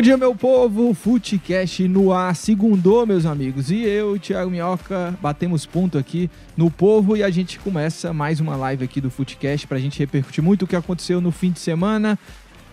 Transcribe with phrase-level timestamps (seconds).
[0.00, 0.94] Bom dia, meu povo.
[0.94, 3.70] Futecast no ar, segundou, meus amigos.
[3.70, 8.56] E eu, Thiago Minhoca, batemos ponto aqui no povo e a gente começa mais uma
[8.56, 12.18] live aqui do Futecast pra gente repercutir muito o que aconteceu no fim de semana.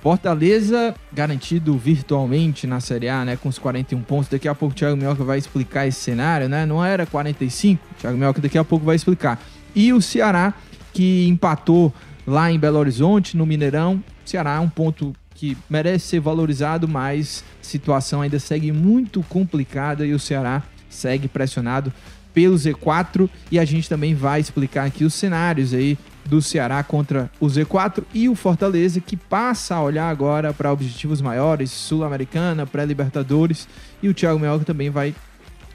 [0.01, 4.29] Fortaleza garantido virtualmente na Série A, né, com os 41 pontos.
[4.29, 6.65] Daqui a pouco o Thiago Minhoca vai explicar esse cenário, né?
[6.65, 9.37] Não era 45, o Thiago Minhoca daqui a pouco vai explicar.
[9.75, 10.53] E o Ceará,
[10.93, 11.93] que empatou
[12.25, 14.01] lá em Belo Horizonte, no Mineirão.
[14.25, 20.03] O Ceará um ponto que merece ser valorizado, mas a situação ainda segue muito complicada
[20.03, 21.93] e o Ceará segue pressionado
[22.33, 27.29] pelo Z4 e a gente também vai explicar aqui os cenários aí do Ceará contra
[27.39, 33.67] o Z4 e o Fortaleza que passa a olhar agora para objetivos maiores, Sul-Americana, pré-Libertadores.
[34.01, 35.15] E o Thiago Melco também vai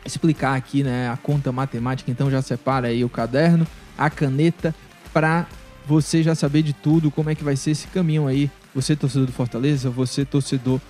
[0.04, 3.64] explicar aqui, né, a conta matemática, então já separa aí o caderno,
[3.96, 4.74] a caneta
[5.12, 5.46] para
[5.86, 9.26] você já saber de tudo, como é que vai ser esse caminho aí você torcedor
[9.26, 10.80] do Fortaleza, você torcedor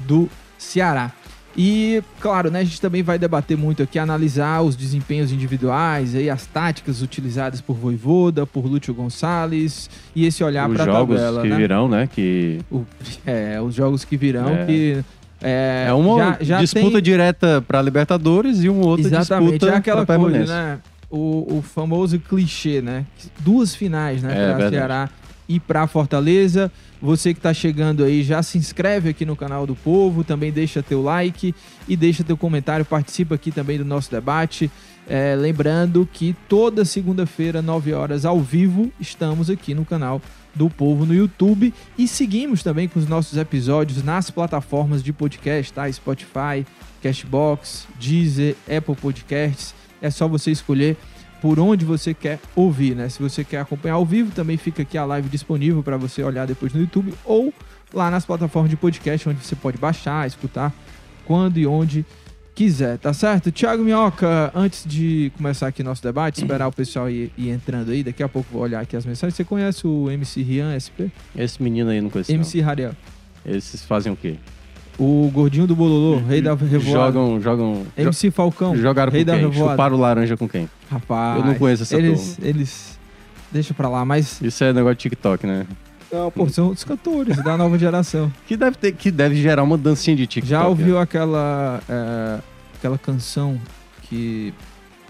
[0.00, 1.10] do Ceará.
[1.54, 6.30] E, claro, né, a gente também vai debater muito aqui, analisar os desempenhos individuais, aí,
[6.30, 11.16] as táticas utilizadas por Voivoda, por Lúcio Gonçalves, e esse olhar Os para a jogos
[11.16, 11.42] tabela.
[11.42, 11.56] que né?
[11.56, 12.08] virão, né?
[12.10, 12.86] Que O-
[13.26, 14.64] é, os jogos que virão, É.
[14.64, 15.04] que...
[15.44, 19.72] É, é uma já- já disputa tem- direta para Libertadores e uma outra Exatamente, disputa
[19.74, 20.78] é aquela coisa, né?
[21.10, 23.04] O, o famoso clichê, né?
[23.40, 24.32] Duas finais, né?
[24.32, 24.70] É, verdade.
[24.76, 25.10] Ceará
[25.52, 26.72] e pra Fortaleza.
[27.00, 30.82] Você que tá chegando aí, já se inscreve aqui no canal do Povo, também deixa
[30.82, 31.54] teu like
[31.86, 34.70] e deixa teu comentário, participa aqui também do nosso debate.
[35.06, 40.22] É, lembrando que toda segunda-feira, 9 horas, ao vivo, estamos aqui no canal
[40.54, 45.72] do Povo no YouTube e seguimos também com os nossos episódios nas plataformas de podcast,
[45.72, 45.90] tá?
[45.90, 46.64] Spotify,
[47.02, 49.74] Cashbox, Deezer, Apple Podcasts.
[50.00, 50.96] É só você escolher
[51.42, 53.08] por onde você quer ouvir, né?
[53.08, 56.46] Se você quer acompanhar ao vivo, também fica aqui a live disponível para você olhar
[56.46, 57.52] depois no YouTube ou
[57.92, 60.72] lá nas plataformas de podcast, onde você pode baixar, escutar
[61.26, 62.06] quando e onde
[62.54, 63.50] quiser, tá certo?
[63.50, 68.04] Thiago Minhoca, antes de começar aqui nosso debate, esperar o pessoal ir, ir entrando aí,
[68.04, 69.34] daqui a pouco vou olhar aqui as mensagens.
[69.34, 71.10] Você conhece o MC Rian SP?
[71.34, 72.32] Esse menino aí não conhece.
[72.32, 72.94] MC Rariel.
[73.44, 73.56] não.
[73.56, 74.36] Esses fazem o quê?
[74.98, 76.80] O gordinho do Bololô, rei da revoada.
[77.12, 77.82] Jogam, jogam.
[77.96, 79.48] MC Falcão, jo- jogaram rei com da quem?
[79.48, 79.70] revoada.
[79.72, 80.68] Chuparam laranja com quem?
[80.90, 82.98] Rapaz, Eu não conheço essa eles, eles...
[83.50, 84.40] Deixa pra lá, mas...
[84.40, 85.66] Isso é negócio de TikTok, né?
[86.12, 88.30] Não, pô, são os cantores da nova geração.
[88.46, 90.48] Que deve, ter, que deve gerar uma dancinha de TikTok.
[90.50, 91.00] Já ouviu né?
[91.02, 92.38] aquela, é,
[92.78, 93.58] aquela canção
[94.02, 94.52] que...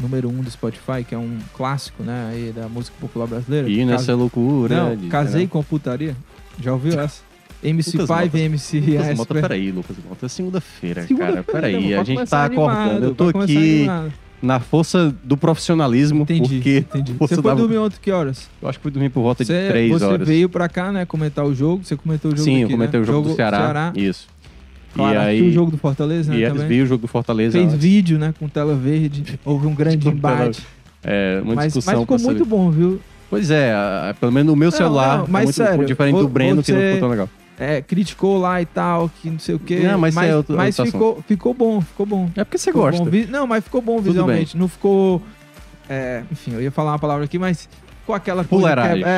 [0.00, 3.69] Número um do Spotify, que é um clássico, né, aí da música popular brasileira.
[3.69, 4.75] E nessa Cas- loucura.
[4.75, 6.16] Não, de- casei com putaria.
[6.60, 7.20] Já ouviu essa?
[7.62, 8.39] MC5 Lucas Mota.
[8.39, 10.27] MC Lucas Rian Mota, peraí, Lucas Mota.
[10.27, 11.06] É segunda-feira, cara.
[11.09, 13.06] Segunda-feira, Peraí, a gente tá animado, acordando.
[13.06, 14.12] Eu tô aqui animado.
[14.43, 17.12] na força do profissionalismo, Entendi, porque entendi.
[17.12, 18.49] você Você foi dava- dormir ontem que horas?
[18.61, 20.27] eu acho que fui dormir por volta de Você, 3 você horas.
[20.27, 21.84] veio pra cá, né, comentar o jogo.
[21.84, 23.05] Você comentou o jogo Sim, eu aqui, comentei né?
[23.05, 23.93] o jogo, do Ceará.
[23.94, 24.27] Isso.
[24.94, 26.69] Claro, e aí, o jogo do Fortaleza, né, e também.
[26.69, 27.56] vi o jogo do Fortaleza.
[27.59, 29.39] Fez vídeo, né, com tela verde.
[29.44, 30.61] Houve um grande embate.
[31.03, 31.94] É, uma Mas, discussão.
[31.94, 33.00] mas ficou muito bom, viu?
[33.31, 33.73] Pois é,
[34.21, 36.87] pelo menos no meu celular não, mas muito sério, diferente do Breno, que não você-
[36.89, 37.29] ficou tão legal.
[37.62, 39.81] É, criticou lá e tal, que não sei o quê.
[39.81, 42.28] Não, mas isso mas é outro- mas ficou, ficou bom, ficou bom.
[42.37, 43.05] É porque você Ficou gosta.
[43.05, 44.56] bom Não, mas ficou bom Tudo visualmente.
[44.56, 45.23] Não ficou.
[45.89, 47.69] é, enfim, eu ia falar uma palavra aqui, mas
[48.05, 48.56] com aquela que é,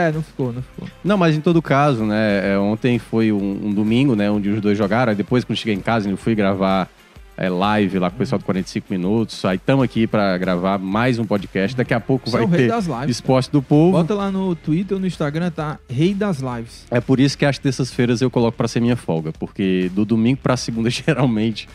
[0.09, 0.89] é, não ficou, não ficou.
[1.03, 2.53] Não, mas em todo caso, né?
[2.53, 4.31] é, ontem foi um, um domingo, né?
[4.31, 5.11] Onde os dois jogaram.
[5.11, 6.89] Aí depois, quando cheguei em casa, eu fui gravar
[7.37, 9.45] é, live lá com o pessoal do 45 Minutos.
[9.45, 11.77] Aí estamos aqui para gravar mais um podcast.
[11.77, 13.11] Daqui a pouco Você é vai o rei ter das lives.
[13.11, 13.93] Esporte do Povo.
[13.93, 15.79] Bota lá no Twitter ou no Instagram, tá?
[15.89, 16.87] Rei das lives.
[16.91, 20.41] É por isso que às terças-feiras eu coloco para ser minha folga, porque do domingo
[20.43, 21.69] para segunda geralmente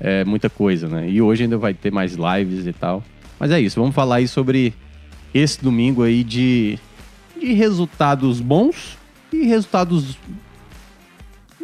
[0.00, 1.08] é muita coisa, né?
[1.08, 3.02] E hoje ainda vai ter mais lives e tal.
[3.38, 4.74] Mas é isso, vamos falar aí sobre
[5.32, 6.78] esse domingo aí de,
[7.40, 8.96] de resultados bons
[9.32, 10.16] e resultados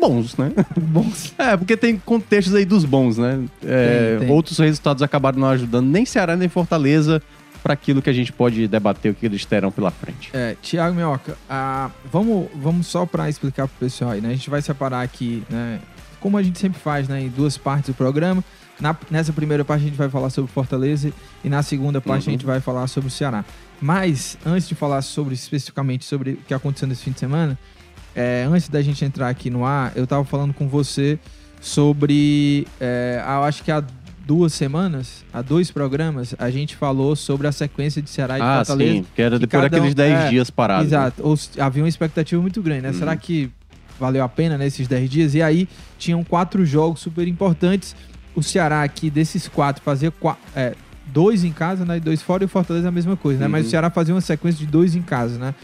[0.01, 0.53] bons, né?
[0.81, 1.35] Bons.
[1.39, 3.45] É, porque tem contextos aí dos bons, né?
[3.65, 4.35] É, Tem, tem.
[4.37, 7.23] Outros resultados acabaram não ajudando nem Ceará nem Fortaleza
[7.63, 10.31] para aquilo que a gente pode debater o que eles terão pela frente.
[10.33, 14.31] É, Tiago Minhoca, ah, vamos, vamos só para explicar pro pessoal aí, né?
[14.31, 15.79] A gente vai separar aqui, né?
[16.21, 17.21] Como a gente sempre faz, né?
[17.23, 18.43] Em duas partes do programa.
[18.81, 21.13] Na- nessa primeira parte a gente vai falar sobre Fortaleza
[21.45, 22.31] e na segunda parte Uhum.
[22.31, 23.45] a gente vai falar sobre o Ceará.
[23.79, 27.59] Mas, antes de falar sobre especificamente sobre o que aconteceu nesse fim de semana,
[28.15, 31.19] é, antes da gente entrar aqui no ar, eu tava falando com você
[31.61, 32.67] sobre.
[32.81, 33.83] É, eu acho que há
[34.27, 38.57] duas semanas, há dois programas, a gente falou sobre a sequência de Ceará e Ah,
[38.65, 38.93] Fortaleza.
[38.95, 40.91] sim, que era depois daqueles um- 10 é, dias parados.
[40.91, 40.99] né?
[40.99, 41.23] Exato.
[41.25, 42.89] Ou, havia uma expectativa muito grande, né?
[42.91, 42.95] Uhum.
[42.99, 43.51] Será que
[43.99, 45.35] valeu a pena nesses 10 dias?
[45.35, 45.69] E aí
[45.99, 47.97] tinham quatro jogos super importantes.
[48.35, 50.13] O Ceará aqui, desses quatro, fazia
[50.55, 50.75] é,
[51.07, 51.97] dois em casa, né?
[51.97, 53.49] E dois fora, e o Fortaleza a mesma coisa, né?
[53.49, 53.67] Mas Uhum.
[53.67, 55.55] o Ceará fazia uma sequência de dois em casa, né?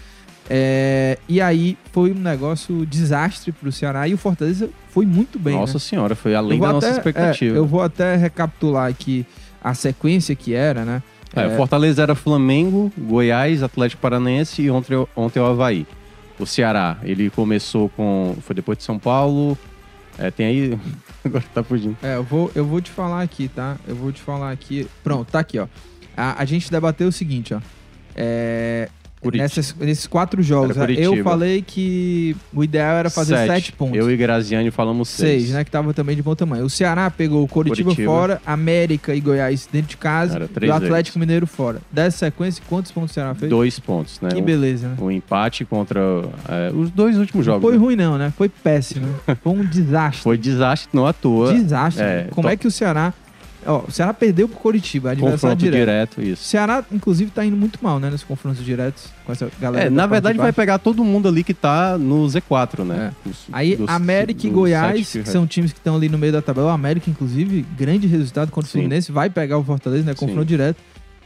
[0.48, 5.54] É, e aí foi um negócio desastre pro Ceará e o Fortaleza foi muito bem.
[5.54, 5.80] Nossa né?
[5.80, 7.56] senhora, foi além da nossa até- expectativa.
[7.56, 9.26] é, eu vou até recapitular aqui
[9.62, 11.02] a sequência que era, né?
[11.34, 15.86] É, Fortaleza era Flamengo, Goiás, Atlético Paranaense e ontem, ontem o Havaí.
[16.38, 18.36] O Ceará, ele começou com.
[18.40, 19.58] Foi depois de São Paulo.
[20.18, 20.78] É, tem aí.
[21.24, 21.96] Agora tá fugindo.
[22.02, 23.76] É, eu vou, eu vou te falar aqui, tá?
[23.86, 24.86] Eu vou te falar aqui.
[25.02, 25.66] Pronto, tá aqui, ó.
[26.16, 27.60] A, a gente debateu o seguinte, ó.
[28.14, 28.88] É.
[29.34, 31.30] nessas, nesses quatro jogos, né, eu Curitiba.
[31.30, 33.96] falei que o ideal era fazer sete, pontos.
[33.96, 35.42] Eu e Graziani falamos seis.
[35.42, 35.64] Seis, né?
[35.64, 36.64] Que tava também de bom tamanho.
[36.64, 38.10] O Ceará pegou o Coritiba, Coritiba.
[38.10, 41.16] fora, América e Goiás dentro de casa e o Atlético vezes.
[41.16, 41.80] Mineiro fora.
[41.90, 43.50] Dessa sequência, quantos pontos o Ceará fez?
[43.50, 44.30] Dois pontos, né?
[44.30, 44.96] Que beleza, né?
[45.00, 46.00] Um, empate contra
[46.48, 47.68] é, os dois últimos Não jogos.
[47.68, 47.84] foi né?
[47.84, 48.32] ruim não, né?
[48.36, 49.06] Foi péssimo.
[49.42, 50.22] Foi um desastre.
[50.22, 51.52] Foi desastre, não à toa.
[51.52, 52.02] Desastre.
[52.02, 52.28] É, né?
[52.30, 53.12] Como to- é que o Ceará...
[53.66, 55.78] Ó, o Ceará perdeu pro Coritiba, adversário Confronto direto.
[55.80, 56.44] direto, O isso.
[56.44, 58.08] Ceará, inclusive, tá indo muito mal, né?
[58.10, 59.86] Nos confrontos diretos com essa galera.
[59.86, 63.12] É, na verdade de vai pegar todo mundo ali que tá no Z4, né?
[63.24, 63.50] Dos- É.
[63.52, 66.32] Aí, dos- América e dos Goiás, sete que são times que estão ali no meio
[66.32, 66.68] da tabela.
[66.68, 68.78] O América, inclusive, grande resultado contra o Sim.
[68.78, 69.10] Fluminense.
[69.12, 70.14] Vai pegar o Fortaleza, né?
[70.14, 70.46] Confronto Sim.
[70.46, 70.76] direto.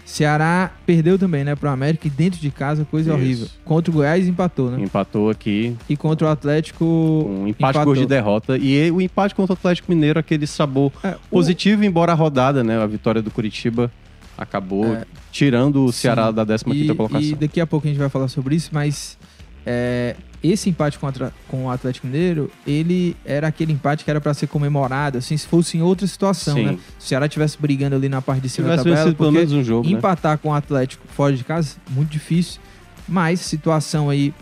[0.04, 1.54] Ceará perdeu também, né?
[1.54, 3.18] Pro América e dentro de casa, coisa Isso.
[3.18, 3.46] horrível.
[3.64, 4.82] Contra o Goiás, empatou, né?
[4.82, 6.84] Empatou aqui, E contra o Atlético.
[6.84, 7.94] um empate empatou.
[7.94, 8.58] de derrota.
[8.58, 12.64] E o empate contra o Atlético Mineiro, aquele sabor É, o- positivo, embora a rodada,
[12.64, 12.76] né?
[12.82, 13.90] A vitória do Curitiba
[14.36, 15.04] acabou É.
[15.30, 16.00] tirando o Sim.
[16.00, 17.22] Ceará da 15ª E, colocação.
[17.28, 19.16] e daqui a pouco a gente vai falar sobre isso, mas
[19.66, 24.32] é, esse empate contra, com o Atlético Mineiro, ele era aquele empate que era pra
[24.32, 26.64] ser comemorado, assim, se fosse em outra situação, Sim.
[26.64, 26.78] né?
[26.98, 29.62] Se o Ceará estivesse brigando ali na parte de cima da tabela, pelo menos um
[29.62, 29.92] jogo, né?
[29.96, 32.58] empatar com o Atlético fora de casa, muito difícil,
[33.06, 34.32] mas situação aí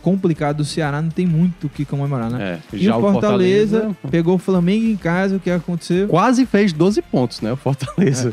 [0.00, 2.60] complicada do Ceará, não tem muito o que comemorar, né?
[2.72, 6.08] É, E já o Fortaleza, pegou o Flamengo em casa, o que aconteceu?
[6.08, 7.52] quase fez 12 pontos, né?
[7.52, 8.32] O Fortaleza.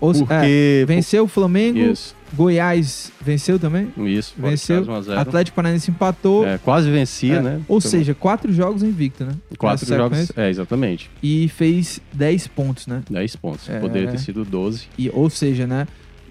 [0.00, 0.84] Ou se- é, Porque.
[0.86, 4.34] venceu o Flamengo, Isso, Goiás venceu também, isso.
[4.36, 5.20] de venceu, casa, 1 a 0.
[5.20, 7.60] Atlético Paranaense empatou, É, quase vencia, É, né?
[7.66, 9.32] Ou Foi seja, quatro jogos invicto, né?
[9.56, 10.18] quatro Nessa jogos.
[10.18, 10.42] sequência.
[10.42, 11.10] É, exatamente.
[11.22, 13.02] E fez 10 pontos, né?
[13.10, 13.68] 10 pontos.
[13.68, 13.78] É.
[13.80, 14.84] Poderia ter sido 12.
[14.98, 15.86] E, ou seja, né?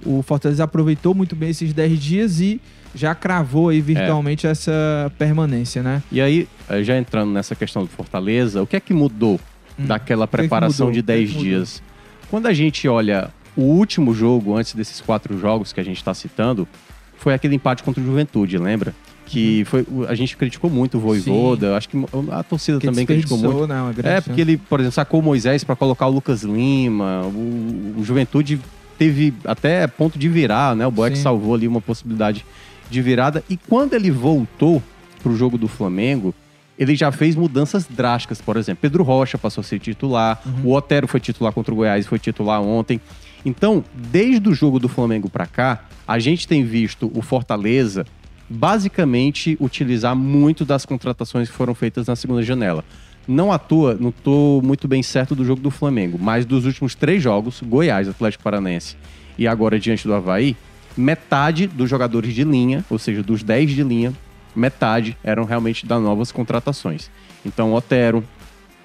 [0.05, 2.61] O Fortaleza aproveitou muito bem esses 10 dias e
[2.93, 6.01] já cravou aí virtualmente essa permanência, né?
[6.11, 9.39] E aí, eh, já entrando nessa questão do Fortaleza, o que é que mudou
[9.79, 9.85] Hum.
[9.85, 11.43] daquela que preparação de que é que 10 mudou?
[11.43, 11.83] dias?
[12.31, 16.13] Quando a gente olha o último jogo, antes desses quatro jogos que a gente está
[16.13, 16.67] citando,
[17.17, 18.93] foi aquele empate contra o Juventude, lembra?
[19.25, 21.97] Que foi, o- a gente criticou muito o Voivoda, acho que
[22.31, 23.67] a torcida Que também criticou muito.
[23.67, 24.15] desperdiçou, né?
[24.17, 28.03] É, porque ele, por exemplo, sacou o Moisés para colocar o Lucas Lima, o, o
[28.05, 28.59] Juventude
[28.97, 30.87] teve até ponto de virar, né?
[30.87, 31.23] O Boeck Sim.
[31.23, 32.45] salvou ali uma possibilidade
[32.89, 33.43] de virada.
[33.49, 34.81] E quando ele voltou
[35.21, 36.33] pro jogo do Flamengo,
[36.79, 38.39] ele já fez mudanças drásticas.
[38.39, 40.69] Por exemplo, Pedro Rocha passou a ser titular, Uhum.
[40.71, 43.01] o Otero foi titular contra o Goiás, foi titular ontem.
[43.47, 48.05] Então, desde o jogo do Flamengo para cá, a gente tem visto o Fortaleza
[48.49, 52.83] basicamente utilizar muito das contratações que foram feitas na segunda janela.
[53.25, 56.93] Não à toa, não tô muito bem certo do jogo do Flamengo, mas dos últimos
[56.93, 58.97] três jogos, Goiás, Atlético Paranaense
[59.37, 60.53] e agora diante do Havaí,
[60.97, 64.13] metade dos jogadores de linha, ou seja, dos 10 de linha,
[64.53, 67.09] metade eram realmente das novas contratações.
[67.45, 68.25] Então, Otero,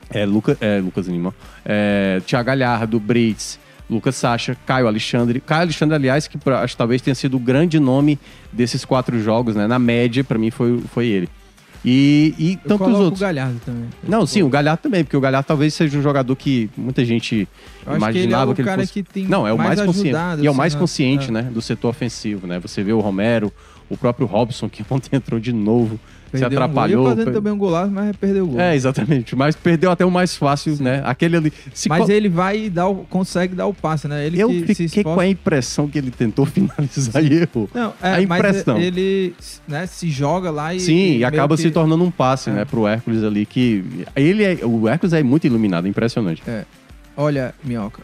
[0.09, 3.59] é, Luca, é, Lucas Lima, é, Thiago Galhardo, Brits,
[3.91, 5.41] Lucas Sacha, Caio Alexandre.
[5.41, 8.19] Caio Alexandre, aliás, que pra- acho talvez tenha sido o grande nome
[8.53, 9.67] desses quatro jogos, né?
[9.67, 11.29] Na média, pra mim, foi, foi ele.
[11.85, 13.21] E, e Eu tantos outros.
[13.21, 13.85] o Galhardo também.
[14.07, 17.35] Não, sim, o Galhardo também, porque o Galhardo talvez seja um jogador que muita gente
[17.35, 17.49] Eu acho
[17.85, 18.93] que ele é imaginava o que ele cara fosse.
[18.93, 20.09] que tem Não, é o mais, consciente.
[20.17, 20.81] ajudado, E é o assim, mais né?
[20.81, 21.33] consciente, É.
[21.33, 22.61] né, do setor ofensivo, né?
[22.61, 23.53] Você vê o Romero,
[23.91, 25.99] o próprio Robson, que ontem entrou de novo,
[26.33, 26.65] Perdeu se um gol.
[26.65, 27.03] atrapalhou.
[27.05, 28.61] Ia fazendo per- também um golaço, mas perdeu o gol.
[28.61, 29.37] É, exatamente.
[29.37, 31.03] Mas perdeu até o mais fácil, né?
[31.05, 31.53] Aquele ali.
[31.75, 34.27] Se mas co- ele vai e dá o- consegue dar o passe, né?
[34.27, 37.69] Ele Eu fiquei com esforça- a impressão que ele tentou finalizar e errou.
[37.75, 38.79] Não, é, a impressão.
[38.79, 39.35] ele
[39.69, 40.81] né, se joga lá e.
[40.81, 42.53] Sim, e acaba que- se tornando um passe, É.
[42.55, 43.85] né, pro Hércules ali, que
[44.17, 46.43] ele é, o Hércules é muito iluminado, é impressionante.
[47.17, 48.03] Olha, Minhoca.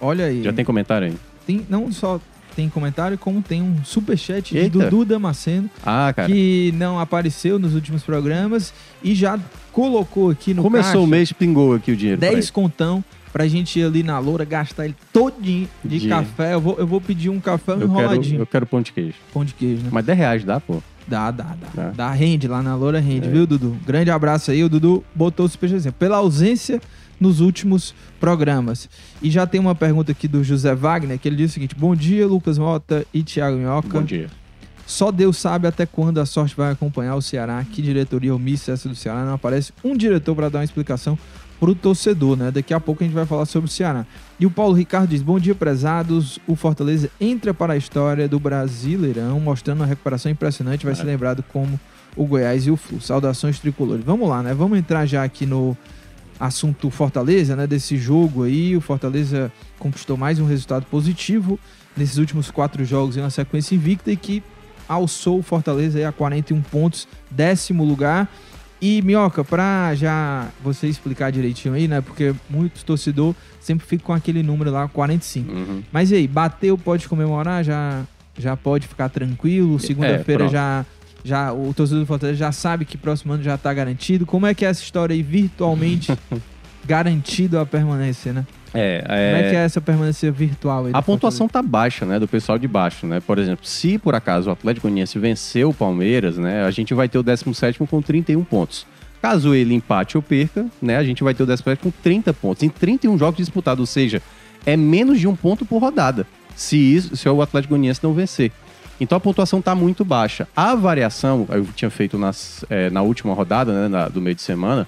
[0.00, 0.42] Olha aí.
[0.42, 1.14] Já tem comentário aí?
[1.46, 2.20] Tem- não só
[2.54, 4.78] tem comentário, como tem um superchat de Eita.
[4.78, 6.28] Dudu Damasceno, Ah, cara.
[6.28, 9.38] que não apareceu nos últimos programas e já
[9.72, 12.18] colocou aqui no Começou caixa o mês, pingou aqui o dinheiro.
[12.20, 12.52] pra 10 ele.
[12.52, 16.54] contão pra gente ir ali na loura, gastar ele todinho de, De- café.
[16.54, 18.40] Eu vou, eu vou pedir um café Eu quero, enroladinho.
[18.40, 19.14] eu quero pão de queijo.
[19.32, 19.88] Pão de queijo, né?
[19.90, 20.80] Mas 10 reais dá, pô.
[21.06, 21.68] Dá, dá, dá.
[21.74, 21.90] Dá.
[21.90, 23.30] Dá, rende lá na loura, rende, É.
[23.30, 23.76] viu, Dudu?
[23.84, 24.62] Grande abraço aí.
[24.64, 26.80] O Dudu botou o superchat pela ausência
[27.20, 28.88] nos últimos programas.
[29.22, 31.94] E já tem uma pergunta aqui do José Wagner, que ele diz o seguinte: Bom
[31.94, 33.88] dia, Lucas Mota e Thiago Minhoca.
[34.00, 34.28] Bom dia.
[34.86, 37.64] Só Deus sabe até quando a sorte vai acompanhar o Ceará.
[37.70, 39.24] Que diretoria omissa essa do Ceará?
[39.24, 41.18] Não aparece um diretor para dar uma explicação
[41.58, 42.50] pro torcedor, né?
[42.50, 44.04] Daqui a pouco a gente vai falar sobre o Ceará.
[44.38, 46.38] E o Paulo Ricardo diz: Bom dia, prezados.
[46.46, 50.84] O Fortaleza entra para a história do Brasileirão, mostrando uma recuperação impressionante.
[50.84, 50.96] Vai É.
[50.96, 51.80] ser lembrado como
[52.14, 53.00] o Goiás e o Flu.
[53.00, 54.04] Saudações tricolores.
[54.04, 54.52] Vamos lá, né?
[54.52, 55.74] Vamos entrar já aqui no
[56.38, 57.66] assunto Fortaleza, né?
[57.66, 58.76] Desse jogo aí.
[58.76, 61.58] O Fortaleza conquistou mais um resultado positivo
[61.96, 64.42] nesses últimos quatro jogos em uma sequência invicta e que
[64.88, 68.28] alçou o Fortaleza aí a 41 pontos, décimo lugar.
[68.80, 72.00] E, Minhoca, pra já você explicar direitinho aí, né?
[72.02, 75.50] Porque muitos torcedor sempre ficam com aquele número lá, 45.
[75.50, 75.82] Uhum.
[75.90, 78.02] Mas e aí, bateu, pode comemorar, já,
[78.36, 79.78] já pode ficar tranquilo.
[79.80, 80.52] Segunda-feira pronto.
[80.52, 80.84] já,
[81.24, 84.26] já o torcedor do Fortaleza já sabe que próximo ano já tá garantido.
[84.26, 86.12] Como é que é essa história aí, virtualmente
[86.86, 88.46] garantido a permanência, né?
[88.76, 92.58] É, Como é que é essa permanência virtual A pontuação tá baixa, né, do pessoal
[92.58, 93.20] de baixo, né?
[93.20, 97.08] Por exemplo, se por acaso o Atlético Goianiense vencer o Palmeiras, né, a gente vai
[97.08, 98.84] ter o 17º com 31 pontos.
[99.22, 102.64] Caso ele empate ou perca, né, a gente vai ter o 17 com 30 pontos
[102.64, 104.20] em 31 jogos disputados, ou seja,
[104.66, 106.26] é menos de um ponto por rodada,
[106.56, 108.50] se isso, se o Atlético Goianiense não vencer.
[109.00, 110.46] Então a pontuação tá muito baixa.
[110.54, 114.42] A variação, eu tinha feito nas, eh, na última rodada, né, na- do meio de
[114.42, 114.86] semana,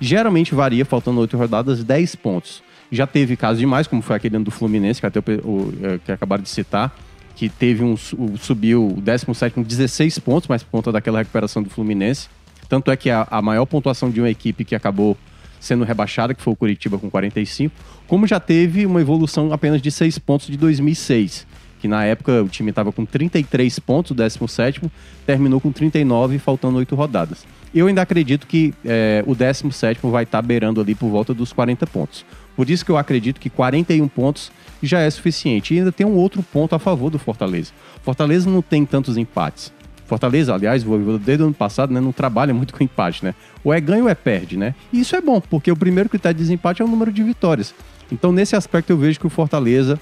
[0.00, 2.62] geralmente varia, faltando oito rodadas, 10 pontos.
[2.90, 6.12] Já teve casos demais, como foi aquele do Fluminense, que até o, o, eh, que
[6.12, 6.96] acabaram de citar,
[7.34, 11.68] que teve um, subiu o 17 com 16 pontos, mas por conta daquela recuperação do
[11.70, 12.28] Fluminense.
[12.68, 15.16] Tanto é que a, a maior pontuação de uma equipe que acabou
[15.60, 17.74] sendo rebaixada, que foi o Curitiba com 45,
[18.06, 21.46] como já teve uma evolução apenas de 6 pontos de 2006,
[21.80, 24.90] que na época o time estava com 33 pontos, o 17º,
[25.26, 27.46] terminou com 39, faltando 8 rodadas.
[27.74, 31.86] Eu ainda acredito que eh, o 17º vai estar beirando ali por volta dos 40
[31.86, 32.24] pontos.
[32.56, 34.50] Por isso que eu acredito que 41 pontos
[34.82, 35.74] já é suficiente.
[35.74, 37.72] E ainda tem um outro ponto a favor do Fortaleza.
[38.02, 39.72] Fortaleza não tem tantos empates.
[40.06, 40.82] Fortaleza, aliás,
[41.20, 43.34] desde o ano passado, né, não trabalha muito com empate, né?
[43.62, 44.74] Ou é ganho ou é perde, né?
[44.90, 47.74] E isso é bom, porque o primeiro critério de desempate é o número de vitórias.
[48.10, 50.00] Então, nesse aspecto, eu vejo que o Fortaleza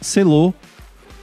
[0.00, 0.54] selou,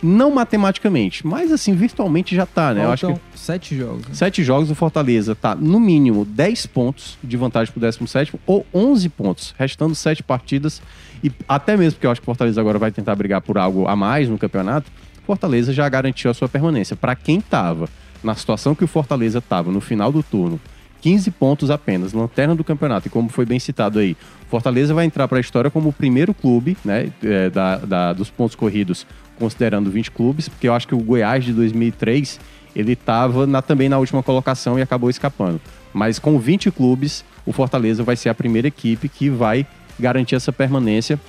[0.03, 2.83] não matematicamente, mas assim, virtualmente já tá, né?
[2.85, 4.07] Eu acho que Faltam sete jogos.
[4.07, 4.13] né?
[4.13, 9.09] Sete jogos do Fortaleza tá no mínimo 10 pontos de vantagem pro 17 ou 11
[9.09, 10.81] pontos, restando sete partidas.
[11.23, 13.87] E até mesmo porque eu acho que o Fortaleza agora vai tentar brigar por algo
[13.87, 14.91] a mais no campeonato,
[15.25, 16.95] Fortaleza já garantiu a sua permanência.
[16.95, 17.87] Para quem tava
[18.23, 20.59] na situação que o Fortaleza tava no final do turno,
[21.01, 24.15] 15 pontos apenas, lanterna do campeonato, e como foi bem citado aí,
[24.49, 28.29] Fortaleza vai entrar para a história como o primeiro clube né, é, da, da- dos
[28.29, 29.07] pontos corridos,
[29.41, 32.39] considerando 20 clubes, porque eu acho que o Goiás de 2003
[32.75, 35.59] ele estava também na última colocação e acabou escapando.
[35.93, 39.65] Mas com 20 clubes, o Fortaleza vai ser a primeira equipe que vai
[39.99, 41.19] garantir essa permanência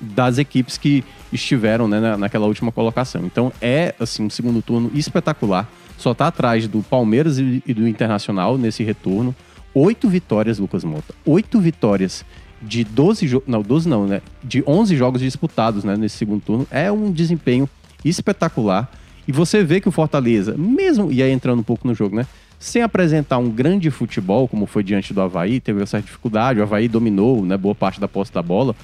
[0.00, 3.24] das equipes que estiveram né, na- naquela última colocação.
[3.24, 5.68] Então é assim um segundo turno espetacular.
[5.96, 9.34] Só está atrás do Palmeiras e e do Internacional nesse retorno.
[9.72, 11.14] Oito vitórias, Lucas Mota.
[11.24, 12.24] Oito vitórias
[12.60, 13.48] de 12 jogos.
[13.48, 14.22] Não, 12 não, né?
[14.42, 16.66] De 11 jogos disputados né, nesse segundo turno.
[16.70, 17.68] É um desempenho
[18.04, 18.90] espetacular.
[19.26, 21.10] E você vê que o Fortaleza, mesmo.
[21.10, 22.26] E aí entrando um pouco no jogo, né?
[22.58, 26.60] Sem apresentar um grande futebol, como foi diante do Havaí, teve essa dificuldade.
[26.60, 28.74] O Havaí dominou né, boa parte da posse da bola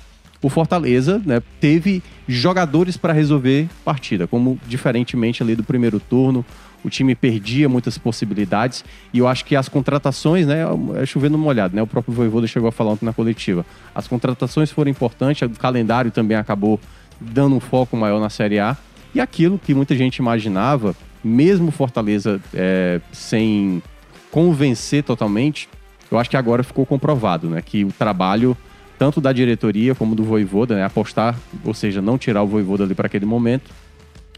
[0.42, 6.44] o Fortaleza né, teve jogadores para resolver partida, como diferentemente ali do primeiro turno,
[6.84, 10.64] o time perdia muitas possibilidades e eu acho que as contratações, né,
[10.96, 14.70] é chovendo molhado, né, o próprio Voivoda chegou a falar ontem na coletiva, as contratações
[14.70, 16.80] foram importantes, o calendário também acabou
[17.20, 18.76] dando um foco maior na Série A
[19.14, 23.82] e aquilo que muita gente imaginava, mesmo Fortaleza é, sem
[24.30, 25.68] convencer totalmente,
[26.10, 28.56] eu acho que agora ficou comprovado, né, que o trabalho
[28.98, 31.34] tanto da diretoria como do Voivoda, né, apostar,
[31.64, 33.70] ou seja, não tirar o Voivoda ali para aquele momento,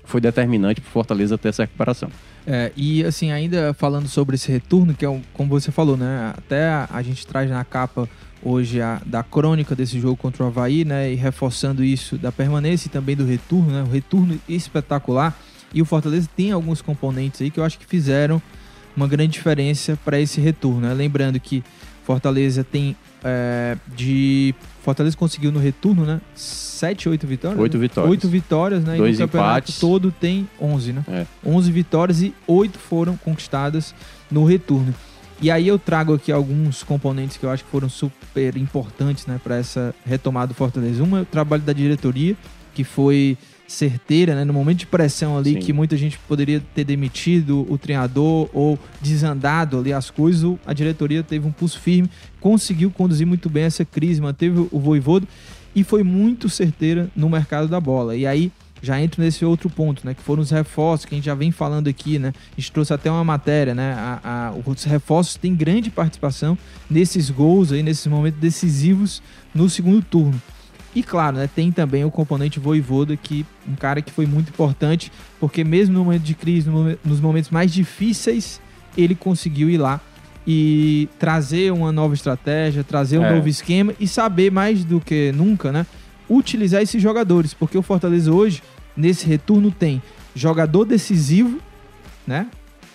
[0.04, 2.10] foi determinante para Fortaleza ter essa recuperação.
[2.46, 6.32] É, e assim, ainda falando sobre esse retorno, que é um, como você falou, né?
[6.36, 8.08] Até a, a gente traz na capa
[8.42, 11.12] hoje a, da crônica desse jogo contra o Havaí, né?
[11.12, 13.82] E reforçando isso da permanência e também do retorno, né?
[13.82, 15.38] O retorno espetacular.
[15.72, 18.42] E o Fortaleza tem alguns componentes aí que eu acho que fizeram
[18.96, 20.92] uma grande diferença para esse retorno, né?
[20.92, 21.62] Lembrando que
[22.04, 24.54] Fortaleza tem é, de.
[24.82, 26.20] Fortaleza conseguiu no retorno, né?
[26.34, 27.60] 7, 8 vitórias?
[27.60, 27.82] Oito né?
[27.82, 28.10] vitórias.
[28.10, 28.96] Oito vitórias, né?
[28.96, 29.78] Dois e no campeonato empates.
[29.78, 31.04] todo tem 11, né?
[31.06, 31.26] É.
[31.46, 33.94] 11 vitórias e 8 foram conquistadas
[34.28, 34.92] no retorno.
[35.40, 39.40] E aí eu trago aqui alguns componentes que eu acho que foram super importantes né,
[39.42, 41.02] para essa retomada do Fortaleza.
[41.02, 42.36] Uma, o trabalho da diretoria,
[42.72, 43.36] que foi
[43.72, 44.44] certeira, né?
[44.44, 45.58] No momento de pressão ali, Sim.
[45.60, 51.22] que muita gente poderia ter demitido o treinador ou desandado ali as coisas, a diretoria
[51.22, 52.08] teve um pulso firme,
[52.40, 55.26] conseguiu conduzir muito bem essa crise, manteve o Voivodo
[55.74, 58.14] e foi muito certeira no mercado da bola.
[58.14, 58.52] E aí
[58.84, 60.12] já entro nesse outro ponto, né?
[60.12, 62.32] Que foram os reforços que a gente já vem falando aqui, né?
[62.56, 63.94] A gente trouxe até uma matéria, né?
[63.96, 66.58] A, a- os reforços têm grande participação
[66.90, 69.22] nesses gols aí, nesses momentos decisivos
[69.54, 70.40] no segundo turno.
[70.94, 75.10] E claro, né, tem também o componente Voivoda, que um cara que foi muito importante,
[75.40, 78.60] porque mesmo no momento de crise, no nos momentos mais difíceis,
[78.96, 80.00] ele conseguiu ir lá
[80.46, 83.34] e trazer uma nova estratégia, trazer um É.
[83.34, 85.86] novo esquema e saber mais do que nunca, né,
[86.28, 88.62] utilizar esses jogadores, porque o Fortaleza hoje
[88.96, 90.02] nesse retorno tem
[90.34, 91.58] jogador decisivo,
[92.26, 92.46] né,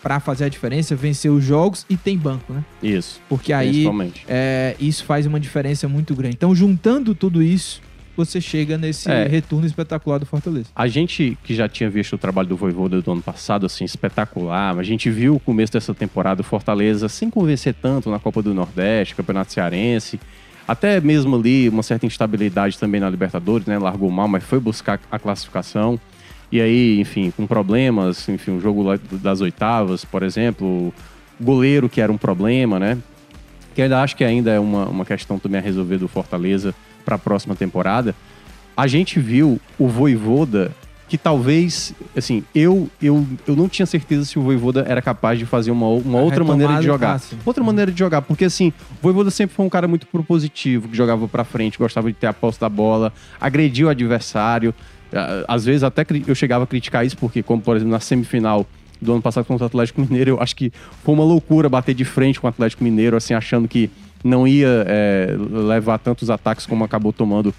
[0.03, 2.63] para fazer a diferença, vencer os jogos e tem banco, né?
[2.81, 3.83] Isso, Porque aí
[4.27, 6.35] é, isso faz uma diferença muito grande.
[6.35, 7.81] Então, juntando tudo isso,
[8.17, 9.27] você chega nesse É.
[9.27, 10.65] retorno espetacular do Fortaleza.
[10.75, 14.77] A gente que já tinha visto o trabalho do Voivoda do ano passado, assim, espetacular,
[14.77, 18.53] a gente viu o começo dessa temporada do Fortaleza sem convencer tanto na Copa do
[18.53, 20.19] Nordeste, Campeonato Cearense,
[20.67, 23.77] até mesmo ali uma certa instabilidade também na Libertadores, né?
[23.79, 25.99] Largou mal, mas foi buscar a classificação.
[26.51, 28.83] E aí, enfim, com problemas, enfim, o jogo
[29.13, 30.93] das oitavas, por exemplo, o
[31.39, 32.97] goleiro que era um problema, né?
[33.75, 36.73] Que ainda acho que ainda é uma, uma questão também a resolver do Fortaleza
[37.07, 38.13] para a próxima temporada.
[38.75, 40.71] A gente viu o Voivoda
[41.07, 45.45] que talvez, assim, eu, eu, eu não tinha certeza se o Voivoda era capaz de
[45.45, 47.21] fazer uma, uma outra maneira de jogar.
[47.45, 50.97] outra maneira de jogar, porque assim, o Voivoda sempre foi um cara muito propositivo, que
[50.97, 54.75] jogava pra frente, gostava de ter a posse da bola, agrediu o adversário.
[55.47, 58.65] Às vezes até eu chegava a criticar isso, porque como, por exemplo, na semifinal
[59.01, 60.73] do ano passado contra o Atlético Mineiro, eu acho que
[61.05, 63.89] foi uma loucura bater de frente com o Atlético Mineiro, assim, achando que
[64.27, 67.53] não ia é, levar tantos ataques como acabou tomando,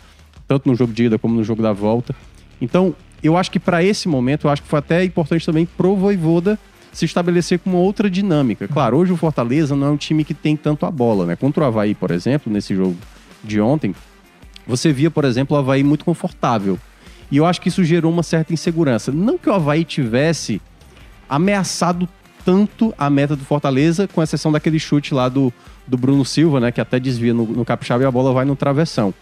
[0.47, 2.15] tanto no jogo de ida como no jogo da volta.
[2.61, 5.97] Então, eu acho que para esse momento, eu acho que foi até importante também pro
[5.97, 6.59] Voivoda
[6.93, 8.67] se estabelecer com outra dinâmica.
[8.67, 11.37] Claro, hoje o Fortaleza não é um time que tem tanto a bola, né?
[11.37, 12.97] Contra o Havaí, por exemplo, nesse jogo
[13.43, 13.95] de ontem,
[14.67, 16.79] você via, por exemplo, o Havaí muito confortável.
[17.31, 19.13] E eu acho que isso gerou uma certa insegurança.
[19.13, 20.61] Não que o Havaí tivesse
[21.29, 22.09] ameaçado
[22.45, 25.53] tanto a meta do Fortaleza, com exceção daquele chute lá do,
[25.87, 26.73] do Bruno Silva, né?
[26.73, 29.13] Que até desvia no, no capixaba e a bola vai no travessão.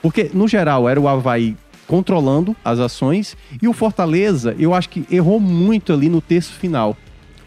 [0.00, 5.04] Porque, no geral, era o Havaí controlando as ações e o Fortaleza, eu acho que
[5.10, 6.96] errou muito ali no terço final.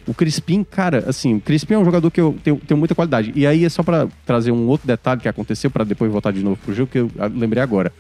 [0.08, 3.32] O Crispim, cara, assim, o Crispim é um jogador que eu tenho, tenho muita qualidade.
[3.36, 6.44] E aí é só pra trazer um outro detalhe que aconteceu, pra depois voltar de
[6.44, 7.92] novo pro jogo, que eu ah, lembrei agora.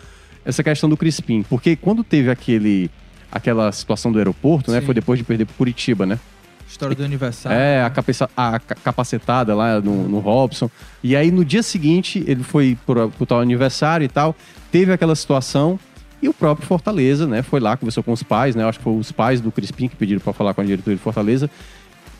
[0.45, 1.41] Essa questão do Crispim.
[1.41, 2.91] Porque quando teve aquele,
[3.31, 4.81] aquela situação do aeroporto, né?
[4.81, 4.85] Sim.
[4.85, 6.19] Foi depois de perder pro Curitiba, né?
[6.67, 7.57] História do aniversário.
[7.57, 10.69] É, a, cabeça, a ca- capacetada lá no, no Robson.
[11.03, 14.35] E aí, no dia seguinte, ele foi pro, pro tal aniversário e tal.
[14.71, 15.79] Teve aquela situação.
[16.21, 17.41] E o próprio Fortaleza, né?
[17.43, 18.63] Foi lá, conversou com os pais, né?
[18.65, 21.01] Acho que foi os pais do Crispim que pediram para falar com a diretoria de
[21.01, 21.49] Fortaleza.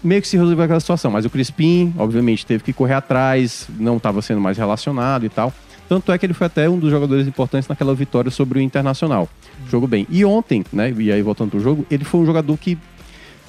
[0.04, 1.10] Meio que se resolveu aquela situação.
[1.10, 5.52] Mas o Crispim, obviamente, teve que correr atrás, não estava sendo mais relacionado e tal.
[5.90, 9.28] Tanto é que ele foi até um dos jogadores importantes naquela vitória sobre o Internacional.
[9.70, 10.06] Jogou bem.
[10.10, 10.94] E ontem, né?
[10.98, 12.78] E aí, voltando pro jogo, ele foi um jogador que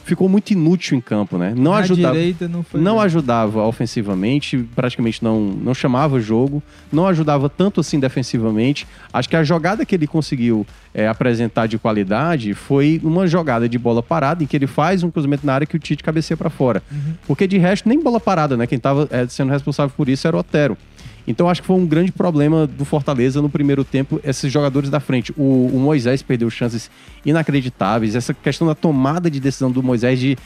[0.06, 1.52] ficou muito inútil em campo, né?
[1.56, 2.14] Não Na ajudava
[2.48, 8.86] não não ajudava ofensivamente, praticamente não, não chamava jogo, não ajudava tanto assim defensivamente.
[9.12, 10.64] Acho que a jogada que ele conseguiu
[10.94, 15.10] é, apresentar de qualidade foi uma jogada de bola parada, em que ele faz um
[15.10, 16.82] cruzamento na área que o Tite cabeceia para fora.
[17.26, 18.66] Porque de resto, nem bola parada, né?
[18.66, 20.78] Quem estava sendo responsável por isso era o Otero.
[21.26, 25.00] Então acho que foi um grande problema do Fortaleza no primeiro tempo, esses jogadores da
[25.00, 25.32] frente.
[25.36, 26.90] O, o Moisés perdeu chances
[27.24, 30.38] inacreditáveis, essa questão da tomada de decisão do Moisés de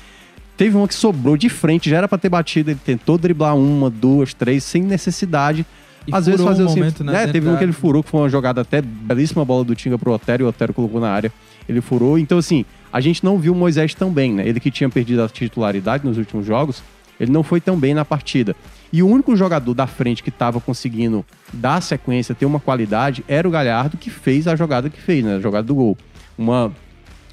[0.61, 3.88] Teve uma que sobrou de frente, já era pra ter batido, ele tentou driblar uma,
[3.88, 5.64] duas, três, sem necessidade.
[6.07, 7.33] E Às vezes fazer um o momento, né, né?
[7.33, 10.12] Teve um que ele furou, que foi uma jogada até belíssima bola do Tinga pro
[10.12, 11.33] Otero, e o Otero colocou na área.
[11.66, 12.19] Ele furou.
[12.19, 14.47] Então, assim, a gente não viu o Moisés tão bem, né?
[14.47, 16.83] Ele que tinha perdido a titularidade nos últimos jogos,
[17.19, 18.55] ele não foi tão bem na partida.
[18.92, 23.46] E o único jogador da frente que estava conseguindo dar sequência, ter uma qualidade, era
[23.46, 25.37] o Galhardo, que fez a jogada que fez, né?
[25.37, 25.96] A jogada do gol.
[26.37, 26.72] Uma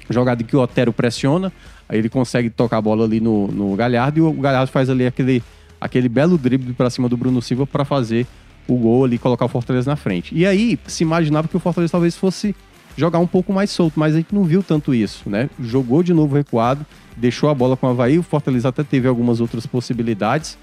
[0.08, 1.52] jogada que o Otero pressiona,
[1.88, 5.06] aí ele consegue tocar a bola ali no, no Galhardo e o Galhardo faz ali
[5.06, 5.42] aquele,
[5.80, 8.26] aquele belo drible para cima do Bruno Silva para fazer
[8.66, 10.34] o gol ali colocar o Fortaleza na frente.
[10.34, 12.54] E aí se imaginava que o Fortaleza talvez fosse
[12.96, 15.48] jogar um pouco mais solto, mas a gente não viu tanto isso, né?
[15.60, 16.84] Jogou de novo recuado,
[17.16, 20.58] deixou a bola com o Havaí, o Fortaleza até teve algumas outras possibilidades,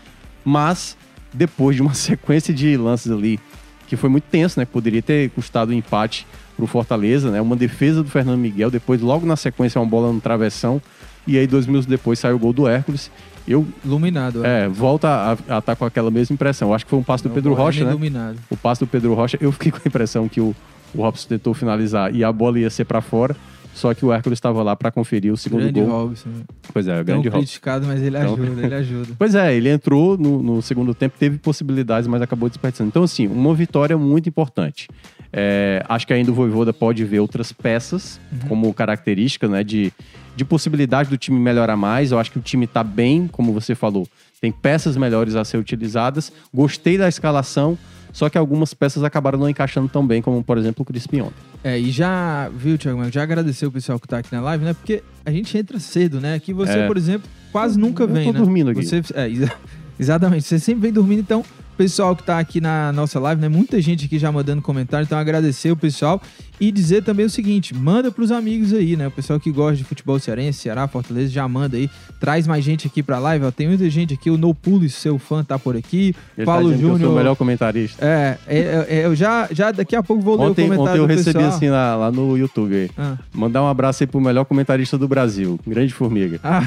[0.46, 0.96] mas
[1.34, 3.40] depois de uma sequência de lances ali
[3.88, 4.66] que foi muito tenso, né?
[4.66, 7.42] Poderia ter custado o empate pro Fortaleza, né?
[7.42, 10.82] Uma defesa do Fernando Miguel, depois logo na sequência uma bola no travessão.
[11.28, 13.12] E aí, dois minutos depois, saiu o gol do Hércules.
[13.48, 14.44] Eu, Iluminado.
[14.44, 14.66] é.
[14.66, 16.70] é, volta a estar tá com aquela mesma impressão.
[16.70, 17.92] Eu acho que foi um passe do É Pedro Rocha, né?
[17.92, 18.38] Iluminado.
[18.50, 20.56] O passe do Pedro Rocha, eu fiquei com a impressão que o,
[20.94, 23.36] o Robson tentou finalizar e a bola ia ser pra fora.
[23.76, 25.90] Só que o Hércules estava lá pra conferir o segundo Grande gol.
[26.08, 26.30] Robson.
[26.74, 27.40] Pois é, o grande Robson.
[27.42, 29.08] criticado, mas ele Então- ajuda, ele ajuda.
[29.20, 32.88] Pois é, ele entrou no, no segundo tempo, teve possibilidades, mas acabou desperdiçando.
[32.88, 34.88] Então, assim, uma vitória muito importante.
[35.34, 39.92] É, acho que ainda o Voivoda pode ver outras peças como característica, né, de,
[40.38, 42.14] de possibilidade do time melhorar mais.
[42.14, 44.08] Eu acho que o time tá bem, como você falou,
[44.40, 46.32] tem peças melhores a ser utilizadas.
[46.54, 47.78] Gostei da escalação,
[48.16, 51.36] só que algumas peças acabaram não encaixando tão bem, como, por exemplo, o Crispim ontem.
[51.62, 54.74] É, e já, viu, Thiago, já agradeceu o pessoal que tá aqui na live, né?
[54.74, 56.34] Porque a gente entra cedo, né?
[56.36, 56.88] Aqui você, É.
[56.88, 58.40] por exemplo, quase nunca Eu vem, tô né?
[58.40, 58.86] dormindo aqui.
[58.86, 59.54] Você, é, exa-
[60.00, 61.44] exatamente, você sempre vem dormindo, então,
[61.76, 63.50] pessoal que tá aqui na nossa live, né?
[63.50, 66.22] Muita gente aqui já mandando comentário, então agradecer o pessoal
[66.60, 69.08] e dizer também o seguinte, manda pros amigos aí, né?
[69.08, 72.88] O pessoal que gosta de futebol cearense, Ceará, Fortaleza, já manda aí, traz mais gente
[72.88, 73.52] aqui pra live, ó.
[73.52, 74.56] Tem muita gente aqui, o No
[74.90, 77.16] seu fã, tá por aqui, Ele Paulo tá que eu sou o Júnior...
[77.16, 78.04] melhor comentarista.
[78.04, 81.06] É, é, é, eu já, já daqui a pouco vou ler o comentário ontem eu
[81.06, 81.54] recebi pessoal.
[81.54, 82.74] assim lá, lá no YouTube.
[82.74, 82.90] aí.
[82.98, 83.18] Ah.
[83.34, 86.40] Mandar um abraço aí pro melhor comentarista do Brasil, Grande Formiga.
[86.44, 86.64] Ah,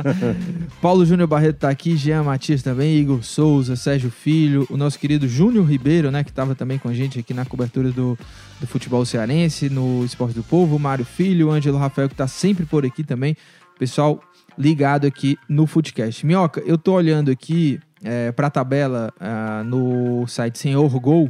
[0.80, 5.26] Paulo Júnior Barreto tá aqui, Jean Matias também, Igor Souza, Sérgio Filho, o nosso querido
[5.26, 8.16] Júnior Ribeiro, né, que tava também com a gente aqui na cobertura do,
[8.60, 12.86] do futebol cearense, no Esporte do Povo, Mário Filho, Ângelo Rafael, que tá sempre por
[12.86, 13.36] aqui também.
[13.80, 14.22] Pessoal
[14.56, 16.24] ligado aqui no Footcast.
[16.24, 21.28] Minhoca, eu tô olhando aqui é, pra tabela ah, no site Senhor Gol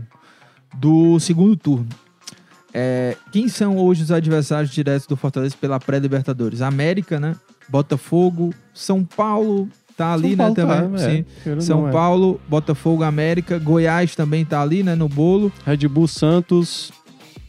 [0.75, 1.89] do segundo turno.
[2.75, 6.61] É, quem são hoje os adversários diretos do Fortaleza pela pré-Libertadores?
[6.61, 7.37] América, né?
[7.71, 10.99] Botafogo, São Paulo tá ali, São Paulo né?
[10.99, 11.23] Também.
[11.23, 11.61] tá, é.
[11.61, 11.93] São não, é.
[11.93, 14.95] Paulo, Botafogo, América, Goiás também tá ali, né?
[14.95, 15.53] No bolo.
[15.67, 16.93] Red Bull Santos.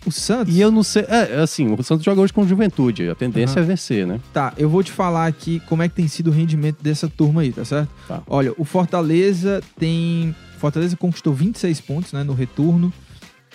[0.06, 0.54] O Santos.
[0.54, 1.06] E eu não sei.
[1.08, 3.10] É, assim, o Santos joga hoje com juventude.
[3.10, 3.66] A tendência Aham.
[3.66, 4.20] é vencer, né?
[4.34, 7.42] Tá, eu vou te falar aqui como é que tem sido o rendimento dessa turma
[7.42, 7.90] aí, tá certo?
[8.08, 8.22] Tá.
[8.28, 10.36] Olha, o Fortaleza tem.
[10.58, 12.24] Fortaleza conquistou 26 pontos, né?
[12.24, 12.92] No retorno.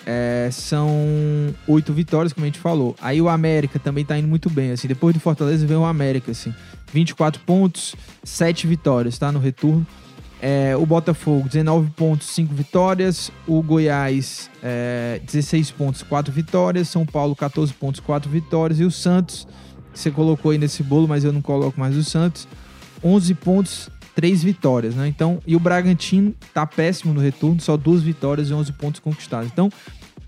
[0.05, 0.89] É, são
[1.67, 2.95] oito vitórias, como a gente falou.
[3.01, 4.87] Aí o América também tá indo muito bem, assim.
[4.87, 6.53] Depois do Fortaleza vem o América, assim.
[6.93, 9.31] 24 pontos, 7 vitórias, tá?
[9.31, 9.85] No retorno.
[10.41, 13.31] É, o Botafogo, 19 pontos, 5 vitórias.
[13.45, 16.87] O Goiás, é, 16 pontos, 4 vitórias.
[16.87, 18.79] São Paulo, 14 pontos, 4 vitórias.
[18.79, 19.47] E o Santos,
[19.91, 22.47] que você colocou aí nesse bolo, mas eu não coloco mais o Santos,
[23.03, 25.07] 11 pontos, 3 vitórias, né?
[25.07, 29.49] Então, e o Bragantino tá péssimo no retorno, só duas vitórias e 11 pontos conquistados.
[29.51, 29.69] Então,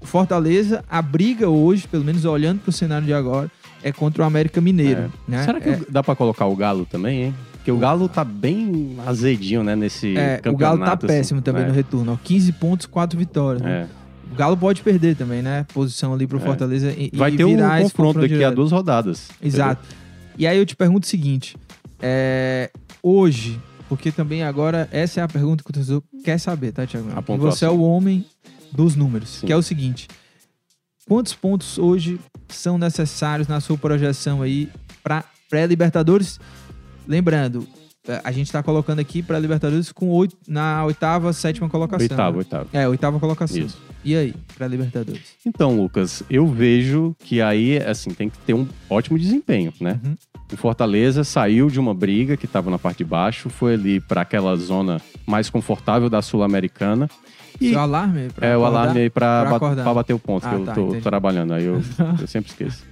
[0.01, 3.51] o Fortaleza, a briga hoje, pelo menos olhando pro cenário de agora,
[3.83, 5.43] é contra o América Mineiro, né?
[5.45, 7.35] Será que é, dá pra colocar o Galo também, hein?
[7.53, 9.75] Porque o Galo tá bem azedinho, né?
[9.75, 10.55] Nesse é, campeonato.
[10.55, 11.07] o Galo tá assim.
[11.07, 11.67] péssimo também é.
[11.67, 13.61] no retorno, ó, 15 pontos, 4 vitórias.
[13.61, 13.87] né?
[13.97, 14.01] É.
[14.31, 15.65] O Galo pode perder também, né?
[15.73, 16.41] Posição ali pro É.
[16.41, 19.29] Fortaleza e, Vai e ter um confronto confronto daqui a duas rodadas.
[19.43, 19.85] Exato.
[20.37, 21.57] E aí eu te pergunto o seguinte:
[22.01, 22.71] é,
[23.03, 27.09] hoje, porque também agora essa é a pergunta que o torcedor quer saber, tá, Thiago?
[27.39, 28.25] Você é o homem
[28.71, 29.47] dos números, Sim.
[29.47, 30.07] que é o seguinte:
[31.11, 34.69] quantos pontos hoje são necessários na sua projeção aí
[35.03, 36.39] para pré-Libertadores?
[37.05, 37.67] Lembrando,
[38.07, 42.07] eh, a gente tá colocando aqui para Libertadores com oito, na oitava, sétima colocação.
[42.09, 42.37] Oitavo, né?
[42.37, 42.69] oitavo.
[42.71, 43.57] É, oitava colocação.
[43.57, 43.77] Isso.
[44.05, 45.35] E aí, para Libertadores?
[45.45, 49.99] Então, Lucas, eu vejo que aí, assim, tem que ter um ótimo desempenho, né?
[50.01, 50.15] Uhum.
[50.53, 54.21] O Fortaleza saiu de uma briga que estava na parte de baixo, foi ali para
[54.21, 57.09] aquela zona mais confortável da Sul-Americana.
[57.59, 58.29] E Seu alarme?
[58.35, 58.81] pra é o acordar?
[58.81, 59.93] alarme aí para Pra acordar.
[59.93, 61.01] bater o ponto, Ah, que eu tá, tô entendi.
[61.03, 61.81] trabalhando, aí eu,
[62.19, 62.83] eu sempre esqueço.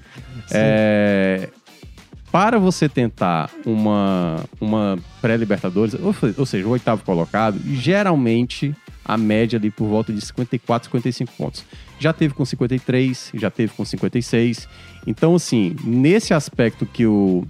[0.51, 1.47] É,
[2.31, 9.57] para você tentar uma, uma pré-Libertadores, ou, ou seja, o oitavo colocado, geralmente a média
[9.57, 11.63] ali por volta de 54, 55 pontos.
[11.99, 14.67] Já teve com 53, já teve com 56.
[15.05, 17.45] Então, assim, nesse aspecto que o,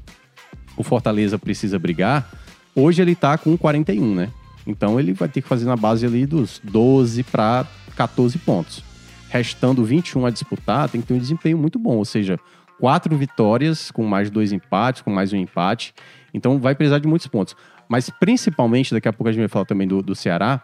[0.77, 2.29] o Fortaleza precisa brigar,
[2.75, 4.29] hoje ele tá com 41, né?
[4.65, 8.83] Então ele vai ter que fazer na base ali dos 12 para 14 pontos.
[9.29, 12.39] Restando 21 a disputar, tem que ter um desempenho muito bom, ou seja,
[12.79, 15.93] quatro vitórias com mais dois empates, com mais um empate.
[16.33, 17.55] Então vai precisar de muitos pontos.
[17.87, 20.61] Mas principalmente, daqui a pouco a gente vai falar também do, do Ceará,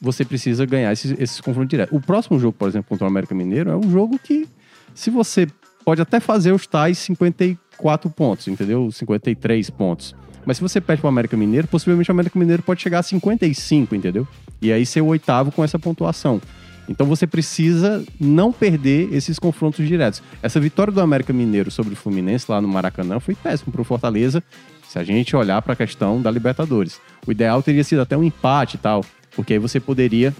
[0.00, 1.96] você precisa ganhar esses, esses confrontos diretos.
[1.96, 4.46] O próximo jogo, por exemplo, contra o América Mineiro, é um jogo que,
[4.94, 5.46] se você
[5.84, 8.90] pode até fazer os tais 54 pontos, entendeu?
[8.90, 10.14] 53 pontos.
[10.46, 13.02] Mas se você perde para o América Mineiro, possivelmente o América Mineiro pode chegar a
[13.02, 14.26] 55, entendeu?
[14.60, 16.40] E aí ser o oitavo com essa pontuação.
[16.88, 20.22] Então você precisa não perder esses confrontos diretos.
[20.42, 23.84] Essa vitória do América Mineiro sobre o Fluminense lá no Maracanã foi péssimo para o
[23.84, 24.42] Fortaleza,
[24.86, 27.00] se a gente olhar para a questão da Libertadores.
[27.26, 29.04] O ideal teria sido até um empate e tal,
[29.34, 30.34] porque aí você poderia,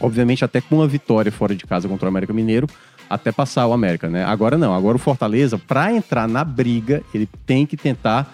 [0.00, 2.66] obviamente, até com uma vitória fora de casa contra o América Mineiro,
[3.08, 4.24] até passar o América, né?
[4.24, 8.32] Agora não, agora o Fortaleza, para entrar na briga, ele tem que tentar.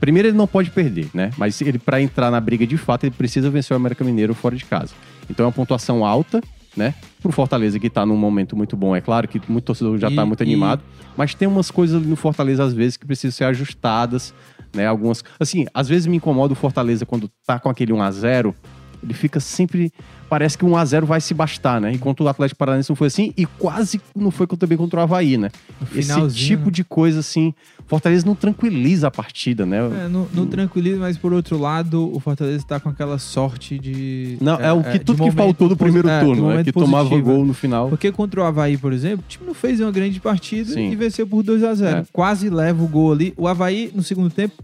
[0.00, 1.30] Primeiro, ele não pode perder, né?
[1.38, 4.54] Mas ele para entrar na briga de fato, ele precisa vencer o América Mineiro fora
[4.56, 4.92] de casa.
[5.30, 6.42] Então é uma pontuação alta,
[6.76, 6.94] né?
[7.22, 10.14] Pro Fortaleza que tá num momento muito bom, é claro que muito torcedor já E-
[10.16, 10.82] tá muito e- animado,
[11.16, 14.34] mas tem umas coisas no Fortaleza às vezes que precisam ser ajustadas,
[14.74, 14.86] né?
[14.86, 18.54] Algumas, assim, às vezes me incomoda o Fortaleza quando tá com aquele 1 a 0,
[19.02, 19.92] ele fica sempre
[20.34, 21.92] parece que 1 a 0 vai se bastar, né?
[21.92, 25.36] Enquanto o Atlético Paranaense não foi assim e quase não foi também contra o Havaí,
[25.36, 25.48] né?
[25.94, 27.54] Esse tipo de coisa assim,
[27.86, 29.78] Fortaleza não tranquiliza a partida, né?
[29.78, 34.36] É, no, no tranquilismo, mas por outro lado, o Fortaleza tá com aquela sorte de.
[34.40, 36.64] Não, é, o que de tudo que momento faltou do primeiro é, turno, né?
[36.64, 37.32] Que tomava positivo.
[37.32, 37.88] gol no final.
[37.88, 40.90] Porque contra o Havaí, por exemplo, o time não fez uma grande partida Sim.
[40.90, 42.04] e venceu por 2 a 0 É.
[42.12, 43.32] Quase leva o gol ali.
[43.36, 44.54] O Havaí, no segundo tempo,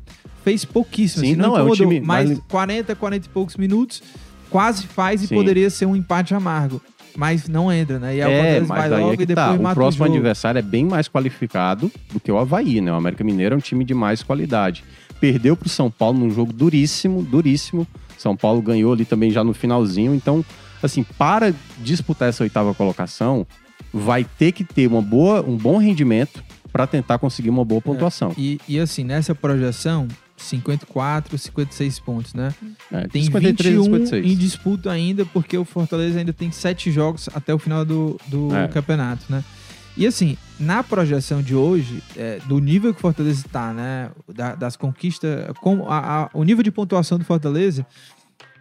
[0.43, 1.25] fez pouquíssimo.
[1.25, 4.03] Sim, assim, não, é um time mais- 40, 40 e poucos minutos,
[4.51, 5.35] quase faz e Sim.
[5.35, 6.81] poderia ser um empate amargo.
[7.17, 8.17] Mas não entra, né?
[8.17, 9.71] E aí o É, mas logo é que e depois tá.
[9.71, 12.93] O próximo o adversário é bem mais qualificado do que o Havaí, né?
[12.93, 14.85] O América Mineiro é um time de mais qualidade.
[15.21, 17.87] Perdeu pro São Paulo num jogo duríssimo, duríssimo.
[18.17, 20.15] São Paulo ganhou ali também já no finalzinho.
[20.15, 20.45] Então,
[20.83, 23.47] assim, para disputar essa oitava colocação,
[23.93, 28.33] vai ter que ter uma boa, um bom rendimento para tentar conseguir uma boa pontuação.
[28.39, 30.07] E, e assim, nessa projeção,
[30.43, 32.53] 54, 56 pontos, né?
[32.91, 34.27] É, Tem 53 21 56.
[34.27, 38.55] em disputa ainda, porque o Fortaleza ainda tem sete jogos até o final do, do
[38.55, 38.69] É.
[38.69, 39.45] campeonato, né?
[39.97, 44.11] E assim, na projeção de hoje, é, do nível que o Fortaleza está, né?
[44.33, 47.85] da- das conquistas, com a- a- o nível de pontuação do Fortaleza,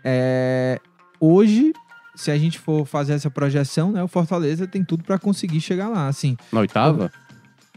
[0.03, 0.79] é,
[1.19, 1.71] hoje,
[2.15, 4.03] se a gente for fazer essa projeção, né?
[4.03, 6.35] O Fortaleza tem tudo para conseguir chegar lá, assim.
[6.51, 7.11] Na oitava?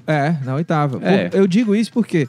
[0.06, 0.98] É, na oitava.
[1.06, 1.30] É.
[1.32, 2.28] Eu digo isso porque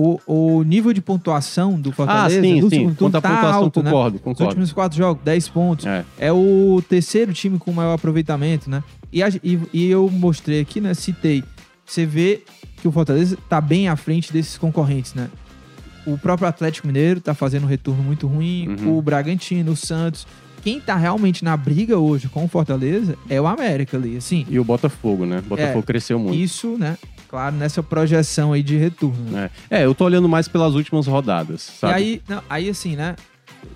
[0.00, 2.94] o, o nível de pontuação do Ah, Fortaleza sim, do sim.
[2.94, 3.90] Quanto à tá pontuação, alto, né?
[3.90, 4.44] concordo, Nos concordo.
[4.44, 5.86] últimos quatro jogos, 10 pontos.
[5.86, 6.04] É.
[6.18, 8.84] É o terceiro time com maior aproveitamento, né?
[9.12, 10.94] E, a- e- e eu mostrei aqui, né?
[10.94, 11.42] Citei.
[11.84, 12.42] Você vê
[12.80, 15.28] que o Fortaleza tá bem à frente desses concorrentes, né?
[16.06, 18.68] O próprio Atlético Mineiro tá fazendo um retorno muito ruim.
[18.80, 18.98] Uhum.
[18.98, 20.26] O Bragantino, o Santos.
[20.62, 24.46] Quem tá realmente na briga hoje com o Fortaleza é o América ali, assim.
[24.48, 25.38] E o Botafogo, né?
[25.38, 26.36] O Botafogo É, cresceu muito.
[26.38, 26.96] Isso, né?
[27.28, 29.22] Claro, nessa projeção aí de retorno.
[29.30, 29.50] né?
[29.70, 29.80] É.
[29.80, 31.92] É, eu tô olhando mais pelas últimas rodadas, sabe?
[31.92, 33.16] E aí, não, aí, assim, né?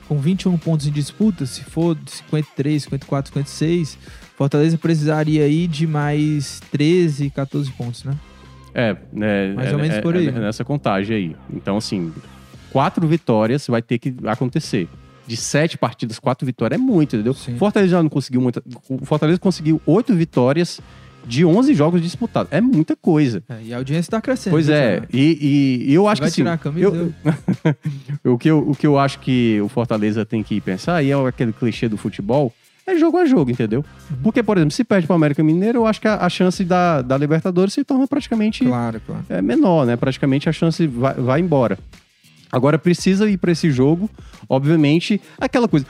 [0.09, 3.99] Com 21 pontos em disputa, se for 53, 54, 56,
[4.37, 8.15] Fortaleza precisaria aí de mais 13, 14 pontos, né?
[8.75, 11.37] É, né, Mais é- ou menos é- por aí, é nessa contagem aí.
[11.53, 12.13] Então, assim,
[12.71, 14.89] quatro vitórias vai ter que acontecer.
[15.27, 17.35] De sete partidas, quatro vitórias é muito, entendeu?
[17.35, 17.57] Sim.
[17.57, 18.63] Fortaleza já não conseguiu muita.
[18.89, 20.81] O Fortaleza conseguiu oito vitórias
[21.27, 22.53] de 11 jogos disputados.
[22.53, 23.43] É muita coisa.
[23.49, 24.53] É, e a audiência tá crescendo.
[24.53, 25.21] Pois viu, é, e,
[25.87, 26.87] e- e eu acho Vai que assim, tirar a camisa?
[28.25, 31.11] eu- o, que eu, o que eu acho que o Fortaleza tem que pensar, e
[31.11, 32.53] é aquele clichê do futebol,
[32.87, 33.85] é jogo a jogo, entendeu?
[34.11, 34.17] Uhum.
[34.25, 36.65] Porque, por exemplo, se perde para o América Mineiro, eu acho que a, a chance
[36.65, 39.25] da, da Libertadores se torna praticamente Claro, claro.
[39.29, 39.95] é menor, né?
[39.97, 41.79] Praticamente a chance vai, vai embora.
[42.51, 44.11] Agora precisa ir para esse jogo,
[44.49, 45.87] obviamente, aquela coisa.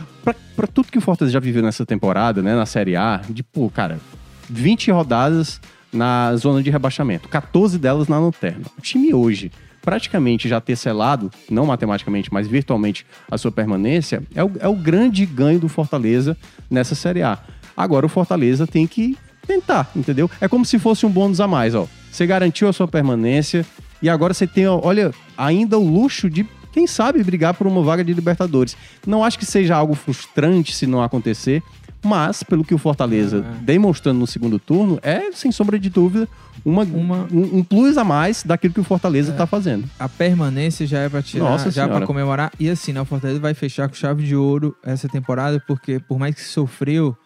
[0.54, 3.68] Pra tudo que o Fortaleza já viveu nessa temporada, né, na Série A, de pô,
[3.68, 3.98] cara,
[4.48, 5.60] 20 rodadas
[5.92, 8.64] na zona de rebaixamento, 14 delas na lanterna.
[8.78, 9.50] O time hoje
[9.82, 14.76] praticamente já ter selado, não matematicamente, mas virtualmente, a sua permanência, é o, é o
[14.76, 16.36] grande ganho do Fortaleza
[16.70, 17.38] nessa Série A.
[17.76, 20.30] Agora o Fortaleza tem que tentar, entendeu?
[20.40, 21.88] É como se fosse um bônus a mais, ó.
[22.10, 23.66] Você garantiu a sua permanência
[24.00, 28.04] e agora você tem, olha, ainda o luxo de, quem sabe, brigar por uma vaga
[28.04, 28.76] de Libertadores.
[29.06, 31.62] Não acho que seja algo frustrante se não acontecer,
[32.02, 33.64] mas, pelo que o Fortaleza É.
[33.64, 36.28] demonstrando no segundo turno, é, sem sombra de dúvida,
[36.64, 39.88] uma, Uma- Um, um plus a mais daquilo que o Fortaleza tá fazendo.
[39.98, 42.06] A permanência já é pra tirar, Nossa já é Senhora.
[42.06, 42.52] comemorar.
[42.60, 46.18] E assim, né, o Fortaleza vai fechar com chave de ouro essa temporada, porque por
[46.18, 47.16] mais que sofreu,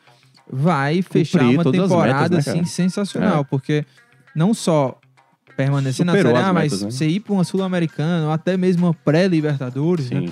[0.51, 3.45] vai fechar uma temporada metas, né, assim sensacional, É.
[3.45, 3.85] porque
[4.35, 4.99] não só
[5.57, 6.91] permanecer na Superou Série A, as mas metas, né?
[6.91, 10.27] você ir pra uma Sul-Americana, ou até mesmo uma pré-Libertadores, né?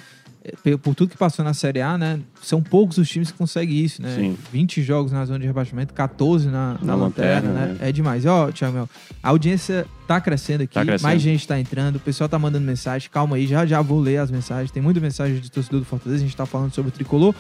[0.83, 2.21] Por tudo que passou na Série A, né?
[2.43, 4.15] São poucos os times que conseguem isso, né?
[4.15, 4.37] Sim.
[4.53, 7.67] 20 jogos na zona de rebaixamento, 14 na, na, Na lanterna, né?
[7.81, 7.89] né?
[7.89, 8.25] É demais.
[8.25, 8.89] E, Ó, Thiago Mel,
[9.23, 11.03] a audiência tá crescendo aqui, Tá crescendo.
[11.09, 13.09] mais gente tá entrando, o pessoal tá mandando mensagem.
[13.11, 14.71] Calma aí, já já vou ler as mensagens.
[14.71, 17.35] Tem muita mensagem de torcedor do Fortaleza, a gente tá falando sobre o tricolor.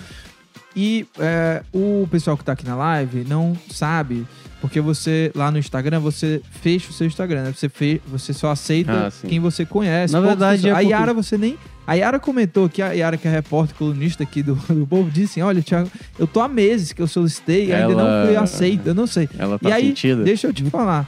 [0.76, 4.26] E é, o pessoal que tá aqui na live não sabe,
[4.60, 7.52] porque você, lá no Instagram, você fecha o seu Instagram, né?
[7.54, 10.12] Você, fe, você só aceita Ah, quem você conhece.
[10.12, 11.58] Na verdade, pessoas- é a porque- Yara você nem...
[11.86, 15.32] A Yara comentou aqui, a Yara que é repórter colunista aqui do, do povo, disse
[15.40, 18.36] assim, olha, Thiago, eu tô há meses que eu solicitei e ainda Ela- não fui
[18.36, 19.28] aceita, eu não sei.
[19.38, 20.22] ela tá e aí, sentida.
[20.24, 21.06] deixa eu te falar,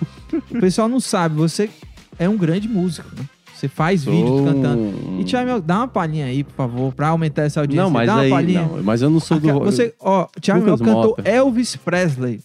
[0.50, 1.70] o pessoal não sabe, você
[2.18, 3.24] é um grande músico, né?
[3.54, 4.82] Você faz vídeos Sou cantando.
[4.82, 7.84] um- E, Thiago, dá uma palhinha aí, por favor, pra aumentar essa audiência.
[7.84, 8.30] Não, mas dá uma aí.
[8.30, 8.62] palhinha.
[8.70, 9.60] Não, mas eu não sou do.
[9.60, 11.22] Você, ó, Thiago Mel Lucas cantou Mota.
[11.26, 12.40] Elvis Presley.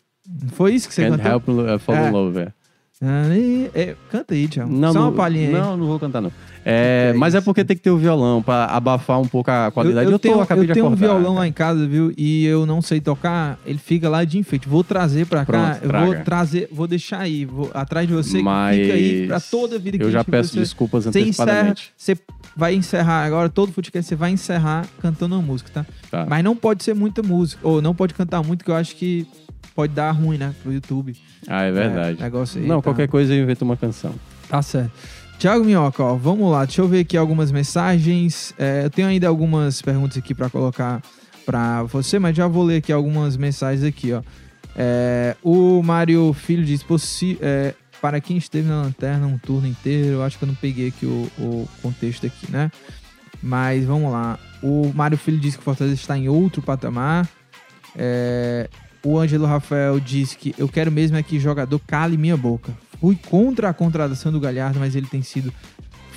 [0.53, 1.65] Foi isso que você Can't cantou?
[1.67, 2.07] help uh, fall É.
[2.07, 2.47] in love, é.
[3.03, 3.25] Ah,
[3.75, 4.71] é, canta aí, Thiago.
[4.71, 5.53] Não, Só uma não- palhinha aí.
[5.53, 6.31] Não, não vou cantar, não.
[6.65, 9.71] É, É mas é porque tem que ter o violão pra abafar um pouco a
[9.71, 10.05] qualidade.
[10.05, 12.13] Eu, eu tô, tenho, acabei eu de tenho um violão lá em casa, viu?
[12.17, 14.67] E eu não sei tocar, ele fica lá de enfeite.
[14.69, 16.23] Vou trazer pra cá, eu vou traga.
[16.23, 19.97] trazer, vou deixar aí, vou atrás de você, Mas fica aí pra toda a vida
[19.97, 21.93] que eu já peço você, desculpas você encerra, antecipadamente.
[21.97, 22.17] você
[22.55, 25.85] vai encerrar agora todo o podcast, você vai encerrar cantando uma música, tá?
[26.09, 26.25] Tá.
[26.29, 29.25] Mas não pode ser muita música, ou não pode cantar muito, que eu acho que
[29.73, 31.15] pode dar ruim, né, pro YouTube.
[31.47, 32.17] Ah, é verdade.
[32.19, 32.83] É, negócio aí, não, tá.
[32.83, 34.13] qualquer coisa eu invento uma canção.
[34.49, 34.91] Tá certo.
[35.41, 38.53] Tiago Minhoca, ó, vamos lá, deixa eu ver aqui algumas mensagens.
[38.59, 41.01] É, eu tenho ainda algumas perguntas aqui pra colocar
[41.43, 44.21] pra você, mas já vou ler aqui algumas mensagens aqui, ó.
[44.75, 46.85] É, o Mário Filho diz,
[47.41, 50.89] é, para quem esteve na lanterna um turno inteiro, eu acho que eu não peguei
[50.89, 52.71] aqui o, o contexto aqui, né?
[53.41, 54.37] Mas vamos lá.
[54.61, 57.27] O Mário Filho diz que o Fortaleza está em outro patamar.
[57.95, 58.69] É,
[59.03, 62.71] o Ângelo Rafael diz que eu quero mesmo é que jogador cale minha boca.
[63.01, 65.51] Fui contra a contratação do Galhardo, mas ele tem sido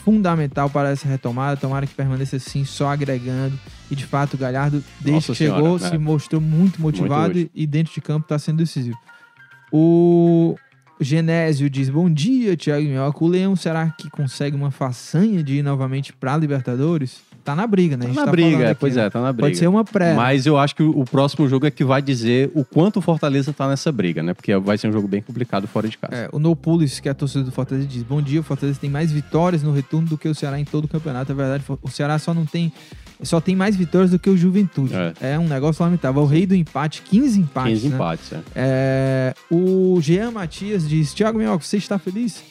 [0.04, 1.56] fundamental para essa retomada.
[1.56, 3.58] Tomara que permaneça assim, só agregando.
[3.90, 5.98] E de fato, o Galhardo, desde Nossa que chegou, Senhora, se né?
[5.98, 8.98] mostrou muito motivado e, e dentro de campo está sendo decisivo.
[9.72, 10.56] O
[11.00, 13.24] Genésio diz: Bom dia, Thiago Minhoca.
[13.24, 17.22] O Leão será que consegue uma façanha de ir novamente para Libertadores?
[17.44, 18.06] Tá na briga, né?
[18.06, 19.04] A Tá na tá briga, é, aqui, pois né?
[19.04, 19.48] é, tá na briga.
[19.48, 20.14] Pode ser uma pré.
[20.14, 23.52] Mas eu acho que o próximo jogo é que vai dizer o quanto o Fortaleza
[23.52, 24.32] tá nessa briga, né?
[24.32, 26.14] Porque vai ser um jogo bem complicado fora de casa.
[26.14, 28.78] É, o No Pulis, que é a torcida do Fortaleza, diz: Bom dia, o Fortaleza
[28.80, 31.30] tem mais vitórias no retorno do que o Ceará em todo o campeonato.
[31.30, 32.72] É verdade, o Ceará só não tem.
[33.22, 34.92] Só tem mais vitórias do que o Juventude.
[35.20, 36.22] É, um negócio lamentável.
[36.22, 37.72] O rei do empate, 15 empates.
[37.74, 37.94] 15 né?
[37.94, 38.40] empates, é.
[38.56, 42.42] É, o Jean Matias diz: Thiago Minhoca, você está feliz?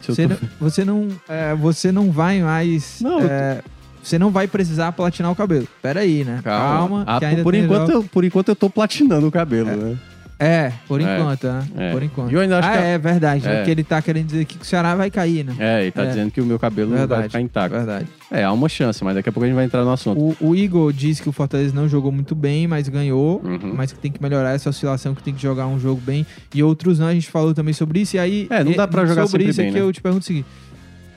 [0.00, 3.00] Você tô- não, você, não, é, você não vai mais.
[3.00, 3.62] Não, eu é,
[4.08, 5.66] você não vai precisar platinar o cabelo.
[5.82, 6.40] Pera aí, né?
[6.42, 7.04] Calma.
[7.06, 9.96] Ah, que ainda por, enquanto, eu, por enquanto eu tô platinando o cabelo, né?
[10.40, 11.66] É, por É, enquanto, né?
[11.76, 11.92] é.
[11.92, 12.30] Por enquanto.
[12.30, 13.44] E eu ainda acho ah, que a- é verdade.
[13.44, 13.52] né?
[13.52, 13.56] É.
[13.56, 15.52] Porque ele tá querendo dizer que o Ceará vai cair, né?
[15.58, 16.06] É, ele tá É.
[16.06, 17.24] dizendo que o meu cabelo não vai Verdade.
[17.28, 17.76] ficar intacto.
[17.76, 18.06] Verdade.
[18.30, 20.20] É, há uma chance, mas daqui a pouco a gente vai entrar no assunto.
[20.40, 23.42] O, o Igor diz que o Fortaleza não jogou muito bem, mas ganhou.
[23.44, 23.72] Uhum.
[23.76, 26.24] Mas que tem que melhorar essa oscilação, que tem que jogar um jogo bem.
[26.54, 28.14] E outros não, a gente falou também sobre isso.
[28.14, 29.84] E aí, É, não dá pra jogar sobre isso bem, aqui né?
[29.84, 30.46] eu te pergunto o seguinte.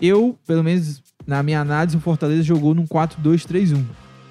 [0.01, 3.83] Eu, pelo menos na minha análise, o Fortaleza jogou num 4-2-3-1.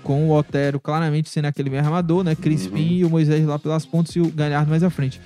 [0.02, 2.34] Com o Otero claramente sendo aquele meio armador, né?
[2.34, 2.92] Crispim Uhum.
[2.92, 5.20] e o Moisés lá pelas pontas e o Galhardo mais à frente.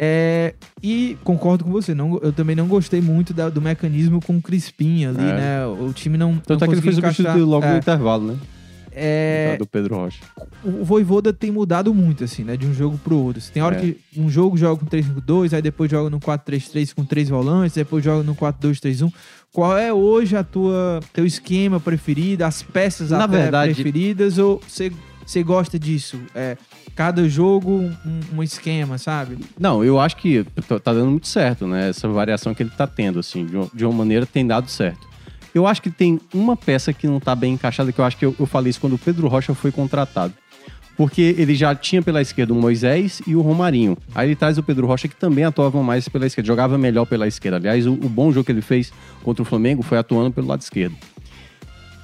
[0.00, 4.36] É, e concordo com você, não, eu também não gostei muito da- do mecanismo com
[4.36, 5.32] o Crispim ali, É.
[5.32, 5.66] né?
[5.66, 6.36] O time não.
[6.38, 8.36] Tanto não é que ele foi substituído logo é, no intervalo, né?
[8.92, 10.20] é, Do Pedro Rocha.
[10.64, 12.56] o Voivoda tem mudado muito, assim, né?
[12.56, 13.42] De um jogo pro outro.
[13.52, 13.80] Tem hora É.
[13.80, 18.02] que um jogo joga com 3-5-2, aí depois joga no 4-3-3 com três volantes, depois
[18.04, 19.12] joga no 4-2-3-1.
[19.52, 24.92] Qual é hoje a tua teu esquema preferido, as peças Na verdade- preferidas, ou você
[25.26, 26.18] você gosta disso?
[26.34, 26.56] É,
[26.94, 27.92] cada jogo um,
[28.36, 29.36] um esquema, sabe?
[29.60, 31.90] Não, eu acho que t- tá dando muito certo, né?
[31.90, 35.06] Essa variação que ele tá tendo, assim, de uma, de uma maneira tem dado certo.
[35.54, 38.24] Eu acho que tem uma peça que não tá bem encaixada, que eu acho que
[38.24, 40.32] eu, eu falei isso quando o Pedro Rocha foi contratado.
[40.98, 43.96] Porque ele já tinha pela esquerda o Moisés e o Romarinho.
[44.12, 47.28] Aí ele traz o Pedro Rocha, que também atuava mais pela esquerda, jogava melhor pela
[47.28, 47.56] esquerda.
[47.56, 50.60] Aliás, o, o bom jogo que ele fez contra o Flamengo foi atuando pelo lado
[50.60, 50.96] esquerdo.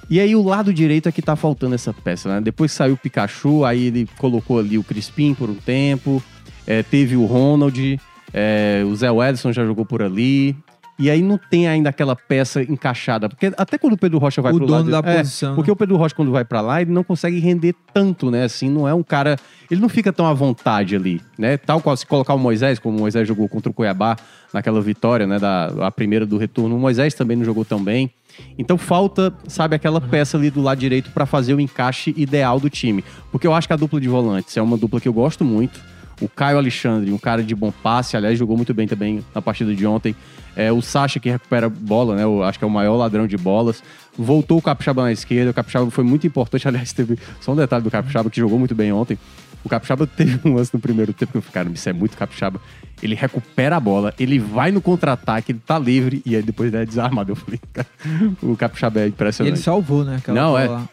[0.08, 2.40] E aí o lado direito é que tá faltando essa peça, né?
[2.40, 6.22] Depois saiu o Pikachu, aí ele colocou ali o Crispim por um tempo,
[6.64, 7.98] é, teve o Ronald,
[8.32, 10.56] é, o Zé Edson já jogou por ali.
[10.96, 13.28] E aí não tem ainda aquela peça encaixada.
[13.28, 15.02] Porque até quando o Pedro Rocha vai o pro dono lado...
[15.02, 15.54] da é, posição.
[15.56, 18.44] porque o Pedro Rocha, quando vai pra lá, ele não consegue render tanto, né?
[18.44, 19.36] Assim, não é um cara.
[19.68, 21.56] Ele não fica tão à vontade ali, né?
[21.56, 24.16] Tal qual se colocar o Moisés, como o Moisés jogou contra o Cuiabá
[24.52, 25.38] naquela vitória, né?
[25.38, 26.76] Da a primeira do retorno.
[26.76, 28.10] O Moisés também não jogou tão bem.
[28.56, 32.70] Então falta, sabe, aquela peça ali do lado direito pra fazer o encaixe ideal do
[32.70, 33.04] time.
[33.32, 35.80] Porque eu acho que a dupla de volantes é uma dupla que eu gosto muito.
[36.20, 39.74] O Caio Alexandre, um cara de bom passe, aliás, jogou muito bem também na partida
[39.74, 40.14] de ontem.
[40.56, 42.22] É, o Sacha, que recupera bola, né?
[42.24, 43.82] Eu acho que é o maior ladrão de bolas.
[44.16, 45.50] Voltou o Capixaba na esquerda.
[45.50, 46.66] O Capixaba foi muito importante.
[46.68, 49.18] Aliás, teve só um detalhe do Capixaba, que jogou muito bem ontem.
[49.64, 52.16] O Capixaba teve um lance no primeiro tempo que eu fiquei, cara, isso é muito
[52.16, 52.60] Capixaba.
[53.02, 56.82] Ele recupera a bola, ele vai no contra-ataque, ele tá livre e aí depois ele
[56.82, 57.32] é desarmado.
[57.32, 57.86] Eu falei, cara,
[58.42, 59.54] o Capixaba é E impressionante.
[59.54, 60.20] ele salvou, né?
[60.28, 60.68] Não, é.
[60.68, 60.88] lá.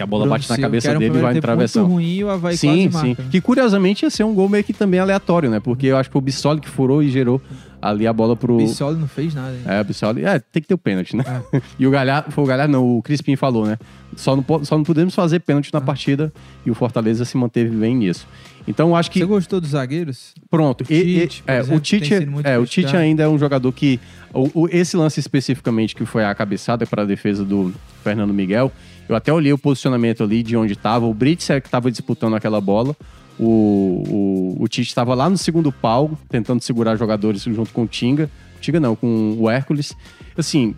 [0.00, 1.82] Que a bola Bruno bate na Silva, cabeça dele e vai em travessão.
[1.88, 2.96] Muito ruim, o Havaí Sim, sim.
[3.08, 3.28] marca, né?
[3.30, 5.60] Que curiosamente ia ser um gol meio que também aleatório, né?
[5.60, 7.40] Porque eu acho que o Bissoli que furou e gerou
[7.82, 8.54] ali a bola pro.
[8.54, 9.52] O Bissoli não fez nada.
[9.52, 9.60] hein?
[9.66, 10.24] É, o Bissoli.
[10.24, 11.24] É, tem que ter o pênalti, né?
[11.78, 13.76] E o Galhardo, foi o Galhardo, não, o Crispim falou, né?
[14.16, 16.32] Só não, só não podemos fazer pênalti na partida
[16.66, 18.26] e o Fortaleza se manteve bem nisso.
[18.66, 19.18] Então eu acho que.
[19.18, 20.34] Você gostou dos zagueiros?
[20.50, 20.82] Pronto.
[20.88, 23.70] O E- e- Tite, é, exemplo, o Tite, é, o Tite ainda é um jogador
[23.72, 24.00] que.
[24.32, 27.72] O, o- esse lance especificamente, que foi a cabeçada para a defesa do
[28.04, 28.70] Fernando Miguel,
[29.10, 31.04] eu até olhei o posicionamento ali de onde estava.
[31.04, 32.94] O Brits é que estava disputando aquela bola.
[33.36, 37.86] o, o, o Tite estava lá no segundo pau, tentando segurar jogadores junto com o
[37.88, 38.30] Tinga.
[38.60, 39.96] Tinga não, com o Hércules.
[40.38, 40.76] Assim,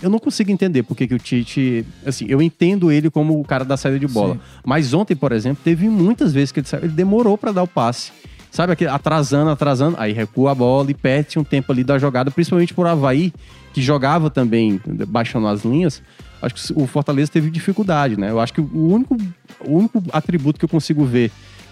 [0.00, 1.84] eu não consigo entender porque que o Tite.
[2.06, 4.34] Assim, eu entendo ele como o cara da saída de bola.
[4.34, 4.40] Sim.
[4.64, 8.12] Mas ontem, por exemplo, teve muitas vezes que ele, ele demorou para dar o passe.
[8.50, 12.30] Sabe, aquele, atrasando, atrasando, aí recua a bola e perde um tempo ali da jogada,
[12.30, 13.32] principalmente por Havaí,
[13.74, 16.00] que jogava também baixando as linhas.
[16.44, 18.30] Acho que o Fortaleza teve dificuldade, né?
[18.30, 19.16] Eu acho que o único,
[19.60, 21.30] o único atributo que eu consigo ver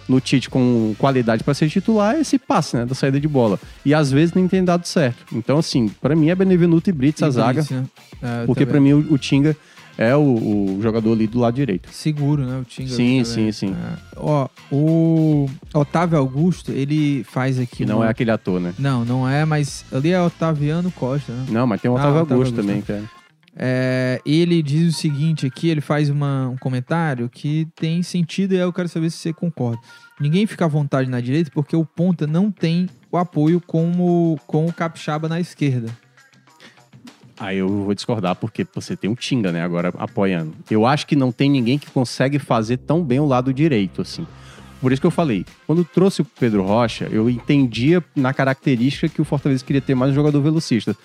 [0.09, 2.85] no Tite com qualidade para ser titular é esse passe, né?
[2.85, 3.59] Da saída de bola.
[3.85, 5.25] E às vezes nem tem dado certo.
[5.33, 7.85] Então, assim, para mim é Benevenuto e Brits a zaga, né?
[8.23, 9.57] É, porque para mim o, o Tinga
[9.99, 11.89] é o, o jogador ali do lado direito.
[11.93, 12.59] Seguro, né?
[12.61, 13.75] O Tinga Sim, sim, sim.
[13.75, 13.97] É.
[14.17, 17.77] Ó, o Otávio Augusto, ele faz aqui.
[17.79, 18.75] Que não uma- é aquele ator, né?
[18.79, 21.47] Não, não é, mas ali é Otaviano Costa, né?
[21.51, 23.22] Não, mas tem o Ah, Otávio Otávio Augusto Augusto, também, cara.
[23.55, 28.57] É, ele diz o seguinte aqui, ele faz uma- um comentário que tem sentido e
[28.59, 29.79] eu quero saber se você concorda.
[30.19, 34.67] Ninguém fica à vontade na direita porque o ponta não tem o apoio como, com
[34.67, 35.91] o capixaba na esquerda.
[37.39, 40.55] Aí eu vou discordar porque você tem um Tinga, né, agora apoiando.
[40.71, 44.27] Eu acho que não tem ninguém que consegue fazer tão bem o lado direito, assim.
[44.83, 49.23] Por isso que eu falei, quando trouxe o Pedro Rocha, eu entendia na característica que
[49.23, 50.97] o Fortaleza queria ter mais um jogador velocista.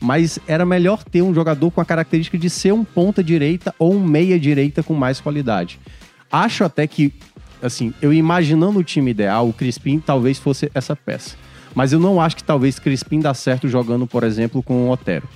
[0.00, 3.94] Mas era melhor ter um jogador com a característica de ser um ponta direita ou
[3.94, 5.78] um meia direita com mais qualidade.
[6.32, 7.12] Acho até que,
[7.62, 11.36] assim, eu imaginando o time ideal, o Crispim talvez fosse essa peça.
[11.74, 15.28] Mas eu não acho que talvez Crispim dá certo jogando, por exemplo, com o Otero.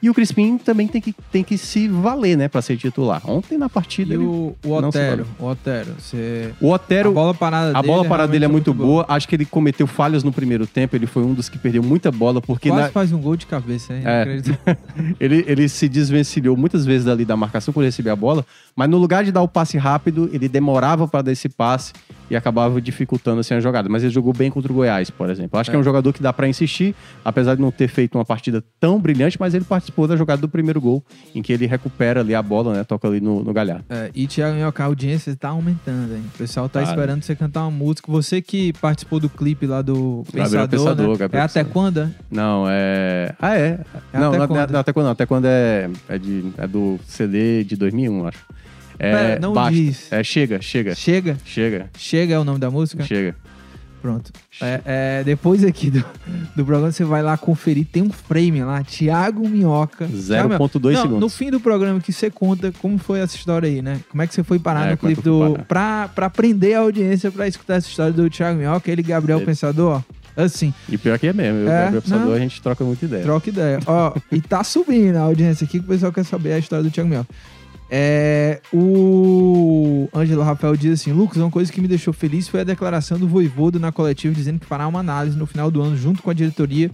[0.00, 3.20] E o Crispim também tem que, tem que se valer, né, pra ser titular.
[3.28, 4.24] Ontem na partida E ele...
[4.24, 6.54] o, o Otero, o Otero, você...
[6.60, 9.04] O Otero, a bola parada a dele bola parada dele é realmente muito boa.
[9.08, 10.94] Acho que ele cometeu falhas no primeiro tempo.
[10.94, 13.46] Ele foi um dos que perdeu muita bola, porque Quase na- faz um gol de
[13.46, 14.02] cabeça, hein?
[14.04, 14.40] É.
[15.18, 18.46] ele, ele se desvencilhou muitas vezes dali da marcação quando recebia a bola,
[18.76, 21.92] mas no lugar de dar o passe rápido, ele demorava para dar esse passe
[22.30, 23.88] e acabava dificultando assim, a jogada.
[23.88, 25.58] Mas ele jogou bem contra o Goiás, por exemplo.
[25.58, 28.24] Acho que é um jogador que dá para insistir, apesar de não ter feito uma
[28.24, 31.04] partida tão brilhante, mas ele participou da jogada do primeiro gol,
[31.34, 32.84] em que ele recupera ali a bola, né?
[32.84, 33.84] Toca ali no, no Galhardo.
[33.88, 36.22] É, e Thiago Minhoca, a audiência tá aumentando, hein?
[36.34, 36.90] O pessoal tá Tá, né?
[36.92, 38.10] esperando você cantar uma música.
[38.12, 41.28] Você que participou do clipe lá do Pensador, Pensador, né?
[41.32, 42.00] É até quando?
[42.00, 42.10] é?
[42.30, 43.34] Não, é.
[43.40, 43.80] Ah, é.
[44.12, 44.70] É não, até não, é- quando?
[44.70, 45.12] não, até quando não.
[45.12, 48.44] Até quando é, é, de, é do CD de 2001, acho.
[48.98, 49.72] É, Pera, não basta.
[49.72, 50.12] diz.
[50.12, 51.36] É, chega, chega, Chega?
[51.44, 53.04] chega, Chega é o nome da música?
[53.04, 53.34] chega.
[54.00, 54.30] Pronto.
[54.62, 56.04] É, é, depois aqui do,
[56.54, 57.84] do programa, você vai lá conferir.
[57.84, 60.06] Tem um frame lá, Thiago Minhoca.
[60.06, 60.78] Thiago Minhoca.
[60.78, 61.20] 0.2 Não, segundos.
[61.20, 64.00] No fim do programa que você conta como foi essa história aí, né?
[64.08, 65.40] Como é que você foi parar É, no clipe do.
[65.40, 65.64] parar?
[65.64, 69.96] Pra, pra prender a audiência pra escutar essa história do Thiago Minhoca, ele, Gabriel Pensador,
[70.04, 70.42] ó.
[70.44, 71.58] Assim, E pior que é mesmo.
[71.62, 72.34] Eu É, o Gabriel Pensador, não.
[72.34, 73.22] a gente troca muita ideia.
[73.24, 73.80] troca ideia.
[73.84, 76.90] Ó, e tá subindo a audiência aqui que o pessoal quer saber a história do
[76.92, 77.28] Thiago Minhoca.
[77.90, 82.64] É, o Ângelo Rafael diz assim: Lucas, uma coisa que me deixou feliz foi a
[82.64, 86.22] declaração do Voivodo na coletiva dizendo que fará uma análise no final do ano junto
[86.22, 86.90] com a diretoria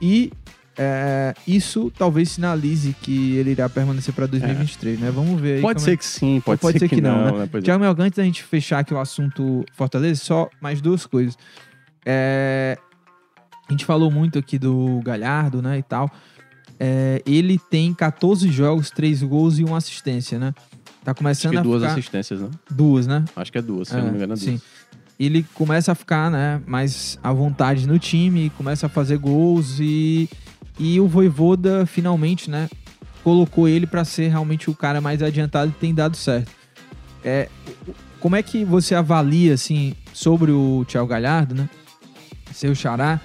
[0.00, 0.32] e
[0.78, 5.10] é, isso talvez sinalize que ele irá permanecer para 2023, né?
[5.10, 5.60] Vamos ver aí.
[5.60, 7.38] Pode ser é- que sim, pode, pode ser, que, não, né?
[7.40, 7.48] né?
[7.50, 7.64] Pois é.
[7.66, 11.36] Tiago Melga, antes da gente fechar aqui o assunto Fortaleza, só mais duas coisas.
[12.06, 12.78] É,
[13.68, 16.10] a gente falou muito aqui do Galhardo, né, e tal.
[16.82, 20.54] É, ele tem 14 jogos, 3 gols e uma assistência, né?
[21.04, 22.48] Tá Acho começando que a duas assistências, né?
[22.70, 23.22] Duas, né?
[23.36, 24.40] Acho que é duas, se É, eu não me engano, é duas.
[24.40, 24.60] sim.
[25.18, 30.26] Ele começa a ficar, né, mais à vontade no time, começa a fazer gols e,
[30.78, 32.70] e o Voivoda finalmente, né,
[33.22, 36.50] colocou ele para ser realmente o cara mais adiantado e tem dado certo.
[37.22, 37.50] É,
[38.18, 41.68] como é que você avalia, assim, sobre o Thiago Galhardo, né,
[42.54, 43.20] seu xará,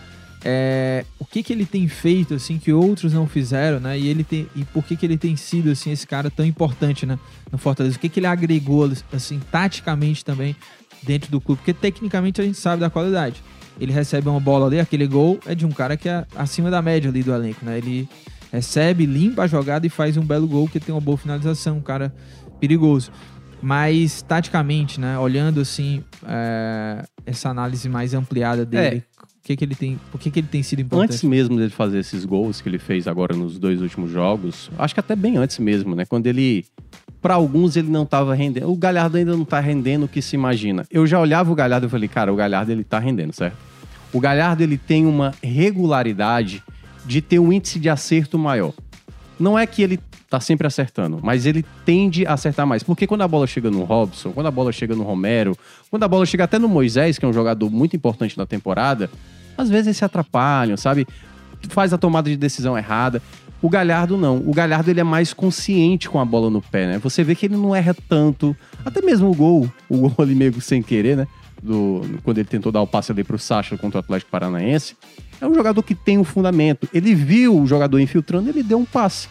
[0.48, 4.24] é, o que que ele tem feito, assim, que outros não fizeram, né, e, ele
[4.24, 7.18] tem, e por que que ele tem sido, assim, esse cara tão importante, né,
[7.52, 7.98] no Fortaleza?
[7.98, 10.56] O que que ele agregou, assim, taticamente também
[11.02, 11.60] dentro do clube?
[11.60, 13.42] Porque tecnicamente a gente sabe da qualidade.
[13.80, 16.82] Ele recebe uma bola ali, aquele gol é de um cara que é acima da
[16.82, 17.78] média ali do elenco, né?
[17.80, 18.08] Ele
[18.52, 21.82] recebe, limpa a jogada e faz um belo gol que tem uma boa finalização, um
[21.82, 22.14] cara
[22.60, 23.12] perigoso.
[23.62, 25.18] Mas taticamente, né?
[25.18, 29.15] Olhando assim é, essa análise mais ampliada dele, o
[29.46, 31.12] que que ele tem, por que que ele tem sido importante?
[31.12, 34.96] Antes mesmo dele fazer esses gols que ele fez agora nos dois últimos jogos, acho
[34.96, 36.04] que até bem antes mesmo, né?
[36.04, 36.66] Quando ele.
[37.22, 38.72] Pra alguns ele não tava rendendo.
[38.72, 40.86] O Galhardo ainda não tá rendendo o que se imagina.
[40.90, 43.58] Eu já olhava o Galhardo e falei, cara, o Galhardo ele tá rendendo, certo?
[44.12, 46.64] O Galhardo ele tem uma regularidade
[47.06, 48.74] de ter um índice de acerto maior.
[49.40, 52.82] Não é que ele tá sempre acertando, mas ele tende a acertar mais.
[52.82, 55.58] Porque quando a bola chega no Robson, quando a bola chega no Romero,
[55.90, 59.10] quando a bola chega até no Moisés, que é um jogador muito importante na temporada,
[59.58, 61.08] às vezes eles se atrapalham, sabe?
[61.70, 63.22] Faz a tomada de decisão errada.
[63.62, 64.38] O Galhardo não.
[64.38, 67.00] O Galhardo ele é mais consciente com a bola no pé, né?
[67.00, 68.56] Você vê que ele não erra tanto.
[68.84, 71.28] Até mesmo o gol, o gol ali meio sem querer, né?
[71.66, 74.96] do, quando ele tentou dar o passe ali pro Sacha contra o Atlético Paranaense,
[75.42, 76.88] é um jogador que tem um fundamento.
[76.94, 79.28] Ele viu o jogador infiltrando, ele deu um passe.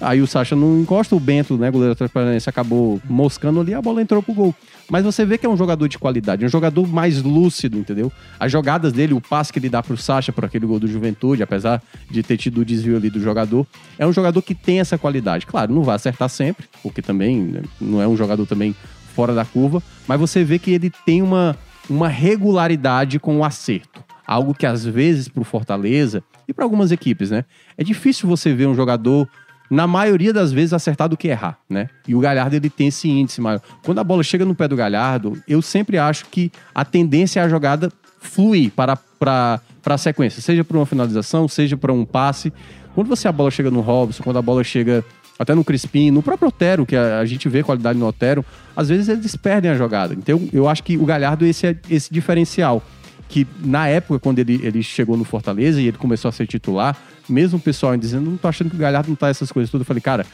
[0.00, 3.74] Aí o Sacha não encosta, o Bento, né, goleiro do Atlético Paranaense, acabou moscando ali,
[3.74, 4.54] a bola entrou pro gol.
[4.88, 8.12] Mas você vê que é um jogador de qualidade, um jogador mais lúcido, entendeu?
[8.38, 11.42] As jogadas dele, o passe que ele dá pro Sacha por aquele gol do Juventude,
[11.42, 13.66] apesar de ter tido o desvio ali do jogador,
[13.98, 15.46] é um jogador que tem essa qualidade.
[15.46, 18.74] Claro, não vai acertar sempre, porque também né, não é um jogador também
[19.14, 21.56] fora da curva, mas você vê que ele tem uma,
[21.88, 24.04] uma regularidade com o acerto.
[24.26, 27.44] Algo que às vezes pro Fortaleza e para algumas equipes, né?
[27.78, 29.28] É difícil você ver um jogador
[29.70, 31.88] na maioria das vezes, acertar do que errar, né?
[32.06, 33.60] E o Galhardo, ele tem esse índice maior.
[33.84, 37.42] Quando a bola chega no pé do Galhardo, eu sempre acho que a tendência é
[37.42, 37.90] a jogada
[38.20, 42.52] fluir para, para, para a sequência, seja para uma finalização, seja para um passe.
[42.94, 45.04] Quando você a bola chega no Robson, quando a bola chega
[45.38, 48.44] até no Crispim, no próprio Otero, que a, gente vê qualidade no Otero,
[48.74, 50.14] às vezes eles perdem a jogada.
[50.14, 52.82] Então eu acho que o Galhardo esse é esse diferencial
[53.28, 56.96] que na época, quando ele, ele chegou no Fortaleza e ele começou a ser titular,
[57.28, 59.82] mesmo o pessoal dizendo, não tô achando que o Galhardo não tá essas coisas tudo,
[59.82, 60.26] eu falei, cara,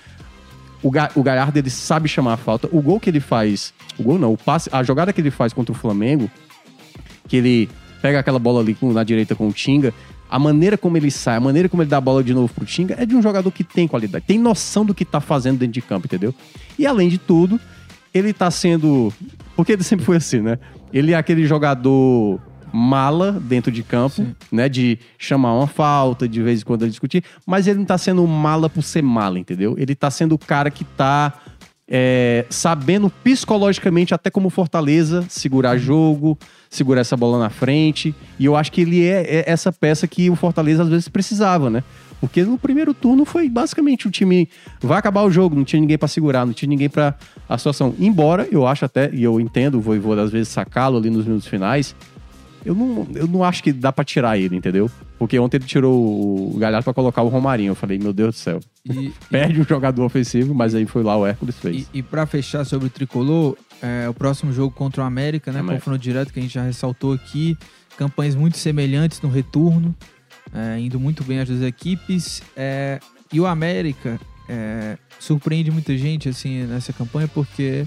[0.83, 2.69] o, Ga o Galhardo ele sabe chamar a falta.
[2.73, 5.53] O gol que ele faz, o gol não, o passe, a jogada que ele faz
[5.53, 6.31] contra o Flamengo,
[7.29, 7.69] que ele
[8.01, 9.95] pega aquela bola ali na direita com o Tinga,
[10.29, 12.65] a maneira como ele sai, a maneira como ele dá a bola de novo pro
[12.65, 15.75] Tinga é de um jogador que tem qualidade, tem noção do que tá fazendo dentro
[15.75, 16.35] de campo, entendeu?
[16.79, 17.61] E além de tudo,
[18.13, 19.13] ele tá sendo.
[19.55, 20.59] Porque ele sempre foi assim, né?
[20.93, 22.41] Ele é aquele jogador
[22.73, 24.35] mala dentro de campo, Sim.
[24.51, 24.69] né?
[24.69, 28.27] De chamar uma falta, de vez em quando ele discutir, mas ele não tá sendo
[28.27, 29.75] mala por ser mala, entendeu?
[29.79, 31.35] Ele tá sendo o cara que tá
[31.95, 36.39] é, sabendo psicologicamente, até como Fortaleza, segurar jogo,
[36.71, 38.15] segurar essa bola na frente.
[38.39, 41.69] E eu acho que ele é, é essa peça que o Fortaleza às vezes precisava,
[41.69, 41.85] né?
[42.19, 44.49] Porque no primeiro turno foi basicamente o time
[44.81, 47.17] vai acabar o jogo, não tinha ninguém para segurar, não tinha ninguém para
[47.49, 47.95] a situação.
[47.99, 51.49] Embora eu acho até, e eu entendo, vou, vou às vezes sacá-lo ali nos minutos
[51.49, 51.97] finais,
[52.65, 54.91] eu não, eu não acho que dá pra tirar ele, entendeu?
[55.19, 57.71] Porque ontem ele tirou o Galhardo pra colocar o Romarinho.
[57.71, 58.61] Eu falei, meu Deus do céu.
[58.85, 59.63] E, Perde e...
[59.63, 61.89] um jogador ofensivo, mas aí foi lá o Hércules fez.
[61.93, 65.61] E, e pra fechar sobre o Tricolor, é, o próximo jogo contra o América, né?
[65.61, 65.81] América.
[65.81, 67.57] Confronto direto que a gente já ressaltou aqui.
[67.97, 69.95] Campanhas muito semelhantes no retorno.
[70.55, 72.43] É, indo muito bem as duas equipes.
[72.57, 73.01] É,
[73.33, 77.87] e o América é, surpreende muita gente, assim, nessa campanha, porque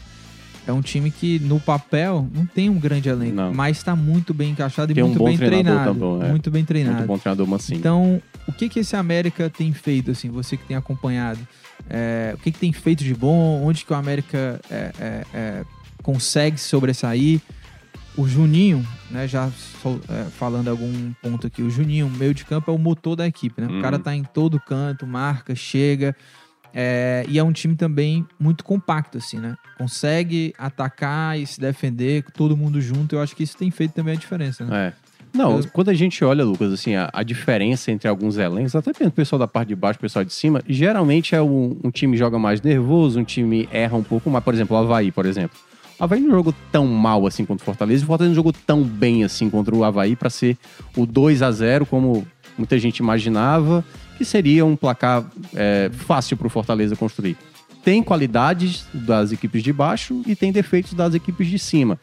[0.67, 3.53] é um time que, no papel, não tem um grande elenco, não.
[3.53, 5.93] mas está muito bem encaixado e tem muito um bem treinado.
[5.93, 6.29] Também, é.
[6.31, 6.97] Muito bem treinado.
[6.97, 7.79] Muito bom treinador, Mancinho.
[7.79, 11.39] Então, o que que esse América tem feito, assim, você que tem acompanhado?
[11.89, 13.63] É, o que que tem feito de bom?
[13.63, 15.65] Onde que o América é, é, é
[16.01, 17.41] consegue sobressair?
[18.17, 19.47] O Juninho, né, já
[20.09, 23.61] é, falando algum ponto aqui, o Juninho, meio de campo, é o motor da equipe,
[23.61, 23.67] né?
[23.67, 24.03] O cara uhum.
[24.03, 26.15] tá em todo canto, marca, chega,
[26.77, 29.55] é, e é um time também muito compacto, assim, né?
[29.77, 33.15] Consegue atacar e se defender, todo mundo junto.
[33.15, 34.87] Eu acho que isso tem feito também a diferença, né?
[34.87, 35.05] É.
[35.33, 39.07] Não, quando a gente olha, Lucas, assim, a, a, diferença entre alguns elencos, até mesmo
[39.07, 42.15] o pessoal da parte de baixo, o pessoal de cima, geralmente é um, um time
[42.15, 44.43] joga mais nervoso, um time erra um pouco mais.
[44.43, 45.57] Por exemplo, o Havaí, por exemplo.
[45.97, 48.53] O Havaí não jogou tão mal assim contra o Fortaleza, e o Fortaleza não jogou
[48.53, 50.57] tão bem assim contra o Havaí para ser
[50.95, 52.25] o 2 a 0 como
[52.57, 53.83] muita gente imaginava
[54.17, 57.37] que seria um placar é, fácil para o Fortaleza construir.
[57.83, 61.99] Tem qualidades das equipes de baixo e tem defeitos das equipes de cima.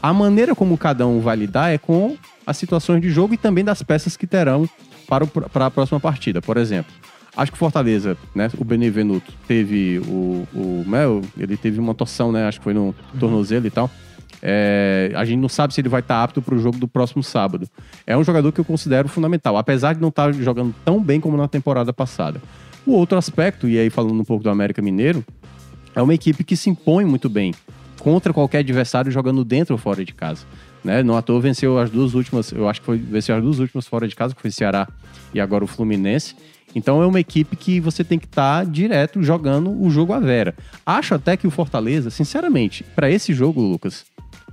[0.00, 3.64] A maneira como cada um vai lidar é com as situações de jogo e também
[3.64, 4.68] das peças que terão
[5.08, 6.40] para, o, para a próxima partida.
[6.40, 6.92] Por exemplo,
[7.36, 12.30] acho que o Fortaleza, né, o Benevenuto teve o, o Mel, ele teve uma torção,
[12.30, 13.90] né, acho que foi no tornozelo e tal.
[14.46, 17.22] É, a gente não sabe se ele vai estar apto para o jogo do próximo
[17.22, 17.66] sábado.
[18.06, 21.34] É um jogador que eu considero fundamental, apesar de não estar jogando tão bem como
[21.34, 22.42] na temporada passada.
[22.86, 25.24] O outro aspecto, e aí falando um pouco do América Mineiro,
[25.94, 27.54] é uma equipe que se impõe muito bem
[27.98, 30.44] contra qualquer adversário jogando dentro ou fora de casa.
[30.84, 31.02] Né?
[31.02, 33.86] Não à toa venceu as duas últimas, eu acho que foi venceu as duas últimas
[33.86, 34.86] fora de casa, que foi o Ceará
[35.32, 36.36] e agora o Fluminense.
[36.74, 40.20] Então é uma equipe que você tem que estar tá direto jogando o jogo à
[40.20, 40.54] vera.
[40.84, 44.04] Acho até que o Fortaleza, sinceramente, para esse jogo, Lucas,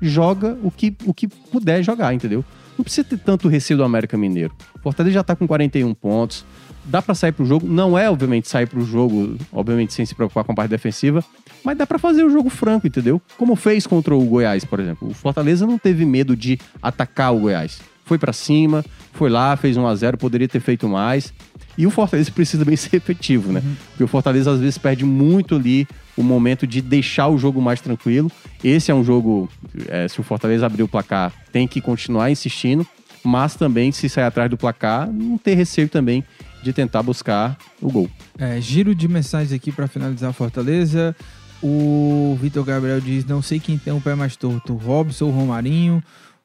[0.02, 2.44] joga o que, o que puder jogar, entendeu?
[2.78, 4.54] Não precisa ter tanto receio do América Mineiro.
[4.76, 6.46] O Fortaleza já tá com 41 pontos.
[6.84, 7.68] Dá para sair pro jogo.
[7.68, 11.24] Não é, obviamente, sair pro jogo, obviamente, sem se preocupar com a parte defensiva.
[11.64, 13.22] Mas dá para fazer o jogo franco, entendeu?
[13.38, 15.10] Como fez contra o Goiás, por exemplo.
[15.10, 17.80] O Fortaleza não teve medo de atacar o Goiás.
[18.04, 18.84] Foi para cima,
[19.14, 21.32] foi lá, fez 1 a 0 poderia ter feito mais.
[21.78, 23.62] E o Fortaleza precisa também ser efetivo, né?
[23.64, 23.76] Uhum.
[23.90, 27.82] Porque o Fortaleza às vezes perde muito ali o momento de deixar o jogo mais
[27.82, 28.32] tranquilo.
[28.64, 29.50] Esse é um jogo,
[29.88, 32.86] é, se o Fortaleza abrir o placar, tem que continuar insistindo,
[33.24, 36.24] mas também, se sair atrás do placar, não ter receio também
[36.64, 38.10] de tentar buscar o gol.
[38.38, 41.16] É, giro de mensagens aqui para finalizar Fortaleza.
[41.62, 46.04] O Vitor Gabriel diz: Não sei quem tem o pé mais torto, Robson ou Romarinho.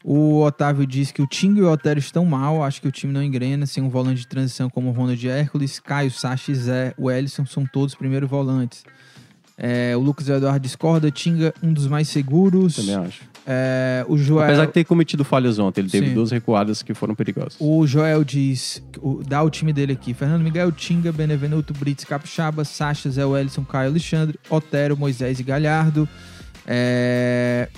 [0.08, 3.12] O Otávio diz que o Tinga e o Otero estão mal, acho que o time
[3.12, 6.94] não engrena, sem um volante de transição como o Ronald Hércules, Caio, Sacha e Zé,
[6.96, 8.84] o Ellison são todos primeiros volantes.
[9.58, 12.76] É, o Lucas Eduardo discorda, Tinga um dos mais seguros.
[12.76, 13.22] Também acho.
[13.44, 14.44] É, o Joel...
[14.44, 16.14] Apesar de ter cometido falhas ontem, ele teve Sim.
[16.14, 17.56] duas recuadas que foram perigosas.
[17.58, 20.14] O Joel diz, o- dá o time dele aqui.
[20.14, 26.08] Fernando Miguel, Tinga, Benevenuto, Brits, Capixaba, Sacha, Zé Wellison, Caio Alexandre, Otero, Moisés e Galhardo.
[26.64, 27.68] É,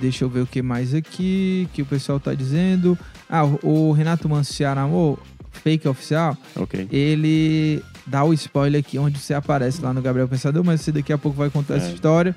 [0.00, 2.98] Deixa eu ver o que mais aqui que o pessoal tá dizendo.
[3.28, 5.18] Ah, o, Renato Manciar Amor,
[5.52, 6.86] fake oficial, Ok.
[6.92, 11.12] ele dá o spoiler aqui onde você aparece lá no Gabriel Pensador, mas você daqui
[11.12, 11.94] a pouco vai contar essa É.
[11.94, 12.36] história.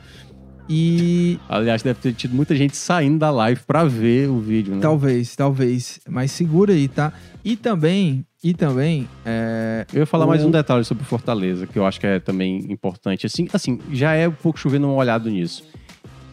[0.71, 4.81] E Aliás, deve ter tido muita gente saindo da live pra ver o vídeo, né?
[4.81, 7.11] talvez, talvez, mas segura aí, tá?
[7.43, 11.79] E também, e também, é, Eu ia falar O- mais um detalhe sobre Fortaleza, que
[11.79, 13.25] eu acho que é também importante.
[13.25, 15.63] Assim, assim, já é um pouco chovendo uma olhada nisso.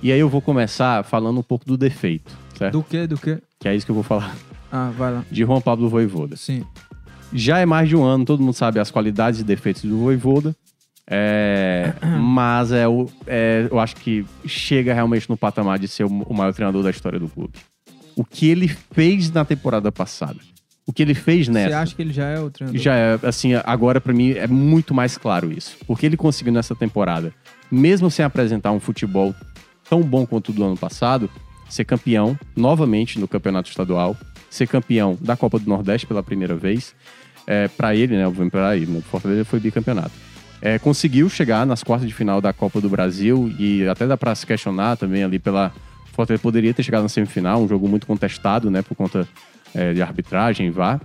[0.02, 2.72] E aí eu vou começar falando um pouco do defeito, certo?
[2.72, 3.38] do que, do que?
[3.58, 4.36] Que é isso que eu vou falar.
[4.70, 5.24] Ah, vai lá.
[5.30, 6.36] De Juan Pablo Voivoda.
[6.36, 6.64] Sim.
[7.32, 10.54] Já é mais de um ano, todo mundo sabe as qualidades e defeitos do Voivoda.
[11.08, 16.08] É, mas é, o, é, eu acho que chega realmente no patamar de ser o,
[16.08, 17.54] o maior treinador da história do clube.
[18.14, 20.38] O que ele fez na temporada passada,
[20.86, 21.68] o que ele fez nessa.
[21.68, 22.80] Você acha que ele já é o treinador?
[22.80, 25.76] Já é, assim, agora pra mim é muito mais claro isso.
[25.86, 27.32] Porque ele conseguiu nessa temporada,
[27.70, 29.34] mesmo sem apresentar um futebol
[29.88, 31.30] tão bom quanto o do ano passado,
[31.68, 34.16] ser campeão novamente no campeonato estadual,
[34.50, 36.94] ser campeão da Copa do Nordeste pela primeira vez.
[37.46, 38.24] É, para ele, né?
[38.50, 39.00] Pra ele, né?
[39.02, 40.10] Fortaleza foi bicampeonato.
[40.60, 44.34] É, conseguiu chegar nas quartas de final da Copa do Brasil e até dá pra
[44.34, 45.72] se questionar também ali pela.
[46.12, 48.82] Fortaleza poderia ter chegado na semifinal, um jogo muito contestado, né?
[48.82, 49.28] Por conta
[49.74, 50.98] é, de arbitragem, vá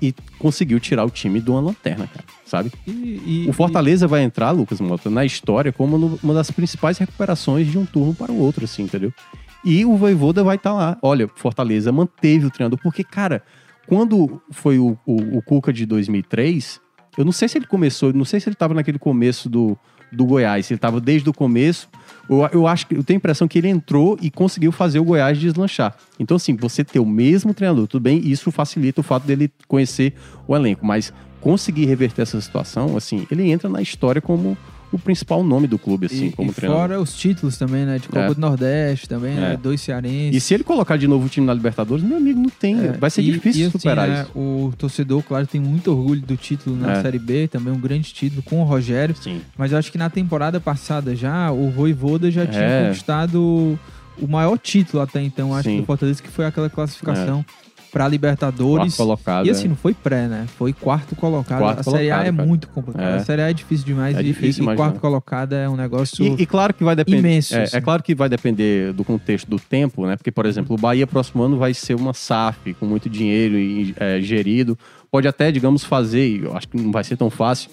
[0.00, 2.70] e conseguiu tirar o time de uma lanterna, cara, sabe?
[2.86, 6.98] E, e- O Fortaleza vai entrar, Lucas Mota, na história como no- uma das principais
[6.98, 9.12] recuperações de um turno para o outro, assim, entendeu?
[9.64, 10.96] E o Voivoda vai estar lá.
[11.02, 13.42] Olha, Fortaleza manteve o treinador, porque, cara,
[13.86, 16.80] quando foi o, o, o Cuca de 2003,
[17.16, 19.76] eu não sei se ele começou, não sei se ele estava naquele começo do,
[20.12, 21.88] do Goiás, se ele estava desde o começo.
[22.28, 25.04] Eu, eu acho que eu tenho a impressão que ele entrou e conseguiu fazer o
[25.04, 25.96] Goiás deslanchar.
[26.18, 30.14] Então, assim, você ter o mesmo treinador, tudo bem, isso facilita o fato dele conhecer
[30.46, 34.56] o elenco, mas conseguir reverter essa situação, assim, ele entra na história como
[34.90, 36.82] o principal nome do clube, assim, e, como e treinador.
[36.88, 37.98] fora os títulos também, né?
[37.98, 38.34] De Copa É.
[38.34, 39.52] do Nordeste também, né?
[39.52, 39.56] É.
[39.56, 40.34] Dois cearenses.
[40.36, 42.78] E se ele colocar de novo o time na Libertadores, meu amigo, não tem.
[42.80, 44.32] É, vai ser e- difícil assim, superar né, isso.
[44.38, 47.02] O torcedor, claro, tem muito orgulho do título na É.
[47.02, 49.14] Série B, também um grande título com o Rogério.
[49.20, 49.40] Sim.
[49.58, 52.84] Mas eu acho que na temporada passada já, o Voivoda já tinha É.
[52.86, 53.78] conquistado
[54.20, 55.80] o maior título até então, acho Sim.
[55.80, 57.44] do Fortaleza, que foi aquela classificação
[57.90, 58.94] pra Libertadores.
[58.94, 59.46] Quarto colocado.
[59.46, 59.68] E assim, é.
[59.68, 60.46] não foi pré, né?
[60.56, 61.58] Foi quarto colocado.
[61.58, 62.46] Quarto a Série A é cara.
[62.46, 63.08] muito complicada.
[63.08, 63.16] É.
[63.16, 64.16] A Série A é difícil demais.
[64.16, 66.24] É e- difícil e, e quarto colocado é um negócio.
[66.24, 67.18] E, e claro que vai depender.
[67.18, 67.76] imenso, É, assim.
[67.76, 70.16] é claro que vai depender do contexto do tempo, né?
[70.16, 73.94] Porque, por exemplo, o Bahia próximo ano vai ser uma SAF com muito dinheiro e
[73.98, 74.78] é, gerido.
[75.10, 77.70] Pode até, digamos, fazer, e eu acho que não vai ser tão fácil,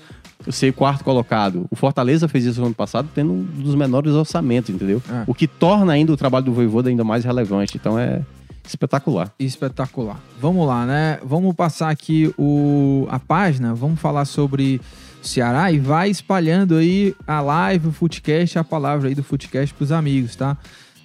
[0.49, 1.65] ser quarto colocado.
[1.69, 5.01] O Fortaleza fez isso no ano passado, tendo um dos menores orçamentos, entendeu?
[5.09, 5.23] É.
[5.27, 7.75] O que torna ainda o trabalho do Voivoda ainda mais relevante.
[7.77, 8.21] Então é
[8.67, 9.31] espetacular.
[9.39, 10.19] Espetacular.
[10.39, 11.19] Vamos lá, né?
[11.23, 14.81] Vamos passar aqui o, a página, vamos falar sobre
[15.21, 19.91] Ceará e vai espalhando aí a live, o Footcast, a palavra aí do Footcast pros
[19.91, 20.57] amigos, tá?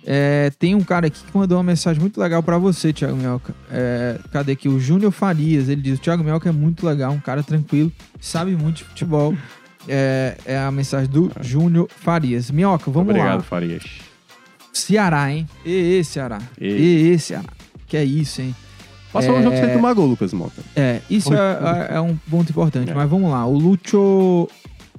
[0.04, 3.54] É, tem um cara aqui que mandou uma mensagem muito legal pra você, Thiago Minhoca.
[3.70, 4.68] É, cadê aqui?
[4.68, 5.68] O Júnior Farias.
[5.68, 9.34] Ele diz: o Thiago Minhoca é muito legal, um cara tranquilo, sabe muito de futebol.
[9.88, 12.50] É, é a mensagem do Júnior Farias.
[12.50, 13.42] Minhoca, vamos Obrigado, lá.
[13.42, 14.09] Farias.
[14.72, 15.46] Ceará, hein?
[15.64, 16.38] E, Ceará.
[16.60, 17.16] E.
[17.18, 17.48] Ceará.
[17.86, 18.54] Que é isso, hein?
[19.12, 20.62] Passou um jogo sem tomar gol, Lucas Mota.
[20.76, 22.90] É, isso é, é- é um ponto importante.
[22.92, 22.94] É.
[22.94, 23.44] Mas vamos lá.
[23.44, 24.48] O Lúcio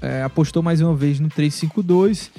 [0.01, 2.29] é, apostou mais uma vez no 3-5-2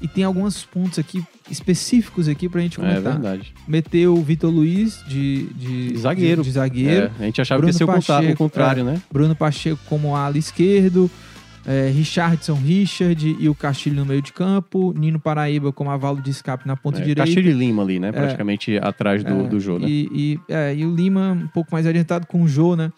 [0.00, 3.12] e tem alguns pontos aqui específicos aqui pra gente É comentar.
[3.14, 3.52] verdade.
[3.66, 6.42] Meteu o Vitor Luiz de, de Zagueiro.
[6.42, 7.06] De, de zagueiro.
[7.18, 9.02] É, a gente achava Bruno que ia ser o, conta- o Pacheco, contrário, né?
[9.12, 11.10] Bruno Pacheco como ala esquerdo.
[11.66, 14.94] É, Richardson Richard e o Castilho no meio de campo.
[14.96, 17.22] Nino Paraíba como avalo de escape na ponta É, direita.
[17.22, 18.12] Castilho e Lima ali, né?
[18.12, 19.88] Praticamente atrás do, É, do jogo, né?
[19.88, 22.92] E, e, é, e o Lima um pouco mais adiantado com o Jô, né?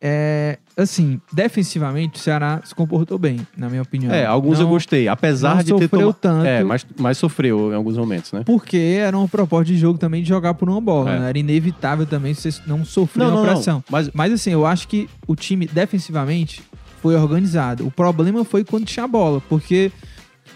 [0.00, 4.14] É, assim, defensivamente o Ceará se comportou bem, na minha opinião.
[4.14, 6.12] É, alguns Não- eu gostei, apesar de ter tomado.
[6.14, 6.46] tanto.
[6.46, 8.42] É, mas, mas sofreu em alguns momentos, né?
[8.46, 11.18] Porque era uma proposta de jogo também de jogar por uma bola, É.
[11.18, 11.28] né?
[11.30, 13.82] Era inevitável também você não sofrer Não, uma não, pressão.
[13.90, 16.62] Mas Mas assim, eu acho que o time defensivamente
[17.00, 17.86] foi organizado.
[17.86, 19.90] O problema foi quando tinha a bola, porque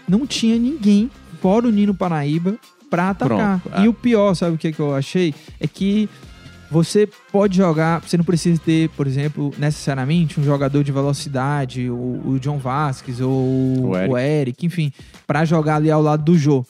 [0.07, 1.09] não tinha ninguém,
[1.41, 2.55] fora o Nino Paraíba,
[2.89, 3.59] pra atacar.
[3.59, 3.89] Pronto, E é.
[3.89, 5.33] o pior, sabe o que, que eu achei?
[5.59, 6.07] É que
[6.69, 12.21] você pode jogar, você não precisa ter, por exemplo, necessariamente um jogador de velocidade, o,
[12.25, 14.13] o John Vasquez ou O Eric.
[14.13, 14.91] o Eric, enfim,
[15.27, 16.65] pra jogar ali ao lado do Jô.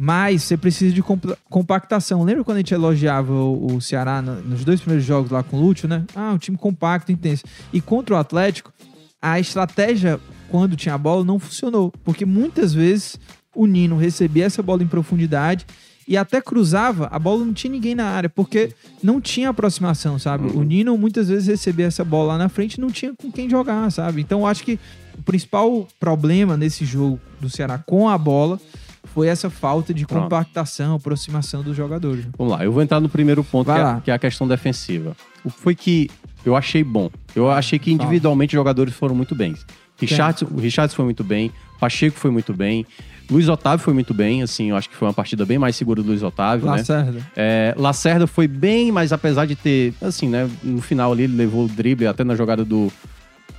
[0.00, 2.22] Mas você precisa de compa- compactação.
[2.22, 5.60] Lembra quando a gente elogiava o, Ceará no- nos dois primeiros jogos lá com o
[5.60, 6.04] Lúcio, né?
[6.14, 7.44] Ah, um time compacto, intenso.
[7.72, 8.72] E contra o Atlético,
[9.20, 11.92] a estratégia, quando tinha a bola, não funcionou.
[12.04, 13.18] Porque muitas vezes
[13.54, 15.66] o Nino recebia essa bola em profundidade
[16.06, 20.48] e até cruzava, a bola não tinha ninguém na área, porque não tinha aproximação, sabe?
[20.56, 23.50] O Nino muitas vezes recebia essa bola lá na frente e não tinha com quem
[23.50, 24.22] jogar, sabe?
[24.22, 24.78] Então eu acho que
[25.18, 28.58] o principal problema nesse jogo do Ceará com a bola
[29.04, 30.22] foi essa falta de Pronto.
[30.22, 32.24] compactação, aproximação dos jogadores.
[32.38, 35.14] Vamos lá, eu vou entrar no primeiro ponto, que é, que é a questão defensiva.
[35.44, 36.08] O que foi que
[36.48, 37.10] eu achei bom?
[37.34, 39.54] Eu achei que individualmente os jogadores foram muito bem.
[40.00, 42.86] Richardson, o Richardson foi muito bem, Pacheco foi muito bem,
[43.30, 46.02] Luiz Otávio foi muito bem, assim, eu acho que foi uma partida bem mais segura
[46.02, 46.76] do Luiz Otávio, né?
[46.78, 47.26] Lacerda.
[47.36, 51.64] É, Lacerda foi bem, mas apesar de ter, assim, né, no final ali ele levou
[51.64, 52.90] o drible até na jogada do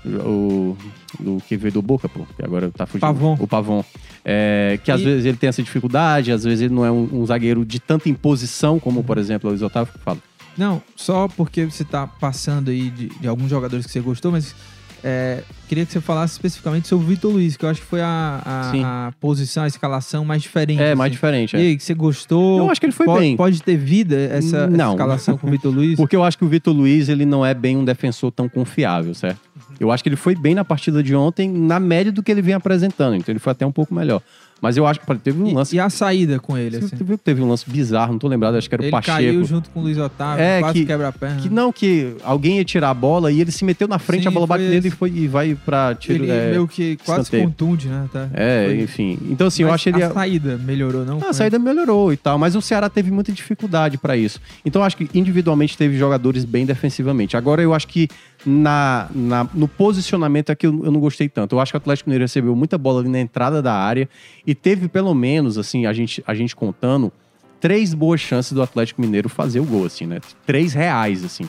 [0.06, 0.78] o,
[1.20, 3.02] do que veio do Boca, pô, que agora tá fugindo.
[3.02, 3.38] Pavon.
[3.40, 3.84] O Pavon.
[4.24, 7.10] É, que às E- vezes ele tem essa dificuldade, às vezes ele não é um,
[7.12, 10.18] um zagueiro de tanta imposição como, por exemplo, o Luiz Otávio que fala.
[10.60, 14.54] Não, só porque você tá passando aí de, de alguns jogadores que você gostou, mas
[15.02, 18.02] é, queria que você falasse especificamente sobre o Vitor Luiz, que eu acho que foi
[18.02, 20.82] a, a- a posição, a escalação mais diferente.
[20.82, 21.16] É, mais assim.
[21.16, 21.64] diferente, E é.
[21.68, 22.58] aí, que você gostou?
[22.60, 23.38] Eu acho que ele foi pode, bem.
[23.38, 25.96] Pode ter vida essa, essa escalação com o Vitor Luiz?
[25.98, 29.14] Porque eu acho que o Vitor Luiz, ele não é bem um defensor tão confiável,
[29.14, 29.40] certo?
[29.80, 32.42] Eu acho que ele foi bem na partida de ontem, na média do que ele
[32.42, 34.22] vem apresentando, então ele foi até um pouco melhor.
[34.62, 36.96] Mas eu acho que teve um E, lance e a saída com ele, assim?
[36.96, 39.18] que teve um lance bizarro, não tô lembrado, acho que era o Ele Pacheco.
[39.18, 41.42] caiu junto com o Luiz Otávio, É, quase que- quebra a perna.
[41.42, 44.28] Que não, que alguém ia tirar a bola e ele se meteu na frente, Sim,
[44.28, 46.24] a bola bate nele e, foi, e vai pra tiro.
[46.24, 47.44] ele é, meio que quase escanteio.
[47.46, 48.10] contunde, né?
[48.12, 48.28] Tá?
[48.34, 49.18] é, Foi- enfim.
[49.30, 50.04] Então, assim, eu Mas acho ele.
[50.04, 51.20] A saída melhorou, não?
[51.24, 54.40] Ah, a saída melhorou e tal, mas o Ceará teve muita dificuldade pra isso.
[54.66, 57.38] Então, eu acho que individualmente teve jogadores bem defensivamente.
[57.38, 58.08] Agora, eu acho que
[58.46, 61.56] na, na- no posicionamento aqui eu, eu não gostei tanto.
[61.56, 64.08] Eu acho que o Atlético Mineiro recebeu muita bola ali na entrada da área
[64.46, 67.12] e teve pelo menos, assim, a gente, a gente contando,
[67.60, 70.20] três boas chances do Atlético Mineiro fazer o gol, assim, né?
[70.46, 71.44] Três reais, assim.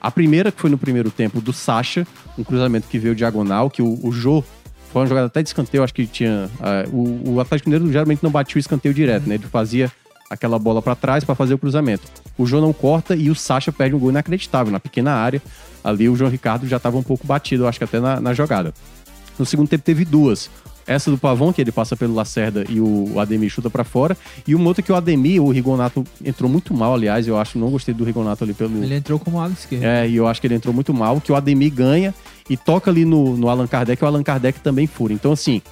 [0.00, 2.04] A primeira, que foi no primeiro tempo, do Sacha,
[2.36, 4.42] um cruzamento que veio diagonal, que o, o Jô
[4.92, 6.50] foi uma jogada até de escanteio, acho que tinha.
[6.60, 9.36] ah, o, o Atlético Mineiro geralmente não batia o escanteio direto, né?
[9.36, 9.90] Ele fazia
[10.32, 12.04] aquela bola pra trás pra fazer o cruzamento.
[12.38, 15.42] O Jô não corta e o Sacha perde um gol inacreditável na pequena área.
[15.84, 18.32] Ali o João Ricardo já tava um pouco batido, eu acho que até na, na
[18.32, 18.72] jogada.
[19.38, 20.50] No segundo tempo teve duas.
[20.86, 24.16] Essa do Pavão, que ele passa pelo Lacerda e o Ademir chuta pra fora.
[24.46, 27.28] E uma outra que o Ademir, o Rigonato, entrou muito mal, aliás.
[27.28, 28.82] Eu acho, não gostei do Rigonato ali pelo.
[28.82, 29.86] Ele entrou como ala esquerda.
[29.86, 32.12] É, e eu acho que ele entrou muito mal, que o Ademir ganha
[32.50, 35.12] e toca ali no, no Allan Kardec, e o Allan Kardec também fura.
[35.12, 35.62] Então, assim,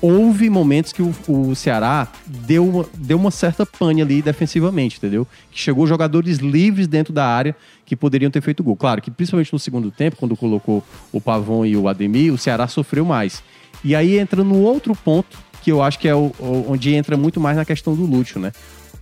[0.00, 5.26] houve momentos que o, o Ceará deu uma, deu uma certa pane ali defensivamente, entendeu?
[5.50, 8.76] Que chegou jogadores livres dentro da área que poderiam ter feito gol.
[8.76, 10.82] Claro que principalmente no segundo tempo, quando colocou
[11.12, 13.42] o Pavon e o Ademir, o Ceará sofreu mais.
[13.84, 16.32] E aí entra no outro ponto, que eu acho que é o,
[16.68, 18.52] onde entra muito mais na questão do Lúcio, né?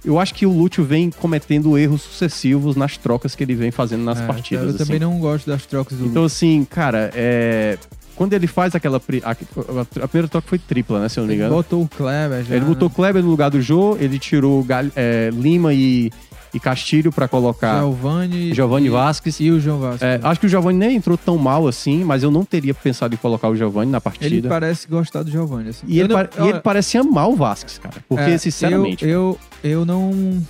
[0.04, 4.04] Eu acho que o Lúcio vem cometendo erros sucessivos nas trocas que ele vem fazendo
[4.04, 4.64] nas É, partidas.
[4.64, 4.78] Eu assim.
[4.78, 7.76] também não gosto das trocas do Então, assim, cara, é...
[8.18, 9.00] quando ele faz aquela.
[9.00, 11.08] pri- A, a primeira troca foi tripla, né?
[11.08, 11.54] Se eu não me Ele engano.
[11.54, 12.54] botou o Kleber já.
[12.56, 16.10] Ele botou o Kleber no lugar do Jô, ele tirou Gal- é, Lima e,
[16.52, 18.52] e Castilho pra colocar Giovanni.
[18.52, 19.38] Giovanni Vasquez.
[19.40, 20.02] E o João Vasquez.
[20.02, 23.14] É, acho que o Giovanni nem entrou tão mal assim, mas eu não teria pensado
[23.14, 24.48] em colocar o Giovanni na ele partida.
[24.48, 25.68] parece gostar do Giovanni.
[25.70, 25.86] Assim.
[25.86, 27.96] E, Eu ele, não- pare- e ele parece amar o Vasquez, cara.
[28.08, 29.04] Porque, É, sinceramente.
[29.06, 30.42] Eu, eu, eu não.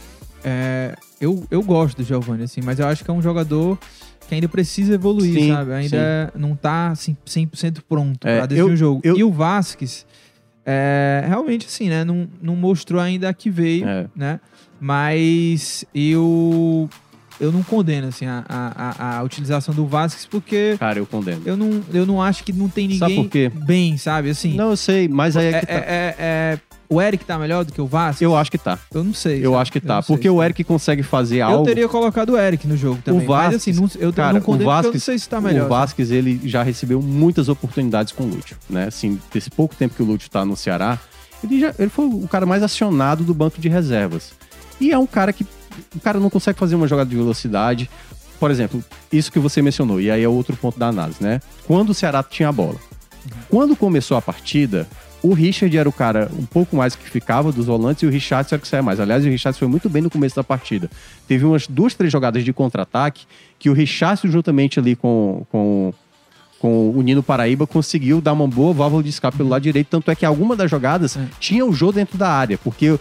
[0.42, 3.76] é, eu, eu gosto do Giovanni, assim, mas eu acho que é um jogador
[4.28, 5.72] que ainda precisa evoluir, Sim, sabe?
[5.72, 9.00] Ainda não tá assim, 100% pronto É, pra decidir o jogo.
[9.02, 10.06] eu- E o Vasquez,
[10.66, 12.04] é, realmente, assim, né?
[12.04, 14.06] Não, não mostrou ainda a que veio, É.
[14.14, 14.38] né?
[14.80, 16.88] Mas eu.
[17.40, 21.40] Eu não condeno, assim, a, a, a- utilização do Vasquez, porque Cara, eu condeno.
[21.46, 23.48] eu não, eu não acho que não tem Sabe ninguém por quê?
[23.54, 24.30] bem, sabe?
[24.30, 25.72] Assim, Não, eu sei, mas aí é é, que tá.
[25.72, 26.58] é- é- é-
[26.90, 28.22] o Eric tá melhor do que o Vasquez?
[28.22, 28.78] Eu acho que tá.
[28.94, 29.38] Eu não sei.
[29.44, 29.62] Eu sabe?
[29.62, 29.94] acho que Eu tá.
[29.96, 30.44] não sei, Porque o sabe?
[30.46, 31.64] Eric consegue fazer Eu algo.
[31.66, 33.26] teria colocado o Eric no jogo também.
[33.26, 35.28] Vasquez- mas assim, não, eu Cara, não o condeno porque eu não Vasquez- sei se
[35.28, 35.66] tá melhor.
[35.66, 38.86] O Vasquez, ele já recebeu muitas oportunidades com o Lúcio, né?
[38.86, 40.98] Assim, desse pouco tempo que o Lúcio tá no Ceará,
[41.44, 44.32] ele, já, ele foi o cara mais acionado do banco de reservas.
[44.80, 45.44] E é um cara que
[45.94, 47.88] o cara não consegue fazer uma jogada de velocidade.
[48.38, 51.40] Por exemplo, isso que você mencionou, e aí é outro ponto da análise, né?
[51.66, 52.76] Quando o Ceará tinha a bola.
[53.48, 54.86] Quando começou a partida,
[55.22, 58.54] o Richard era o cara um pouco mais que ficava dos volantes e o Richardson
[58.54, 59.00] era o que saia mais.
[59.00, 60.88] Aliás, o Richardson foi muito bem no começo da partida.
[61.26, 63.26] Teve umas duas, três jogadas de contra-ataque
[63.58, 65.92] que o Richardson, juntamente ali com, com,
[66.60, 69.88] com o Nino Paraíba, conseguiu dar uma boa válvula de escape pelo lado direito.
[69.88, 71.26] Tanto é que alguma das jogadas É.
[71.40, 72.96] tinha o jogo dentro da área, porque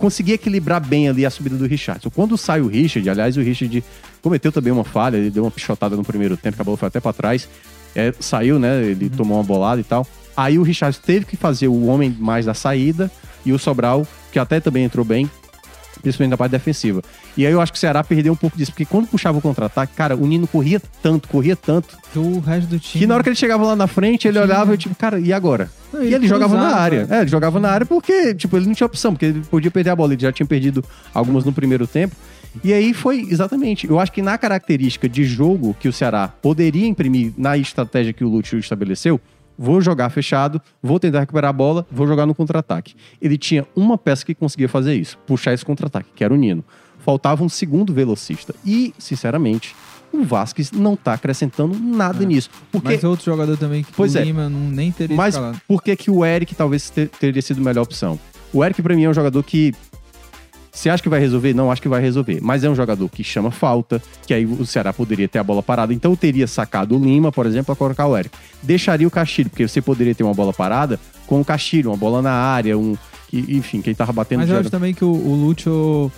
[0.00, 2.08] conseguia equilibrar bem ali a subida do Richardson.
[2.10, 3.84] Quando sai o Richard, aliás, o Richard
[4.22, 6.88] cometeu também uma falha, ele deu uma pichotada no primeiro tempo, que a bola foi
[6.88, 7.46] até pra trás.
[7.94, 8.82] É, saiu, né?
[8.82, 10.06] Ele tomou uma bolada e tal.
[10.34, 13.10] Aí o Richardson teve que fazer o homem mais da saída
[13.44, 15.30] e o Sobral que até também entrou bem,
[16.00, 17.02] principalmente na parte defensiva.
[17.36, 19.40] E aí eu acho que o Ceará perdeu um pouco disso, porque quando puxava o
[19.40, 23.00] contra-ataque, cara, o Nino corria tanto, corria tanto, O resto do time.
[23.02, 25.32] que na hora que ele chegava lá na frente, ele olhava e tipo, cara, e
[25.32, 25.70] agora?
[25.92, 27.06] Não, E ele jogava na área.
[27.10, 29.90] É, ele jogava na área porque, tipo, ele não tinha opção, porque ele podia perder
[29.90, 30.12] a bola.
[30.12, 32.14] Ele já tinha perdido algumas no primeiro tempo.
[32.64, 33.88] E aí foi exatamente.
[33.88, 38.24] Eu acho que na característica de jogo que o Ceará poderia imprimir na estratégia que
[38.24, 39.20] o Lúcio estabeleceu,
[39.62, 42.94] vou jogar fechado, vou tentar recuperar a bola, vou jogar no contra-ataque.
[43.20, 46.64] Ele tinha uma peça que conseguia fazer isso, puxar esse contra-ataque, que era o Nino.
[47.00, 48.54] Faltava um segundo velocista.
[48.64, 49.76] E, sinceramente,
[50.12, 52.48] o Vasquez não tá acrescentando nada nisso.
[52.72, 54.24] Porque Mas outro jogador também que Pois o é.
[54.24, 55.60] Lima não, nem teria mas escalado.
[55.68, 58.18] por que, que o Eric talvez te- teria sido a melhor opção?
[58.52, 59.72] O Eric, pra mim, é um jogador que.
[60.80, 61.52] Você acha que vai resolver?
[61.52, 62.38] Não acho que vai resolver.
[62.40, 65.62] Mas é um jogador que chama falta, que aí o Ceará poderia ter a bola
[65.62, 65.92] parada.
[65.92, 68.34] Então eu teria sacado o Lima, por exemplo, para colocar o Eric.
[68.62, 72.22] Deixaria o Castilho, porque você poderia ter uma bola parada com o Castilho, uma bola
[72.22, 72.96] na área, um.
[73.30, 76.10] Enfim, quem tava batendo Mas eu acho também que o, o Lúcio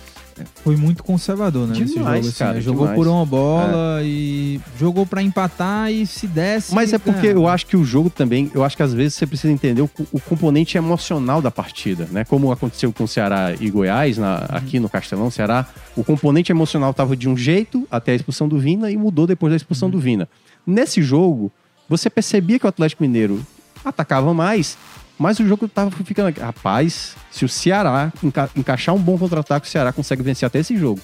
[0.63, 1.73] foi muito conservador, né?
[1.75, 2.27] Demais, jogo.
[2.29, 2.61] Assim, cara, né?
[2.61, 2.95] Jogou demais.
[2.97, 6.73] por uma bola e jogou pra empatar e se desse.
[6.73, 7.39] Mas é porque ganhava.
[7.39, 9.89] eu acho que o jogo também, eu acho que às vezes você precisa entender o,
[10.11, 12.23] o componente emocional da partida, né?
[12.23, 16.91] Como aconteceu com o Ceará e Goiás, na- aqui no Castelão, Ceará, o componente emocional
[16.91, 19.99] estava de um jeito até a expulsão do Vina e mudou depois da expulsão do
[19.99, 20.27] Vina.
[20.65, 21.51] Nesse jogo,
[21.89, 23.45] você percebia que o Atlético Mineiro
[23.83, 24.77] atacava mais,
[25.23, 26.27] mas o jogo tava ficando.
[26.27, 26.39] aqui.
[26.41, 30.75] Rapaz, se o Ceará enca- encaixar um bom contra-ataque, o Ceará consegue vencer até esse
[30.77, 30.99] jogo.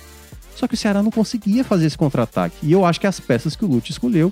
[0.56, 2.56] Só que o Ceará não conseguia fazer esse contra-ataque.
[2.62, 4.30] E eu acho que as peças que o Lute escolheu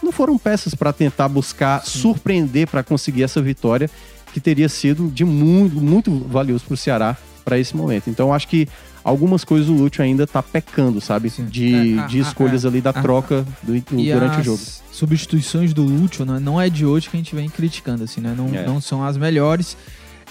[0.00, 3.90] não foram peças para tentar buscar surpreender para conseguir essa vitória
[4.32, 8.08] que teria sido de muito, muito valioso para o Ceará para esse momento.
[8.08, 8.68] Então eu acho que
[9.04, 11.28] algumas coisas o Lúcio ainda tá pecando, sabe?
[11.30, 11.44] Sim.
[11.44, 14.40] De, É, a- de escolhas a- ali da a- troca do- do- E durante as
[14.40, 14.60] o jogo.
[14.90, 18.34] substituições do Lúcio né, não é de hoje que a gente vem criticando, assim, né?
[18.36, 18.66] Não, É.
[18.66, 19.76] não são as melhores.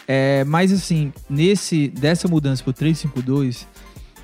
[0.07, 3.65] É, mas, assim, nesse, dessa mudança pro 3-5-2,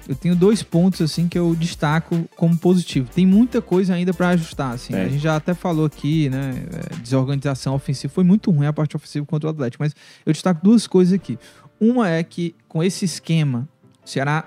[0.07, 3.07] eu tenho dois pontos, assim, que eu destaco como positivo.
[3.13, 4.93] Tem muita coisa ainda pra ajustar, assim.
[4.93, 5.03] É.
[5.03, 6.65] A gente já até falou aqui, né?
[6.91, 8.11] é, Desorganização ofensiva.
[8.11, 9.95] Foi muito ruim a parte ofensiva contra o Atlético, mas
[10.25, 11.37] eu destaco duas coisas aqui.
[11.79, 13.65] Uma é que, com esse esquema,
[14.09, 14.43] o Ceará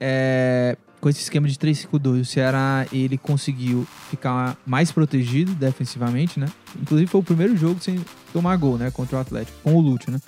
[0.00, 6.46] é, com esse esquema de 3-5-2, o Ceará ele conseguiu ficar mais protegido defensivamente, né?
[6.80, 8.00] Inclusive foi o primeiro jogo sem
[8.32, 8.90] tomar gol, né?
[8.90, 10.20] Contra o Atlético, com o Lúcio, né?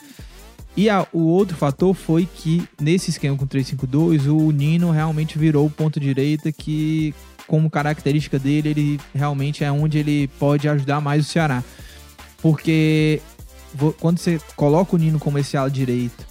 [0.77, 5.65] E a- o outro fator foi que nesse esquema com 3-5-2, o Nino realmente virou
[5.67, 7.15] o ponto direita que,
[7.47, 11.65] como característica dele, ele realmente é onde ele pode ajudar mais o Ceará.
[12.43, 13.23] Porque
[13.99, 16.26] quando você coloca o Nino como esse ala direito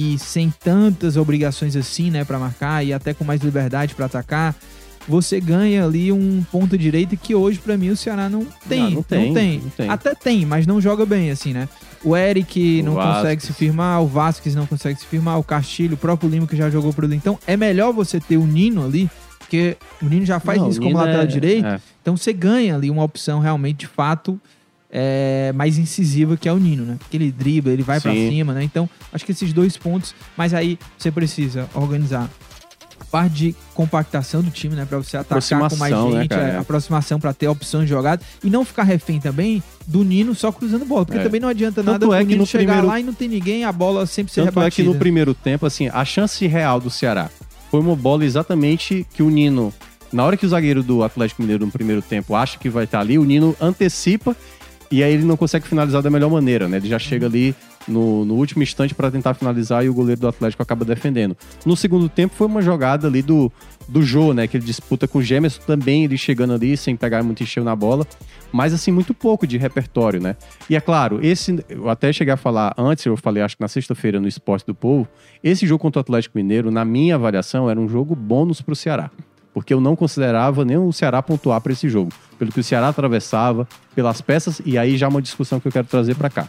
[0.00, 4.54] e sem tantas obrigações assim, né, para marcar e até com mais liberdade para atacar,
[5.08, 8.90] você ganha ali um ponto direito que hoje pra mim o Ceará não tem, Ah,
[8.90, 9.88] não tem, não tem.
[9.88, 11.68] Até tem, mas não joga bem assim, né?
[12.04, 13.16] O Eric O não Vasquez.
[13.16, 16.54] consegue se firmar, o Vasquez não consegue se firmar, o Castilho, o próprio Lima que
[16.56, 17.16] já jogou por ali.
[17.16, 20.80] Então é melhor você ter o Nino ali, porque o Nino já faz Não, isso
[20.80, 21.66] como lateral é- direito.
[21.66, 21.80] é.
[22.02, 24.38] Então você ganha ali uma opção realmente de fato
[24.90, 26.96] é, mais incisiva que é o Nino, né?
[26.98, 28.30] Porque ele dribla, ele vai pra Sim.
[28.30, 28.62] cima, né?
[28.62, 32.28] Então acho que esses dois pontos, mas aí você precisa organizar
[33.12, 34.84] parte de compactação do time, né?
[34.84, 36.42] Pra você atacar com mais né, gente, cara?
[36.48, 40.50] é, aproximação pra ter opção de jogada e não ficar refém também do Nino só
[40.52, 41.22] cruzando bola, porque É.
[41.22, 43.28] também não adianta Tanto nada é o Nino no chegar primeiro- lá e não tem
[43.28, 46.80] ninguém, a bola sempre ser Tanto é que no primeiro tempo, assim, a chance real
[46.80, 47.30] do Ceará
[47.70, 49.72] foi uma bola exatamente que o Nino,
[50.12, 53.00] na hora que o zagueiro do Atlético Mineiro no primeiro tempo acha que vai estar
[53.00, 54.36] ali, o Nino antecipa
[54.90, 56.78] e aí ele não consegue finalizar da melhor maneira, né?
[56.78, 57.54] Ele já chega ali
[57.86, 61.36] no, no último instante para tentar finalizar e o goleiro do Atlético acaba defendendo.
[61.64, 63.52] No segundo tempo foi uma jogada ali do,
[63.86, 64.46] do Jô, né?
[64.46, 67.76] Que ele disputa com o Gemerson também, ele chegando ali sem pegar muito encheu na
[67.76, 68.06] bola,
[68.52, 70.36] mas assim, muito pouco de repertório, né?
[70.68, 73.68] E é claro, esse, eu até cheguei a falar antes, eu falei acho que na
[73.68, 75.08] sexta-feira no Esporte do Povo,
[75.42, 78.76] esse jogo contra o Atlético Mineiro, na minha avaliação, era um jogo bônus para o
[78.76, 79.10] Ceará.
[79.52, 82.10] Porque eu não considerava nem o Ceará pontuar para esse jogo.
[82.38, 85.72] Pelo que o Ceará atravessava, pelas peças, e aí já é uma discussão que eu
[85.72, 86.48] quero trazer para cá.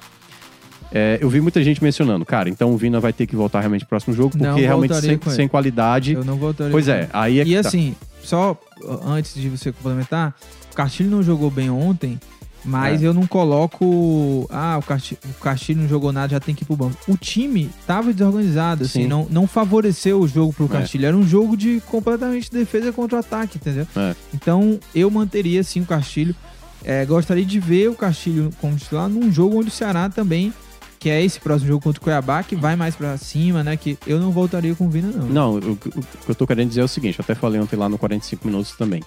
[0.91, 3.81] É, eu vi muita gente mencionando, cara, então o Vina vai ter que voltar realmente
[3.81, 6.13] pro próximo jogo, porque Não realmente sem, sem qualidade.
[6.13, 7.67] Eu não voltaria Pois é, aí é E tá.
[7.67, 10.35] assim, só uh, antes de você complementar,
[10.71, 12.19] o Castilho não jogou bem ontem,
[12.65, 13.07] mas É.
[13.07, 14.47] eu não coloco.
[14.49, 16.97] Ah, o Castilho, o Castilho não jogou nada, já tem que ir pro banco.
[17.07, 19.07] O time tava desorganizado, assim, Sim.
[19.07, 20.79] não, não favoreceu o jogo pro É.
[20.79, 21.05] Castilho.
[21.05, 23.87] Era um jogo de completamente defesa contra ataque, entendeu?
[23.95, 24.15] É.
[24.33, 26.35] Então eu manteria sim o Castilho.
[26.83, 30.53] É, gostaria de ver o Castilho como titular num jogo onde o Ceará também.
[31.01, 33.77] Que é esse próximo jogo contra o Cuiabá, que vai mais pra cima, né?
[33.77, 35.27] Que eu não voltaria com o Vina, não.
[35.29, 37.57] Não, o, o- o que eu tô querendo dizer é o seguinte, eu até falei
[37.61, 39.01] ontem lá no 45 minutos também.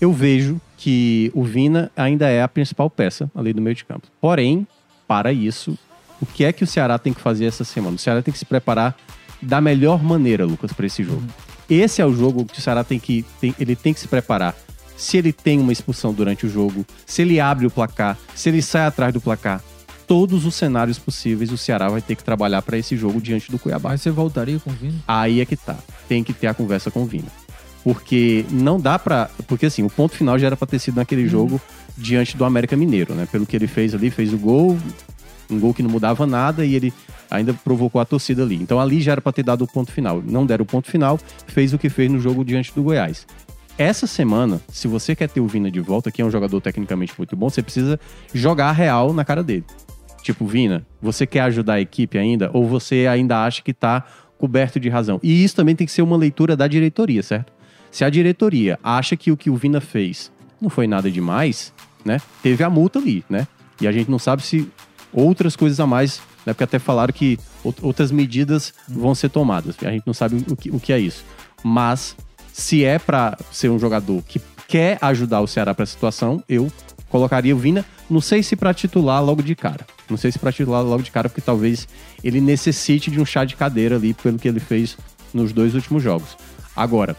[0.00, 4.06] Eu vejo que o Vina ainda é a principal peça ali do meio de campo.
[4.20, 4.66] Porém,
[5.08, 5.78] para isso,
[6.20, 7.96] o que é que o Ceará tem que fazer essa semana?
[7.96, 8.94] O Ceará tem que se preparar
[9.40, 11.22] da melhor maneira, Lucas, para esse jogo.
[11.68, 14.54] Esse é o jogo que o Ceará tem que tem- ele tem que se preparar.
[14.96, 18.62] Se ele tem uma expulsão durante o jogo, se ele abre o placar, se ele
[18.62, 19.62] sai atrás do placar,
[20.06, 23.58] todos os cenários possíveis o Ceará vai ter que trabalhar para esse jogo diante do
[23.58, 23.90] Cuiabá.
[23.90, 24.94] Mas você voltaria com o Vina?
[25.06, 25.76] Aí é que tá.
[26.08, 27.28] Tem que ter a conversa com o Vina.
[27.86, 29.30] Porque não dá pra.
[29.46, 31.60] Porque assim, o ponto final já era pra ter sido naquele jogo
[31.96, 33.28] diante do América Mineiro, né?
[33.30, 34.76] Pelo que ele fez ali, fez o gol,
[35.48, 36.92] um gol que não mudava nada e ele
[37.30, 38.56] ainda provocou a torcida ali.
[38.56, 40.20] Então ali já era pra ter dado o ponto final.
[40.20, 41.16] Não deram o ponto final,
[41.46, 43.24] fez o que fez no jogo diante do Goiás.
[43.78, 47.14] Essa semana, se você quer ter o Vina de volta, que é um jogador tecnicamente
[47.16, 48.00] muito bom, você precisa
[48.34, 49.64] jogar real na cara dele.
[50.24, 52.50] Tipo, Vina, você quer ajudar a equipe ainda?
[52.52, 54.04] Ou você ainda acha que tá
[54.36, 55.20] coberto de razão?
[55.22, 57.55] E isso também tem que ser uma leitura da diretoria, certo?
[57.96, 60.30] Se a diretoria acha que o que o Vina fez
[60.60, 61.72] não foi nada demais,
[62.04, 62.20] né?
[62.42, 63.48] Teve a multa ali, né?
[63.80, 64.68] E a gente não sabe se
[65.10, 66.52] outras coisas a mais, né?
[66.52, 69.76] Porque até falaram que out- outras medidas vão ser tomadas.
[69.82, 71.24] A gente não sabe o que, o que é isso.
[71.64, 72.14] Mas
[72.52, 76.70] se é pra ser um jogador que quer ajudar o Ceará pra essa situação, eu
[77.08, 79.86] colocaria o Vina, não sei se pra titular logo de cara.
[80.10, 81.88] Não sei se pra titular logo de cara, porque talvez
[82.22, 84.98] ele necessite de um chá de cadeira ali pelo que ele fez
[85.32, 86.36] nos dois últimos jogos.
[86.76, 87.16] Agora,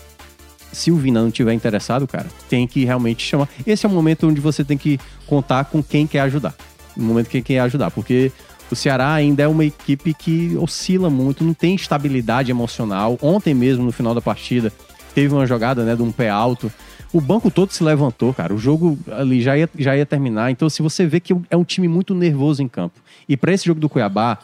[0.72, 3.50] se o Vina não tiver interessado, cara, tem que realmente chamar.
[3.66, 6.54] Esse é o momento onde você tem que contar com quem quer ajudar.
[6.96, 8.32] No momento que quem quer ajudar, porque
[8.72, 13.18] o Ceará ainda é uma equipe que oscila muito, não tem estabilidade emocional.
[13.22, 14.72] Ontem mesmo, no final da partida,
[15.16, 16.72] teve uma jogada, né, de um pé alto.
[17.14, 18.54] O banco todo se levantou, cara.
[18.54, 20.52] O jogo ali já ia, já ia terminar.
[20.52, 23.00] Então, se você vê que é um time muito nervoso em campo.
[23.30, 24.38] E para esse jogo do Cuiabá,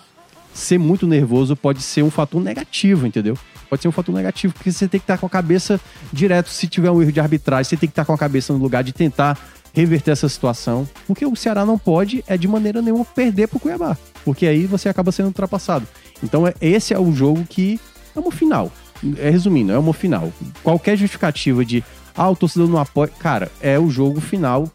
[0.53, 3.37] ser muito nervoso pode ser um fator negativo, entendeu?
[3.69, 5.79] Pode ser um fator negativo, porque você tem que estar com a cabeça
[6.11, 6.49] direto.
[6.49, 8.83] Se tiver um erro de arbitragem, você tem que estar com a cabeça no lugar
[8.83, 9.37] de tentar
[9.73, 10.87] reverter essa situação.
[11.07, 13.97] Porque o Ceará não pode, é de maneira nenhuma, perder pro Cuiabá.
[14.23, 15.87] Porque aí você acaba sendo ultrapassado.
[16.21, 17.79] Então, é- esse é o jogo que
[18.15, 18.71] é uma final.
[19.17, 20.31] É, resumindo, é uma final.
[20.63, 21.83] Qualquer justificativa de,
[22.15, 23.11] ah, o torcedor não apoia.
[23.19, 24.71] Cara, é o jogo final.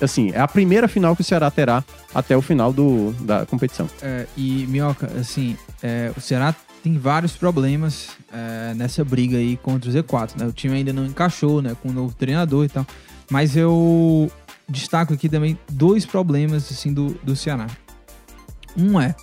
[0.00, 1.82] Assim, é a primeira final que o Ceará terá
[2.14, 3.88] até o final do, da competição.
[4.02, 9.90] É, e, Minhoca, assim, é, o Ceará tem vários problemas é, nessa briga aí contra
[9.90, 10.46] o Z4, né?
[10.46, 11.74] O time ainda não encaixou, né?
[11.82, 12.86] Com o novo treinador e tal.
[13.30, 14.30] Mas eu
[14.68, 17.66] destaco aqui também dois problemas, assim, do, do Ceará.
[18.76, 19.14] Um é,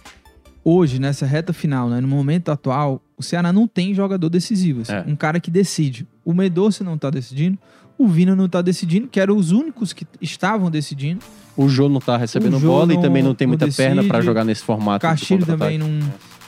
[0.63, 2.01] hoje, nessa reta final, né?
[2.01, 5.03] No momento atual, o Ceará não tem jogador decisivo, assim, É.
[5.07, 6.07] um cara que decide.
[6.25, 7.57] O Medorça não tá decidindo,
[7.97, 11.19] o Vina não tá decidindo, que eram os únicos que estavam decidindo.
[11.55, 14.07] O Jô não tá recebendo bola e não- também não tem muita perna decide.
[14.07, 15.01] pra jogar nesse formato.
[15.01, 15.87] Castilho também não.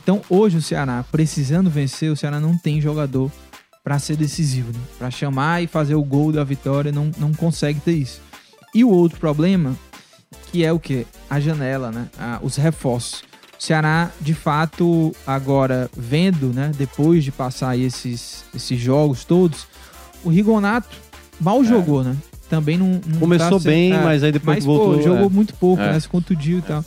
[0.02, 3.32] Então, hoje o Ceará, precisando vencer, o Ceará não tem jogador
[3.84, 4.80] pra ser decisivo, né?
[4.98, 8.20] Pra chamar e fazer o gol da vitória, não, não consegue ter isso.
[8.74, 9.76] E o outro problema,
[10.52, 11.06] que é o quê?
[11.30, 12.08] A janela, né?
[12.20, 13.24] Ah, os reforços.
[13.60, 16.72] O Ceará, de fato, agora vendo, né?
[16.76, 19.68] Depois de passar aí esses, esses jogos todos,
[20.24, 20.90] o Rigonato
[21.40, 22.16] mal jogou, né?
[22.50, 23.02] Também não.
[23.06, 23.20] não É.
[23.20, 24.96] Começou tá bem, é, mas aí depois mas, voltou.
[24.96, 25.30] pô, jogou é.
[25.30, 25.94] muito pouco, É.
[25.94, 26.00] né?
[26.00, 26.86] Se contundiu e tal.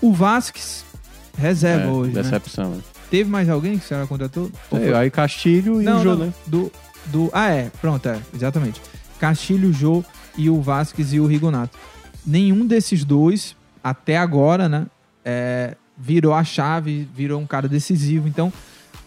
[0.00, 0.84] O Vasquez,
[1.36, 2.22] reserva É, hoje, né?
[2.22, 2.70] decepção.
[2.70, 2.80] né?
[3.10, 4.50] Teve mais alguém que o Ceará contratou?
[4.72, 6.34] É, aí Castilho e não, o Jô, não, né?
[6.46, 6.72] Do,
[7.06, 7.70] do, ah, é.
[7.80, 8.18] Pronto, é.
[8.34, 8.80] Exatamente.
[9.20, 10.04] Castilho, Jô
[10.36, 11.78] e o Vasquez e o Rigonato.
[12.26, 14.86] Nenhum desses dois, até agora, né?
[15.26, 18.28] é, virou a chave, virou um cara decisivo.
[18.28, 18.52] Então,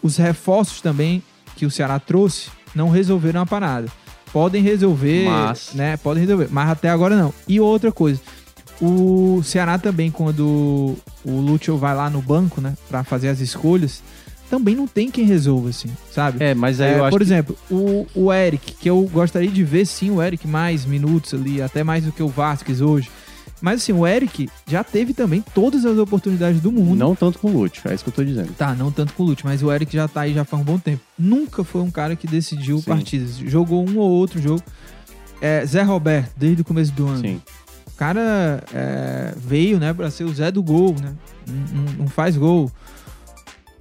[0.03, 1.23] os reforços também
[1.55, 3.87] que o Ceará trouxe não resolveram a parada.
[4.31, 5.97] Podem resolver, Mas- né?
[5.97, 7.33] Podem resolver, mas até agora não.
[7.47, 8.19] E outra coisa,
[8.81, 14.01] o Ceará também, quando o Lúcio vai lá no banco, né, Pra fazer as escolhas,
[14.49, 16.43] também não tem quem resolva, assim, sabe?
[16.43, 19.49] É, mas aí É, eu acho por que- exemplo, o, o Eric, que eu gostaria
[19.49, 23.09] de ver sim o Eric mais minutos ali, até mais do que o Vasquez hoje.
[23.61, 26.97] Mas assim, o Eric já teve também todas as oportunidades do mundo.
[26.97, 28.53] Não tanto com o Lúcio, é isso que eu tô dizendo.
[28.53, 30.65] Tá, não tanto com o Lute, mas o Eric já tá aí já faz um
[30.65, 31.01] bom tempo.
[31.17, 32.85] Nunca foi um cara que decidiu Sim.
[32.85, 33.37] partidas.
[33.37, 34.63] Jogou um ou outro jogo.
[35.41, 37.19] É, Zé Roberto, desde o começo do ano.
[37.21, 37.41] Sim.
[37.87, 41.13] O cara é, veio, né, pra ser o Zé do gol, né?
[41.47, 42.71] Não- não faz gol.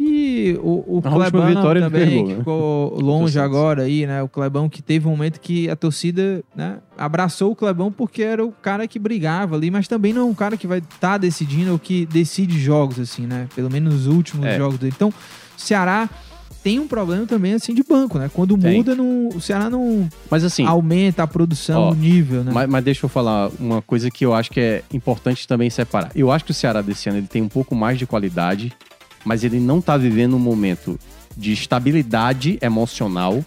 [0.01, 2.39] E o, o Clebão também, pegou, que né?
[2.39, 4.23] ficou Do longe agora aí, né?
[4.23, 8.45] O Clebão que teve um momento que a torcida, né, abraçou o Clebão porque era
[8.45, 11.73] o cara que brigava ali, mas também não é um cara que vai estar decidindo
[11.73, 13.49] ou que decide jogos, assim, né?
[13.57, 14.57] Pelo menos os últimos É.
[14.57, 14.93] jogos dele.
[14.95, 16.09] Então, o Ceará
[16.63, 18.31] tem um problema também, assim, de banco, né?
[18.33, 18.77] Quando Tem.
[18.77, 22.53] muda, não, o Ceará não Mas assim, aumenta a produção, Ó, o nível, né?
[22.53, 26.11] mas, mas deixa eu falar uma coisa que eu acho que é importante também separar.
[26.15, 28.73] Eu acho que o Ceará desse ano ele tem um pouco mais de qualidade,
[29.29, 30.99] mas ele não tá vivendo um momento
[31.37, 33.45] de estabilidade emocional,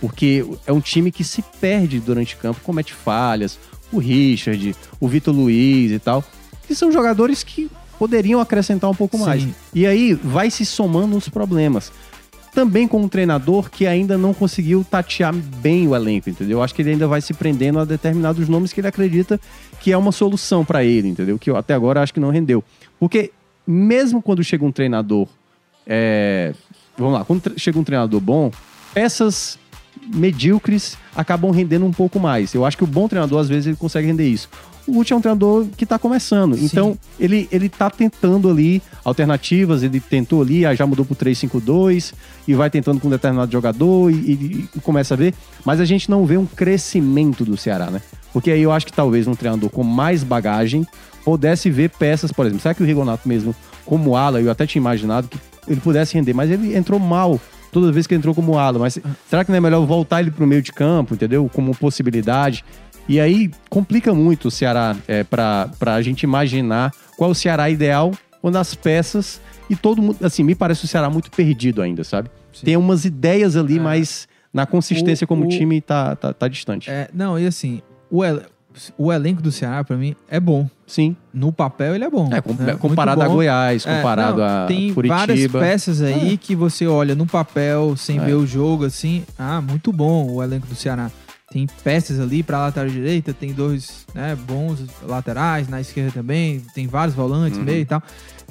[0.00, 3.56] porque é um time que se perde durante o campo, comete falhas.
[3.92, 6.24] O Richard, o Vitor Luiz e tal,
[6.66, 9.24] que são jogadores que poderiam acrescentar um pouco Sim.
[9.24, 9.48] mais.
[9.72, 11.92] E aí vai se somando os problemas.
[12.52, 16.58] também com um treinador que ainda não conseguiu tatear bem o elenco, entendeu?
[16.58, 19.40] Eu acho que ele ainda vai se prendendo a determinados nomes que ele acredita
[19.78, 21.38] que é uma solução para ele, entendeu?
[21.38, 22.64] Que eu, até agora acho que não rendeu.
[22.98, 23.30] Porque
[23.66, 25.28] mesmo quando chega um treinador,
[25.86, 26.54] é,
[26.96, 28.50] vamos lá, quando chega um treinador bom,
[28.92, 29.58] peças
[30.14, 32.54] medíocres acabam rendendo um pouco mais.
[32.54, 34.48] Eu acho que o bom treinador às vezes ele consegue render isso.
[34.86, 36.56] O Lute é um treinador que está começando.
[36.56, 36.64] Sim.
[36.64, 42.12] Então, ele, ele tá tentando ali alternativas, ele tentou ali, já mudou pro 3-5-2
[42.48, 45.34] e vai tentando com um determinado jogador e, e, e, começa a ver.
[45.64, 48.00] Mas a gente não vê um crescimento do Ceará, né?
[48.32, 50.86] Porque aí eu acho que talvez um treinador com mais bagagem
[51.24, 53.54] pudesse ver peças, por exemplo, será que o Rigonato mesmo,
[53.84, 57.40] como ala, eu até tinha imaginado que ele pudesse render, mas ele entrou mal
[57.70, 58.78] toda vez que entrou como ala.
[58.78, 58.98] Mas
[59.28, 61.48] será que não é melhor voltar ele pro meio de campo, entendeu?
[61.52, 62.64] Como possibilidade.
[63.08, 67.68] E aí complica muito o Ceará é, para a gente imaginar qual é o Ceará
[67.68, 72.02] ideal quando as peças e todo mundo, assim, me parece o Ceará muito perdido ainda,
[72.02, 72.30] sabe?
[72.52, 72.66] Sim.
[72.66, 73.80] Tem umas ideias ali, é.
[73.80, 76.90] mas na consistência o, como o, time tá, tá, tá distante.
[76.90, 78.22] É, não, e assim, o,
[78.96, 80.68] o elenco do Ceará, para mim, é bom.
[80.86, 81.16] Sim.
[81.32, 82.28] No papel, ele é bom.
[82.32, 82.74] É, com, né?
[82.74, 85.26] comparado a Goiás, é, comparado é, não, a tem Curitiba.
[85.26, 86.36] Tem várias peças aí é.
[86.36, 88.24] que você olha no papel, sem é.
[88.24, 89.24] ver o jogo, assim.
[89.38, 91.10] Ah, muito bom o elenco do Ceará.
[91.50, 96.86] Tem peças ali para lateral direita, tem dois né, bons laterais, na esquerda também, tem
[96.86, 97.64] vários volantes uhum.
[97.64, 98.00] meio e tal.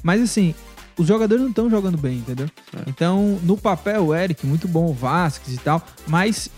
[0.04, 0.54] Mas assim,
[0.98, 2.48] os jogadores não estão jogando bem, entendeu?
[2.76, 2.90] É.
[2.90, 6.50] Então, no papel, o Eric, muito bom, o Vasquez e tal, mas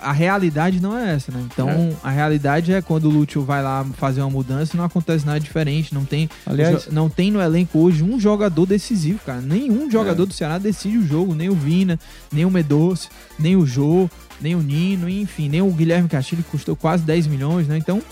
[0.00, 1.42] a realidade não é essa, né?
[1.52, 1.92] Então, é.
[2.02, 5.94] a realidade é quando o Lúcio vai lá fazer uma mudança, não acontece nada diferente.
[5.94, 9.40] Não tem, Aliás, não tem no elenco hoje um jogador decisivo, cara.
[9.40, 10.26] Nenhum jogador é.
[10.26, 11.98] do Ceará decide o jogo, nem o Vina,
[12.32, 14.08] nem o Medoce, nem o Jô
[14.42, 17.78] nem o Nino, enfim, nem o Guilherme Castilho, que custou quase 10 milhões, né?
[17.78, 18.02] Então,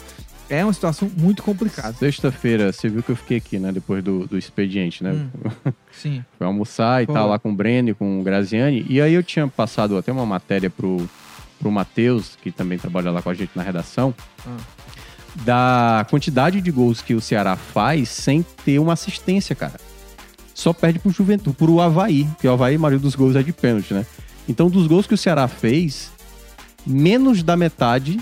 [0.48, 1.92] é uma situação muito complicada.
[1.94, 3.70] Sexta-feira, você viu que eu fiquei aqui, né?
[3.70, 5.12] Depois do, do expediente, né?
[5.12, 6.24] Hum, sim.
[6.38, 8.84] Fui almoçar e tal, lá com o Breno, com o Graziani.
[8.88, 11.08] E aí eu tinha passado até uma matéria pro,
[11.60, 14.14] pro Matheus, que também trabalha lá com a gente na redação,
[14.46, 14.56] ah.
[15.44, 19.78] da quantidade de gols que o Ceará faz sem ter uma assistência, cara.
[20.54, 23.52] Só perde pro Juventude, pro Havaí, que o Havaí, a maioria dos gols é de
[23.52, 24.04] pênalti, né?
[24.48, 26.10] Então, dos gols que o Ceará fez,
[26.86, 28.18] menos da metade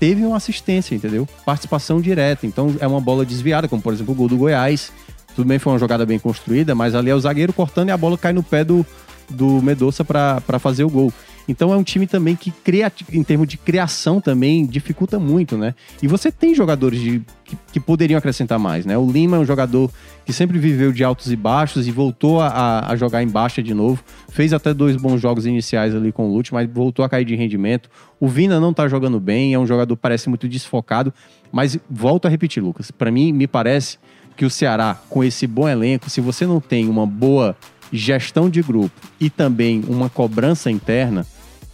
[0.00, 1.28] teve uma assistência, entendeu?
[1.44, 2.46] Participação direta.
[2.46, 4.90] Então é uma bola desviada, como por exemplo o gol do Goiás.
[5.36, 7.96] Tudo bem, foi uma jogada bem construída, mas ali é o zagueiro cortando e a
[7.96, 8.84] bola cai no pé do,
[9.28, 11.12] do Medoça para fazer o gol.
[11.50, 15.74] Então é um time também que, cria, em termos de criação, também dificulta muito, né?
[16.00, 18.96] E você tem jogadores de, que, que, poderiam acrescentar mais, né?
[18.96, 19.90] O Lima é um jogador
[20.24, 23.74] que sempre viveu de altos e baixos e voltou a, a jogar em baixa de
[23.74, 24.02] novo.
[24.28, 27.34] Fez até dois bons jogos iniciais ali com o Lute, mas voltou a cair de
[27.34, 27.90] rendimento.
[28.20, 31.12] O Vina não tá jogando bem, é um jogador que parece muito desfocado.
[31.50, 32.92] Mas volto a repetir, Lucas.
[32.92, 33.98] Para mim, me parece
[34.36, 37.56] que o Ceará, com esse bom elenco, se você não tem uma boa
[37.92, 41.26] gestão de grupo e também uma cobrança interna,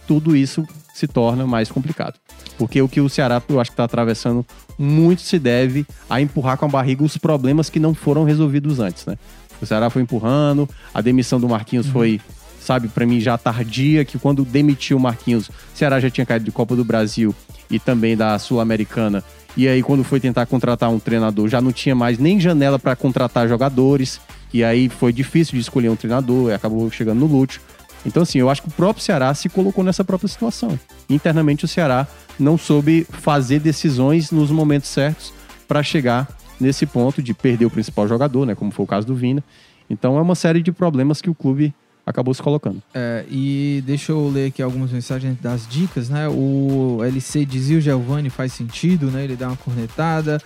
[0.07, 2.15] tudo isso se torna mais complicado.
[2.57, 4.45] Porque o que o Ceará, eu acho que está atravessando
[4.79, 9.05] muito se deve a empurrar com a barriga os problemas que não foram resolvidos antes,
[9.05, 9.17] né?
[9.61, 11.93] O Ceará foi empurrando, a demissão do Marquinhos uhum.
[11.93, 12.21] foi,
[12.59, 16.45] sabe, para mim já tardia, que quando demitiu o Marquinhos, o Ceará já tinha caído
[16.45, 17.33] de Copa do Brasil
[17.69, 19.23] e também da Sul-Americana.
[19.55, 22.95] E aí, quando foi tentar contratar um treinador, já não tinha mais nem janela para
[22.95, 24.21] contratar jogadores.
[24.53, 27.59] E aí foi difícil de escolher um treinador, e acabou chegando no Lúcio.
[28.05, 30.79] Então, assim, eu acho que o próprio Ceará se colocou nessa própria situação.
[31.09, 32.07] Internamente, o Ceará
[32.39, 35.33] não soube fazer decisões nos momentos certos
[35.67, 36.27] para chegar
[36.59, 38.55] nesse ponto de perder o principal jogador, né?
[38.55, 39.43] Como foi o caso do Vina.
[39.89, 41.73] Então, é uma série de problemas que o clube
[42.07, 42.81] acabou se colocando.
[42.93, 46.29] É, e deixa eu ler aqui algumas mensagens das dicas, né?
[46.29, 49.25] O LC dizia o Giovanni faz sentido, né?
[49.25, 50.41] Ele dá uma cornetada.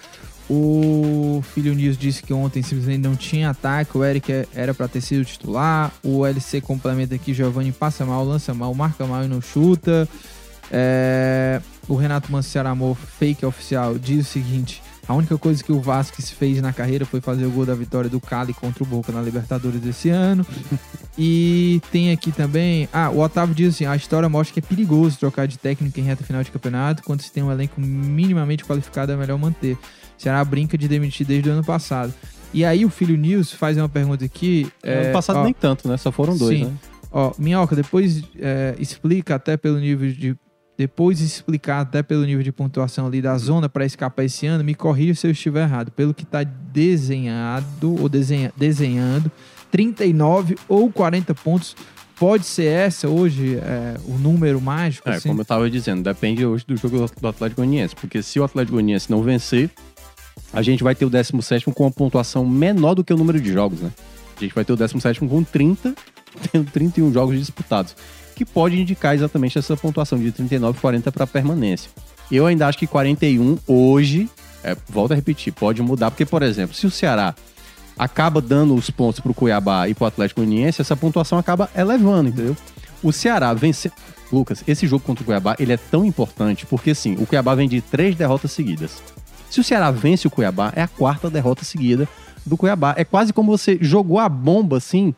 [0.53, 3.97] O Filho News disse que ontem simplesmente não tinha ataque.
[3.97, 5.93] O Eric era para ter sido titular.
[6.03, 10.05] O LC complementa aqui: Giovanni passa mal, lança mal, marca mal e não chuta.
[10.69, 11.61] É...
[11.87, 16.29] O Renato Manciar Amor, fake oficial, diz o seguinte: a única coisa que o Vasquez
[16.29, 19.21] fez na carreira foi fazer o gol da vitória do Cali contra o Boca na
[19.21, 20.45] Libertadores desse ano.
[21.17, 22.89] e tem aqui também.
[22.91, 26.03] Ah, o Otávio diz assim: a história mostra que é perigoso trocar de técnico em
[26.03, 27.03] reta final de campeonato.
[27.03, 29.77] Quando se tem um elenco minimamente qualificado, é melhor manter.
[30.21, 32.13] Ceará brinca de demitir desde o ano passado.
[32.53, 34.71] E aí o Filho News faz uma pergunta aqui.
[34.83, 35.97] É, ano passado ó, nem tanto, né?
[35.97, 36.65] Só foram dois, sim.
[36.65, 36.73] né?
[37.11, 40.35] Ó, Minhoca, depois é, explica até pelo nível de.
[40.77, 44.73] Depois explicar até pelo nível de pontuação ali da zona para escapar esse ano, me
[44.73, 45.91] corrija se eu estiver errado.
[45.91, 49.31] Pelo que está desenhado ou desenha, desenhando,
[49.69, 51.75] 39 ou 40 pontos
[52.15, 55.09] pode ser essa hoje é, o número mágico?
[55.09, 55.29] É, assim?
[55.29, 58.73] como eu estava dizendo, depende hoje do jogo do Atlético Goianiense, porque se o Atlético
[58.73, 59.69] Goianiense não vencer,
[60.53, 63.51] a gente vai ter o 17 com uma pontuação menor do que o número de
[63.51, 63.91] jogos, né?
[64.37, 65.93] A gente vai ter o 17 com 30
[66.51, 67.95] tendo 31 jogos disputados,
[68.35, 71.89] que pode indicar exatamente essa pontuação de 39 e 40 para permanência.
[72.31, 74.29] Eu ainda acho que 41 hoje,
[74.63, 77.35] é, volto a repetir, pode mudar, porque, por exemplo, se o Ceará
[77.97, 81.69] acaba dando os pontos para o Cuiabá e para o Atlético Goianiense, essa pontuação acaba
[81.75, 82.55] elevando, entendeu?
[83.03, 83.91] O Ceará vence.
[84.31, 87.67] Lucas, esse jogo contra o Cuiabá ele é tão importante porque, assim, o Cuiabá vem
[87.67, 89.03] de três derrotas seguidas.
[89.51, 92.07] Se o Ceará vence o Cuiabá, é a quarta derrota seguida
[92.45, 92.93] do Cuiabá.
[92.97, 95.13] É quase como você jogou a bomba, assim,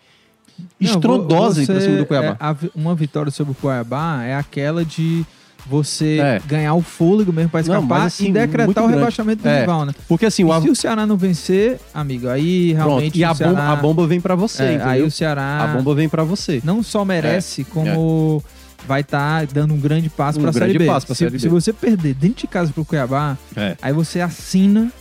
[0.79, 2.27] estrondosa Não, pra cima do Cuiabá.
[2.29, 5.25] é, a uma vitória sobre o Cuiabá é aquela de
[5.65, 6.41] você É.
[6.45, 8.93] ganhar o fôlego mesmo pra Não, escapar mas, assim, e decretar o grande.
[8.95, 9.61] rebaixamento do É.
[9.61, 9.93] rival, né?
[10.09, 13.51] Porque, assim, o se o Ceará não vencer, amigo, aí Pronto, realmente e a Ceará,
[13.53, 16.59] bomba, a bomba vem pra você, é, aí o Ceará A bomba vem pra você.
[16.65, 18.43] não só merece, como
[18.87, 20.85] vai estar dando um grande passo Um pra grande Série B.
[20.85, 21.39] passo pra se, Série B.
[21.39, 23.77] se você perder dentro de casa pro Cuiabá, É.
[23.81, 24.91] aí você assina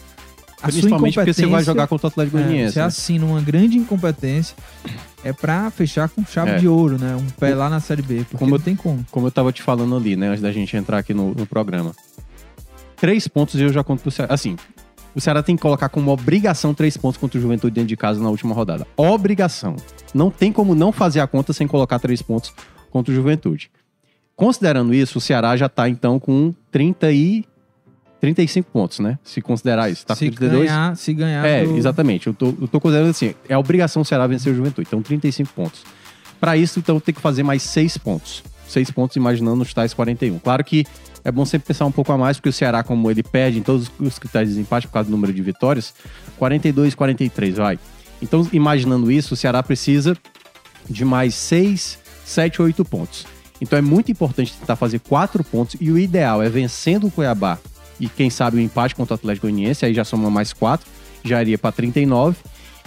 [0.63, 2.73] a sua Principalmente porque você vai jogar contra o Atlético É, Goianiense.
[2.75, 2.85] você né?
[2.87, 4.57] assina uma grande incompetência
[5.25, 6.59] é pra fechar com chave É.
[6.59, 7.17] de ouro, né?
[7.17, 9.05] Um pé lá na Série B, porque Como não eu- tem como.
[9.11, 11.93] Como eu tava te falando ali, né, antes da gente entrar aqui no, no programa.
[12.97, 14.33] Três pontos eu já conto pro Ceará.
[14.33, 14.57] Assim,
[15.15, 18.23] o Ceará tem que colocar como obrigação três pontos contra o Juventude dentro de casa
[18.23, 18.87] na última rodada.
[18.97, 19.75] Obrigação.
[20.15, 22.53] Não tem como não fazer a conta sem colocar três pontos
[22.93, 23.71] contra o Juventude.
[24.37, 27.45] Considerando isso, o Ceará já tá então com 30 e
[28.21, 29.19] 35 pontos, né?
[29.25, 30.07] Se considerar isso.
[30.07, 30.69] Tá se, com 32?
[30.69, 32.29] ganhar, se ganhar, É, do- exatamente.
[32.29, 34.87] Eu tô, eu tô considerando assim, é a obrigação o Ceará vencer o Juventude.
[34.89, 35.83] Então, 35 pontos.
[36.39, 38.43] Para isso, então, tem que fazer mais 6 pontos.
[38.69, 40.39] 6 pontos imaginando os tais 41.
[40.39, 40.85] Claro que
[41.25, 43.63] é bom sempre pensar um pouco a mais, porque o Ceará, como ele perde em
[43.63, 45.95] todos os critérios de desempate por causa do número de vitórias,
[46.39, 47.79] 42, 43, vai.
[48.21, 50.17] Então, imaginando isso, o Ceará precisa
[50.89, 51.99] de mais 6,
[52.33, 53.27] 7, 8 pontos.
[53.61, 57.59] Então é muito importante tentar fazer 4 pontos e o ideal é vencendo o Cuiabá
[58.01, 60.85] e quem sabe o empate contra o Atlético Goianiense, aí já soma mais 4,
[61.23, 62.37] já iria para 39.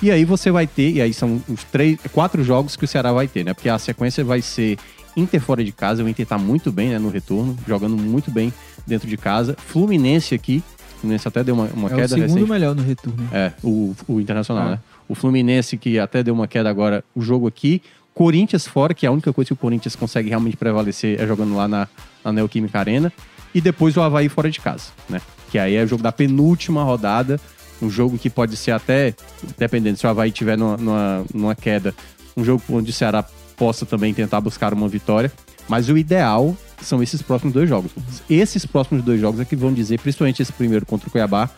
[0.02, 3.14] E aí você vai ter, e aí são os três, quatro jogos que o Ceará
[3.14, 3.54] vai ter, né?
[3.54, 4.78] Porque a sequência vai ser
[5.16, 8.52] Inter fora de casa, o Inter tá muito bem, né, no retorno, jogando muito bem
[8.86, 9.56] dentro de casa.
[9.58, 10.62] Fluminense aqui,
[10.98, 12.50] o Fluminense até deu uma, uma é o queda segundo recente.
[12.52, 13.30] melhor no retorno.
[13.32, 14.72] É, o, o Internacional, É.
[14.72, 14.80] né?
[15.08, 17.82] O Fluminense, que até deu uma queda agora, o jogo aqui.
[18.16, 21.54] Corinthians fora, que é a única coisa que o Corinthians consegue realmente prevalecer é jogando
[21.54, 21.86] lá na,
[22.24, 23.12] na Neoquímica Arena.
[23.54, 25.22] E depois o Havaí fora de casa, né?
[25.52, 27.40] Que aí é o jogo da penúltima rodada.
[27.82, 29.14] Um jogo que pode ser até,
[29.58, 31.94] dependendo se o Havaí tiver numa, numa, numa queda,
[32.38, 33.22] um jogo onde o Ceará
[33.58, 35.30] possa também tentar buscar uma vitória.
[35.68, 37.92] Mas o ideal são esses próximos dois jogos.
[38.30, 41.50] Esses próximos dois jogos é que vão dizer, principalmente esse primeiro contra o Cuiabá,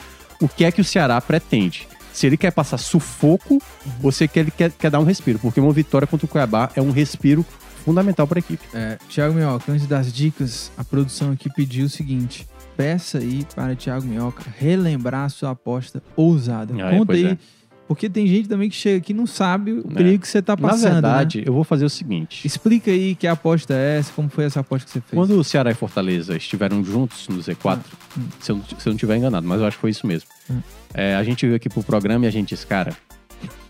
[0.42, 1.88] o que é que o Ceará pretende.
[2.18, 3.62] Se ele quer passar sufoco
[4.02, 5.38] ou se ele quer, quer dar um respiro.
[5.38, 7.46] Porque uma vitória contra o Cuiabá é um respiro
[7.86, 8.66] fundamental para a equipe.
[8.74, 13.76] É, Thiago Minhoca, antes das dicas, a produção aqui pediu o seguinte: peça aí para
[13.76, 16.74] Thiago Minhoca relembrar a sua aposta ousada.
[16.84, 17.38] Ah, Conta aí, é.
[17.88, 19.94] Porque tem gente também que chega aqui e não sabe o É.
[19.94, 20.94] perigo que você tá Na passando.
[20.94, 21.44] verdade, né?
[21.48, 22.46] eu vou fazer o seguinte.
[22.46, 25.12] Explica aí que aposta é essa, como foi essa aposta que você fez.
[25.14, 27.80] Quando o Ceará e Fortaleza estiveram juntos no Z4,
[28.18, 28.22] Hum.
[28.40, 30.28] se, eu, não- se eu não estiver enganado, mas eu acho que foi isso mesmo.
[30.50, 30.60] Hum.
[30.94, 32.96] É, a gente veio aqui pro programa e a gente disse, cara,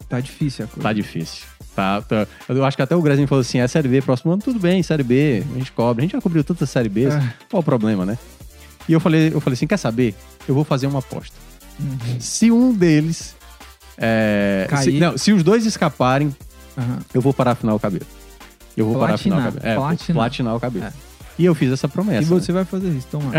[0.09, 0.81] Tá difícil a coisa.
[0.81, 1.45] tá difícil.
[1.75, 4.41] Tá, tá- Eu acho que até o Grezinho falou assim: é Série B, próximo ano,
[4.41, 6.01] tudo bem, Série B, a gente cobre.
[6.01, 7.33] A gente já cobriu tanta Série B, É.
[7.51, 8.17] qual o problema, né?
[8.89, 10.15] E eu falei, eu falei assim: quer saber?
[10.47, 11.35] Eu vou fazer uma aposta.
[11.79, 12.19] Uhum.
[12.19, 13.35] Se um deles.
[13.97, 16.35] É, se, não, se os dois escaparem,
[16.77, 16.99] Aham.
[17.13, 18.05] eu vou parar afinar o cabelo.
[18.75, 19.73] Eu vou parar afinar o Platinar, cabelo.
[19.73, 20.15] É, platinar.
[20.23, 20.85] platinar o cabelo.
[20.85, 20.93] É.
[21.39, 22.21] E eu fiz essa promessa.
[22.21, 22.39] E né?
[22.39, 23.31] você vai fazer isso, toma.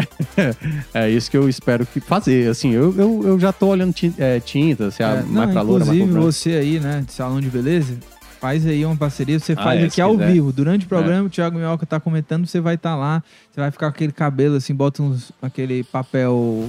[0.95, 2.49] É isso que eu espero que fazer.
[2.49, 5.63] Assim, eu, eu, eu já tô olhando tin- é, tinta, se É, mais não, pra
[5.63, 7.95] loura, inclusive, pra você aí, né, de salão de beleza,
[8.41, 10.33] faz aí uma parceria, você Ah, faz é, aqui ao quiser.
[10.33, 10.53] vivo.
[10.53, 13.21] Durante o programa, o Thiago Minhoca tá comentando, você vai estar lá,
[13.53, 16.69] você vai ficar com aquele cabelo assim, bota uns, aquele papel.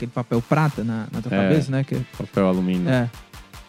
[0.00, 1.42] Aquele papel prata na, na tua É.
[1.48, 1.84] cabeça, né?
[1.84, 2.88] Que, Papel alumínio.
[2.88, 3.08] é.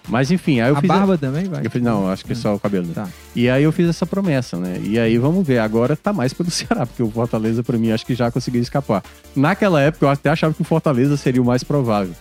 [0.08, 0.90] Mas enfim, aí eu a fiz.
[0.90, 1.64] a- barba também vai.
[1.66, 2.88] Eu fiz, não, acho que é só o cabelo.
[2.88, 2.94] né?
[2.96, 3.08] Tá.
[3.36, 4.80] E aí eu fiz essa promessa, né?
[4.84, 5.60] E aí vamos ver.
[5.60, 9.04] Agora tá mais pelo Ceará, porque o Fortaleza, pra mim, acho que já conseguiu escapar.
[9.36, 12.14] Naquela época, eu até achava que o Fortaleza seria o mais provável.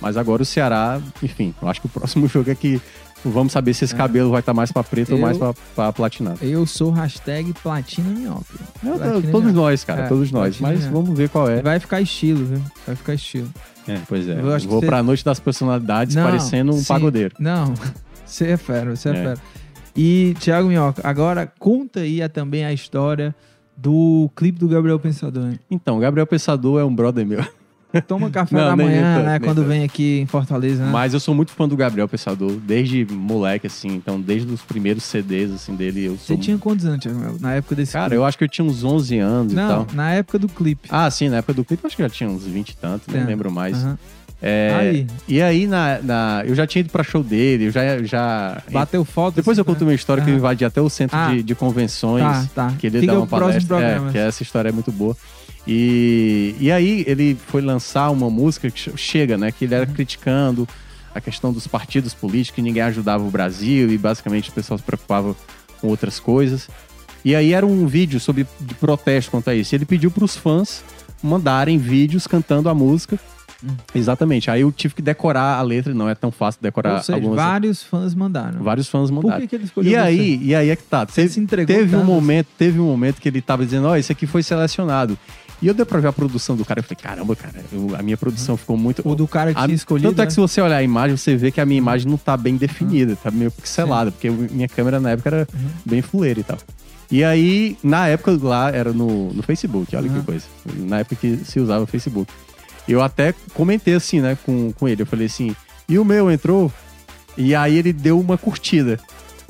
[0.00, 2.80] Mas agora o Ceará, enfim, eu acho que o próximo jogo é que
[3.24, 3.96] vamos saber se esse É.
[3.96, 6.38] cabelo vai estar mais pra preto ou Eu- mais pra, pra platinado.
[6.42, 8.08] Eu sou hashtag Platina.
[8.24, 8.42] Eu-
[8.98, 10.58] Platina todos nós, cara, É, todos nós.
[10.60, 11.62] Mas vamos ver qual é.
[11.62, 12.60] Vai ficar estilo, viu?
[12.86, 13.48] Vai ficar estilo.
[13.88, 14.38] É, pois é.
[14.38, 16.84] Eu Vou você- pra noite das personalidades Não, parecendo um sim.
[16.86, 17.34] pagodeiro.
[17.38, 17.72] Não,
[18.24, 19.14] você é fera, você é, É.
[19.14, 19.38] fera.
[19.96, 23.34] E, Thiago Minhoca, agora conta aí também a história
[23.76, 25.50] do clipe do Gabriel Pensador.
[25.50, 25.58] hein?
[25.70, 27.44] Então, Gabriel Pensador é um brother meu.
[28.00, 29.30] Toma café Não, da nem- manhã, nem né?
[29.38, 30.90] nem Quando vem aqui em Fortaleza, né?
[30.90, 33.88] Mas eu sou muito fã do Gabriel Pensador, desde moleque, assim.
[33.88, 36.36] Então, desde os primeiros CDs, assim, dele, eu Você sou...
[36.38, 38.16] tinha quantos anos, Thiago na época desse Cara, clipe?
[38.16, 39.86] eu acho que eu tinha uns 11 anos Não, e tal.
[39.94, 40.88] na época do clipe.
[40.90, 43.10] Ah, sim, na época do clipe eu acho que já tinha uns 20 e tanto,
[43.12, 43.24] nem É.
[43.24, 43.76] lembro mais.
[44.44, 45.06] É, Aí.
[45.28, 48.02] E aí, na, na- eu já tinha ido pra show dele, eu já.
[48.02, 49.36] já Bateu foto.
[49.36, 50.38] Depois eu assim, conto uma história que eu Aham.
[50.40, 51.30] invadi até o centro Ah.
[51.30, 52.24] de, de convenções.
[52.48, 52.74] Tá, tá.
[52.76, 53.78] Que ele Fica dá uma palestra.
[53.80, 55.16] É, que essa história é muito boa.
[55.66, 59.52] E, e aí ele foi lançar uma música que ch- chega, né?
[59.52, 60.66] Que ele era criticando
[61.14, 64.84] a questão dos partidos políticos, que ninguém ajudava o Brasil e basicamente o pessoal se
[64.84, 65.36] preocupava
[65.80, 66.68] com outras coisas.
[67.24, 69.74] E aí era um vídeo sobre de protesto contra isso.
[69.74, 70.82] Ele pediu para os fãs
[71.22, 73.16] mandarem vídeos cantando a música.
[73.64, 73.68] Hum.
[73.94, 74.50] Exatamente.
[74.50, 77.36] Aí eu tive que decorar a letra, não é tão fácil decorar Ou seja, algumas.
[77.36, 78.60] vários fãs mandaram.
[78.60, 79.40] Vários fãs Por mandaram.
[79.42, 80.00] que, que ele escolheu E você?
[80.00, 81.06] aí, e aí é que tá.
[81.06, 83.94] Você Teve, se entregou teve um momento, teve um momento que ele tava dizendo, ó,
[83.96, 85.16] esse aqui foi selecionado.
[85.62, 88.02] E eu dei pra ver a produção do cara, eu falei, caramba, cara, eu- a
[88.02, 89.00] minha produção ficou muito.
[89.08, 90.08] O do cara que a, tinha escolhido.
[90.08, 90.26] Tanto é né?
[90.26, 92.56] que se você olhar a imagem, você vê que a minha imagem não tá bem
[92.56, 95.68] definida, tá meio pixelada, porque eu- minha câmera na época era Uhum.
[95.86, 96.58] bem fuleira e tal.
[97.10, 100.18] E aí, na época lá, era no, no Facebook, olha Uhum.
[100.20, 100.44] que coisa.
[100.78, 102.32] Na época que se usava o Facebook.
[102.88, 105.02] Eu até comentei assim, né, com, com ele.
[105.02, 105.54] Eu falei assim,
[105.88, 106.72] e o meu entrou?
[107.38, 108.98] E aí ele deu uma curtida.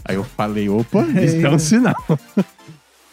[0.04, 1.94] Aí eu falei, opa, isso é um sinal.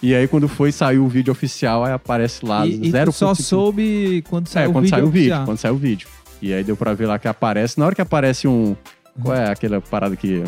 [0.01, 3.17] E aí, quando foi, saiu o vídeo oficial, aí aparece lá E, e zero tu
[3.17, 6.07] só soube quando É, saiu o quando vídeo saiu o vídeo, quando saiu o vídeo.
[6.41, 7.77] E aí deu pra ver lá que aparece.
[7.77, 8.75] Na hora que aparece um.
[9.21, 10.43] Qual é aquela parada que.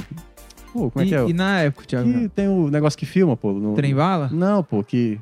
[0.72, 1.26] Pô, como é e, que é?
[1.28, 2.12] e na época, Thiago?
[2.12, 3.52] Que tem o negócio que filma, pô.
[3.52, 3.74] No...
[3.74, 4.30] Trem bala?
[4.32, 5.20] Não, pô, que.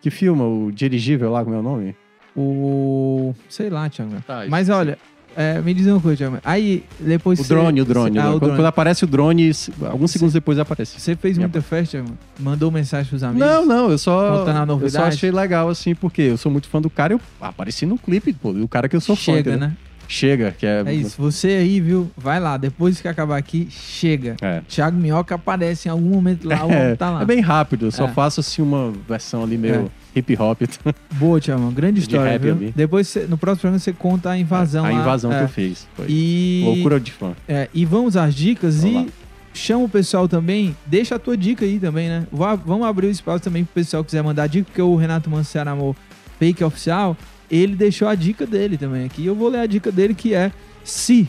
[0.00, 1.94] Que filma o dirigível lá, como é o nome?
[2.36, 3.32] O.
[3.48, 4.20] Sei lá, Thiago.
[4.26, 4.98] Tá, Mas olha,
[5.36, 6.40] é, me diz uma coisa.
[6.44, 8.18] Aí, depois O você- drone, o drone.
[8.18, 8.56] Ah, o Quando, drone.
[8.56, 9.50] quando aparece o drone,
[9.90, 11.00] alguns segundos depois aparece.
[11.00, 12.16] Você fez Minha muita festa, Thiago?
[12.38, 13.46] Mandou mensagem pros amigos?
[13.46, 14.38] Não, não, eu só.
[14.44, 17.12] Contando a Eu só achei legal, assim, porque eu sou muito fã do cara.
[17.14, 19.22] Eu apareci no clipe, pô, do cara que eu sou fã.
[19.22, 19.68] Chega, entendeu?
[19.68, 19.76] né?
[20.08, 20.82] Chega, que é.
[20.86, 21.14] É isso.
[21.22, 22.10] Você aí, viu?
[22.16, 22.56] Vai lá.
[22.56, 24.34] Depois que acabar aqui, chega.
[24.42, 24.60] É.
[24.68, 27.22] Thiago Minhoca aparece em algum momento lá, o homem É, tá lá.
[27.22, 28.08] é bem rápido, eu só É.
[28.08, 30.60] faço assim uma versão ali meio hip hop.
[31.14, 31.70] Boa, Thiago.
[31.70, 32.54] Grande história, rap viu?
[32.54, 32.72] ali.
[32.74, 35.00] Depois, no próximo programa, você conta a invasão a lá.
[35.00, 35.38] invasão É.
[35.38, 35.86] que eu fiz.
[35.94, 36.62] Foi E...
[36.64, 37.32] loucura de fã.
[37.48, 41.64] É, e vamos às dicas Vamos e chama o pessoal também, deixa a tua dica
[41.64, 42.26] aí também, né?
[42.30, 45.28] Vá- vamos abrir o espaço também pro pessoal que quiser mandar dica, porque o Renato
[45.28, 45.96] Manciara Amor,
[46.38, 47.16] fake oficial,
[47.50, 49.26] ele deixou a dica dele também aqui.
[49.26, 50.52] Eu vou ler a dica dele que é
[50.84, 51.28] Si.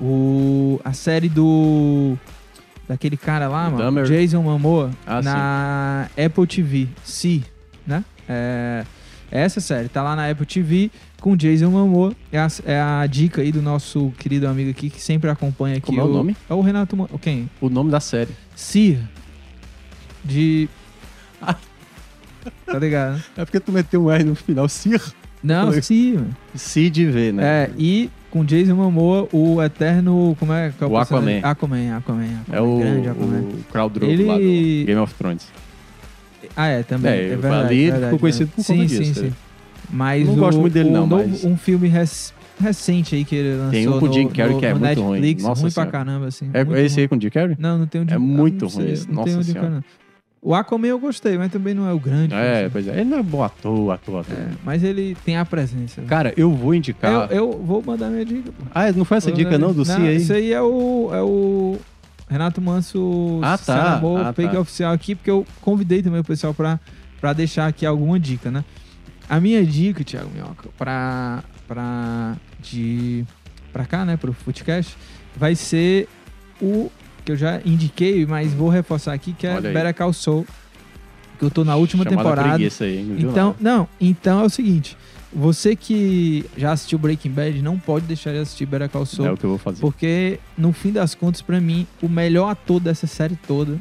[0.00, 2.16] O, a série do.
[2.88, 3.78] Daquele cara lá, O mano.
[3.78, 4.04] Dahmer.
[4.04, 4.90] Jason Momoa.
[5.06, 6.86] Ah, na Apple TV.
[7.04, 7.42] Si,
[7.86, 8.04] né?
[8.28, 8.84] É,
[9.30, 10.90] essa série tá lá na Apple TV
[11.20, 12.12] com Jason Momoa.
[12.30, 15.86] É a, é a dica aí do nosso querido amigo aqui que sempre acompanha aqui.
[15.86, 16.36] Como é o nome?
[16.48, 16.96] É o Renato.
[16.96, 17.48] Ma- Quem?
[17.60, 18.30] O nome da série.
[18.54, 18.98] Sir.
[20.24, 20.68] De.
[22.66, 23.14] tá ligado?
[23.16, 23.22] né?
[23.36, 25.00] É porque tu meteu um R no final, Sir.
[25.42, 25.82] Não, Foi.
[25.82, 26.14] Sir.
[26.14, 26.36] mano.
[26.54, 27.44] Cid V, né?
[27.64, 30.36] É, e com Jason Momoa, o eterno.
[30.38, 31.38] Como é que é O personagem?
[31.44, 31.96] Aquaman.
[31.96, 32.44] Aquaman, Aquaman.
[32.52, 33.40] É o, grande Aquaman.
[33.40, 34.40] o Khal Drogo Ele- lá do
[34.86, 35.46] Game of Thrones.
[36.56, 37.10] Ah, é, também.
[37.12, 38.66] É, É, verdade, ali ele verdade, ficou conhecido verdade.
[38.68, 39.28] por conta sim, disso, Sim, é.
[39.30, 39.36] sim.
[39.90, 43.36] Mas não o, gosto muito dele, não, novo- mas- um filme rec- recente aí que
[43.36, 45.10] ele lançou Tem um com o Jim Carrey que é muito ruim.
[45.20, 45.90] Netflix, Nossa ruim Senhora.
[45.90, 46.50] pra caramba, assim.
[46.52, 47.02] É, muito é esse ruim.
[47.02, 47.56] aí com o Jim Carrey?
[47.58, 49.84] Não, não tem o Jim É muito ruim esse, Não tem nossa o Jim Senhora.
[50.42, 52.32] O Aquaman eu gostei, mas também não é o grande.
[52.32, 52.70] É, assim.
[52.70, 52.92] pois é.
[53.00, 54.34] Ele não é bom ator, ator, ator.
[54.36, 56.02] É, mas ele tem a presença.
[56.02, 57.28] Cara, eu vou indicar.
[57.32, 58.52] eu, eu vou mandar minha dica.
[58.52, 58.64] Pô.
[58.72, 60.16] Ah, não foi essa Vou dica não do Si aí?
[60.16, 61.76] Isso aí é o, é o
[62.28, 63.64] Renato Manso Ah, tá.
[63.64, 64.60] Saramô, Ah, fake tá.
[64.60, 66.80] oficial aqui, porque eu convidei também o pessoal pra,
[67.20, 68.64] pra deixar aqui alguma dica, né?
[69.28, 73.24] A minha dica, Thiago Minhoca, pra, pra, de,
[73.72, 74.96] pra cá, né, pro Footcast,
[75.36, 76.08] vai ser
[76.60, 76.90] o
[77.24, 79.60] que eu já indiquei, mas vou reforçar aqui, que é.
[79.60, 80.46] Better Call Saul,
[81.38, 82.56] que eu tô na última Chamada temporada.
[82.84, 83.56] Aí, Então, nada.
[83.60, 84.96] não, então é o seguinte,
[85.36, 89.32] você que já assistiu Breaking Bad, não pode deixar de assistir Better Call Saul, É
[89.32, 89.80] o que eu vou fazer.
[89.80, 93.78] porque no fim das contas, pra mim, o melhor ator dessa série toda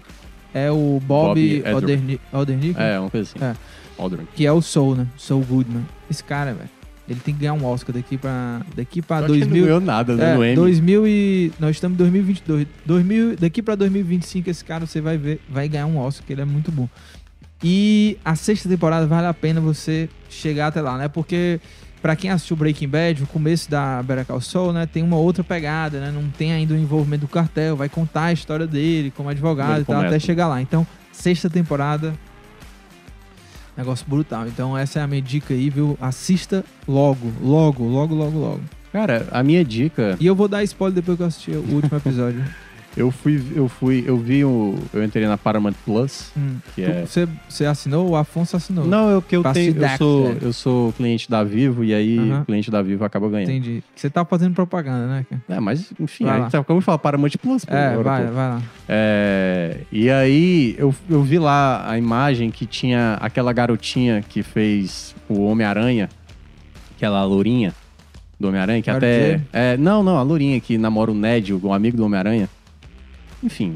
[0.53, 3.43] é o Bob, Bob Odenkirk, É, uma coisa assim.
[3.45, 3.55] É.
[3.97, 4.27] Aldrin.
[4.35, 5.07] que é o Soul, né?
[5.15, 5.85] Soul Goodman.
[6.11, 6.69] Esse cara, velho,
[7.07, 9.65] ele tem que ganhar um Oscar daqui pra, daqui pra Só que ele não 2000...
[9.65, 10.55] ganhou nada né, É, no M.
[10.55, 11.51] 2000 e...
[11.59, 12.67] Nós estamos em 2022.
[12.85, 16.41] 2000, daqui pra 2025, esse cara você vai ver, vai ganhar um Oscar, que ele
[16.41, 16.89] é muito bom.
[17.63, 21.07] E a sexta temporada vale a pena você chegar até lá, né?
[21.07, 21.59] Porque
[22.01, 25.43] pra quem assistiu Breaking Bad, o começo da Better Call Saul, né, tem uma outra
[25.43, 26.11] pegada, né?
[26.11, 29.81] Não tem ainda o envolvimento do cartel, vai contar a história dele como advogado Ele
[29.81, 30.15] e tal, começa.
[30.15, 30.61] até chegar lá.
[30.61, 32.13] Então, sexta temporada,
[33.75, 34.47] negócio brutal.
[34.47, 35.97] Então, essa é a minha dica aí, viu?
[35.99, 38.61] Assista logo, logo, logo, logo, logo.
[38.91, 41.97] Cara, a minha dica, E eu vou dar spoiler depois que eu assistir o último
[41.97, 42.45] episódio.
[42.97, 44.75] Eu fui, eu fui, eu vi o.
[44.93, 46.57] Eu entrei na Paramount Plus, Hum.
[46.73, 47.05] que é.
[47.05, 48.09] Você, você assinou?
[48.09, 48.85] O Afonso assinou.
[48.85, 49.75] Não, eu que eu tenho.
[49.77, 50.37] Eu sou, é.
[50.41, 52.41] eu sou cliente da Vivo e aí Aham.
[52.41, 53.49] o cliente da Vivo acaba ganhando.
[53.51, 53.83] Entendi.
[53.95, 55.25] Você tá fazendo propaganda, né?
[55.49, 56.43] É, mas enfim, Vai a lá.
[56.43, 57.65] gente tá- acabou de falar Paramount Plus.
[57.67, 58.31] É, agora, vai, pô.
[58.33, 58.61] vai lá.
[58.87, 65.13] É, e aí eu, eu vi lá a imagem que tinha aquela garotinha que fez
[65.27, 66.07] o Homem-Aranha,
[66.95, 67.73] aquela lourinha.
[68.39, 69.41] do Homem-Aranha, que Mary até.
[69.53, 72.49] É, não, não, a Lourinha que namora o Ned, um amigo do Homem-Aranha.
[73.43, 73.75] Enfim,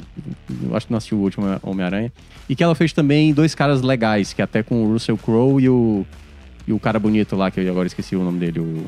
[0.63, 2.11] eu acho que não assistiu o último Homem-Aranha.
[2.47, 5.61] E que ela fez também dois caras legais, que é até com o Russell Crowe
[5.61, 6.05] e o.
[6.67, 8.59] E o cara bonito lá, que eu agora esqueci o nome dele.
[8.59, 8.85] O,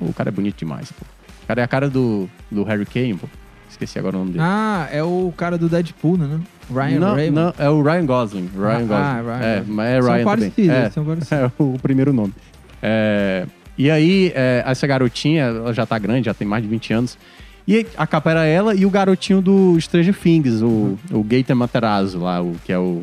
[0.00, 1.04] o cara é bonito demais, pô.
[1.44, 3.26] O cara é a cara do, do Harry Kane, pô.
[3.70, 4.44] Esqueci agora o nome dele.
[4.46, 6.40] Ah, é o cara do Deadpool, né?
[6.70, 8.50] Ryan não, não, é o Ryan Gosling.
[8.54, 8.92] Ryan Ah, Gosling.
[8.94, 9.74] ah, Ryan é, Gosling.
[9.74, 10.70] mas é São Ryan parecidos, também.
[10.86, 11.32] É, são parecidos.
[11.32, 12.34] é o primeiro nome.
[12.82, 13.46] É,
[13.76, 17.18] e aí, é, essa garotinha, ela já tá grande, já tem mais de 20 anos.
[17.68, 22.18] E a capa era ela e o garotinho do Stranger Things, o, o Gator Materazzo
[22.18, 23.02] lá, o, que é o...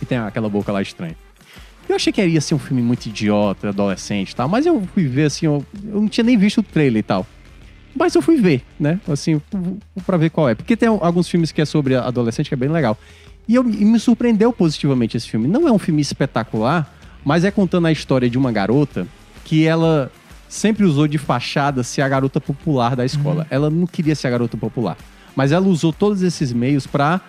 [0.00, 1.16] Que tem aquela boca lá estranha.
[1.88, 5.06] Eu achei que ia ser um filme muito idiota, adolescente e tal, mas eu fui
[5.06, 7.24] ver, assim, eu, eu não tinha nem visto o trailer e tal.
[7.94, 8.98] Mas eu fui ver, né?
[9.08, 9.40] Assim,
[10.04, 10.56] pra ver qual é.
[10.56, 12.98] Porque tem alguns filmes que é sobre adolescente que é bem legal.
[13.46, 15.46] E, eu, e me surpreendeu positivamente esse filme.
[15.46, 16.92] Não é um filme espetacular,
[17.24, 19.06] mas é contando a história de uma garota
[19.44, 20.10] que ela
[20.48, 23.46] sempre usou de fachada ser a garota popular da escola.
[23.50, 24.96] Ela não queria ser a garota popular.
[25.34, 27.20] Mas ela usou todos esses meios pra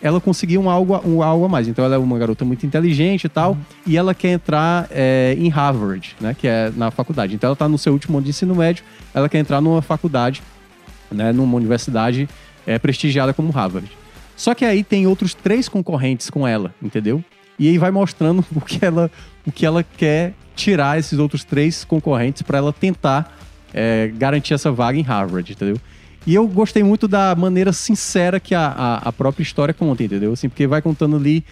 [0.00, 1.68] ela conseguir um algo, um algo a mais.
[1.68, 5.48] Então ela é uma garota muito inteligente e tal, e ela quer entrar é, em
[5.48, 7.34] Harvard, né, que é na faculdade.
[7.34, 8.84] Então ela tá no seu último ano de ensino médio,
[9.14, 10.42] ela quer entrar numa faculdade,
[11.10, 12.28] né, numa universidade
[12.66, 13.90] é, prestigiada como Harvard.
[14.36, 17.24] Só que aí tem outros três concorrentes com ela, entendeu?
[17.58, 19.10] E aí vai mostrando o que ela,
[19.46, 23.38] o que ela quer tirar esses outros três concorrentes para ela tentar
[23.72, 25.78] é, garantir essa vaga em Harvard, entendeu?
[26.26, 30.32] E eu gostei muito da maneira sincera que a, a, a, própria história conta, entendeu?
[30.32, 31.44] Assim, porque vai contando ali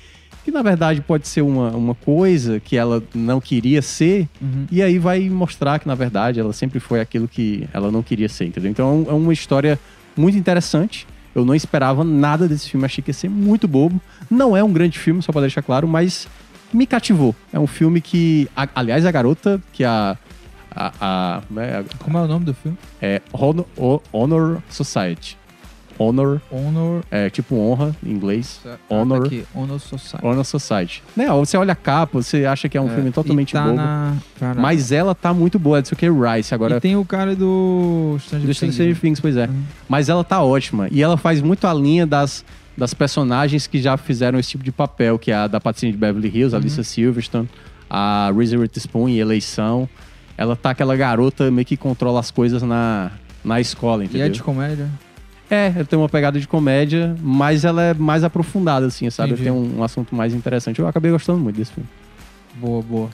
[0.44, 4.66] que na verdade pode ser uma, uma coisa que ela não queria ser, Uhum.
[4.70, 8.28] e aí vai mostrar que na verdade ela sempre foi aquilo que ela não queria
[8.28, 8.70] ser, entendeu?
[8.70, 9.78] Então é uma história
[10.16, 11.06] muito interessante.
[11.35, 14.01] Eu não esperava nada desse filme, achei que ia ser muito bobo.
[14.31, 16.28] Não é um grande filme, só pra deixar claro, mas
[16.73, 17.35] me cativou.
[17.52, 20.16] É um filme que, a- aliás, a garota, que a.
[20.70, 22.77] a, a, né, Como é o nome do filme?
[23.01, 23.66] é Honor,
[24.12, 25.36] Honor Society.
[25.99, 27.03] Honor, Honor.
[27.11, 28.61] é tipo honra em inglês.
[28.89, 29.19] Honor.
[29.19, 30.27] Ah, tá aqui, Honor Society.
[30.27, 31.03] Honor Society.
[31.16, 33.77] Né, você olha a capa, você acha que é um filme totalmente e tá bobo.
[33.77, 34.15] Na...
[34.57, 36.55] Mas ela tá muito boa, sei o que, Rice.
[36.55, 38.75] Agora, E tem o cara do Stranger do Things.
[38.75, 39.47] Stranger Things, pois é.
[39.47, 39.62] Uhum.
[39.89, 40.89] Mas ela tá ótima.
[40.91, 42.45] E ela faz muito a linha das,
[42.77, 45.99] das personagens que já fizeram esse tipo de papel, que é a da Patricinha de
[45.99, 46.62] Beverly Hills, a Uhum.
[46.65, 47.49] Alicia Silverstone,
[47.89, 49.89] a Reese Witherspoon em Eleição.
[50.37, 53.12] Ela tá aquela garota meio que controla as coisas na,
[53.45, 54.27] na escola, E entendeu?
[54.27, 54.89] é de comédia.
[55.55, 59.31] É, tem uma pegada de comédia, mas ela é mais aprofundada, assim, sabe?
[59.32, 59.44] Entendi.
[59.44, 60.81] Tem um, um assunto mais interessante.
[60.81, 61.89] Eu acabei gostando muito desse filme.
[62.56, 63.10] Boa, boa.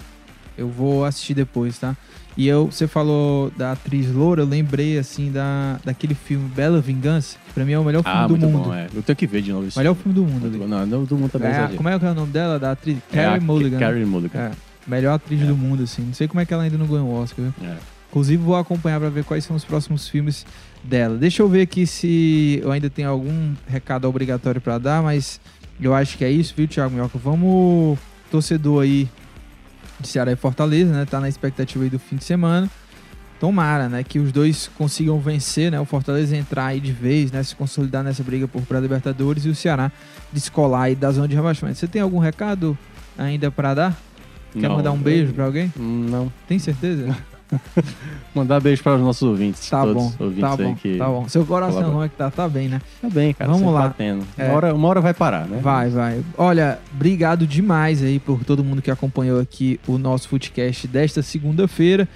[0.56, 1.96] Eu vou assistir depois, tá?
[2.36, 7.36] E eu, você falou da atriz loura, eu lembrei, assim, da, daquele filme Bela Vingança,
[7.46, 8.64] que pra mim é o melhor filme Ah, do muito mundo.
[8.68, 8.86] bom, é.
[8.94, 9.78] Eu tenho que ver de novo isso.
[9.78, 10.66] Melhor filme do mundo Muito ali.
[10.70, 12.58] Não, não, do mundo também É, como é que é o nome dela?
[12.58, 12.98] Da atriz?
[13.12, 13.78] É Carrie Mulligan.
[13.78, 13.86] né?
[13.86, 14.38] Carrie Mulligan.
[14.38, 14.50] É,
[14.86, 16.02] melhor atriz do mundo, assim.
[16.02, 17.68] Não sei como é que ela ainda não ganhou o Oscar, viu?
[17.68, 17.76] É.
[18.10, 20.46] Inclusive, vou acompanhar pra ver quais são os próximos filmes
[20.82, 21.16] dela.
[21.16, 25.40] Deixa eu ver aqui se eu ainda tenho algum recado obrigatório pra dar, mas
[25.80, 27.18] eu acho que é isso, viu, Thiago Minhoca?
[27.18, 27.98] Vamos,
[28.30, 29.08] torcedor aí
[29.98, 31.04] de Ceará e Fortaleza, né?
[31.04, 32.68] Tá na expectativa aí do fim de semana.
[33.38, 34.04] Tomara, né?
[34.04, 35.80] Que os dois consigam vencer, né?
[35.80, 37.42] O Fortaleza entrar aí de vez, né?
[37.42, 39.90] Se consolidar nessa briga por pré-libertadores e o Ceará
[40.32, 41.78] descolar aí da zona de rebaixamento.
[41.78, 42.76] Você tem algum recado
[43.16, 43.98] ainda pra dar?
[44.52, 45.72] Quer Não, mandar um beijo pra alguém?
[45.76, 46.30] Não.
[46.46, 47.16] Tem certeza?
[48.34, 49.68] Mandar beijo para os nossos ouvintes.
[49.68, 50.96] Tá bom, ouvintes tá bom, que...
[50.96, 51.28] tá bom.
[51.28, 52.30] Seu coração é que tá?
[52.30, 52.80] Tá bem, né?
[53.00, 53.50] Tá bem, cara.
[53.50, 53.88] Vamos sempre lá.
[53.88, 54.24] Batendo.
[54.38, 54.44] É.
[54.46, 55.58] Uma, hora, uma hora vai parar, né?
[55.60, 56.24] Vai, vai.
[56.36, 62.08] Olha, obrigado demais aí por todo mundo que acompanhou aqui o nosso Footcast desta segunda-feira.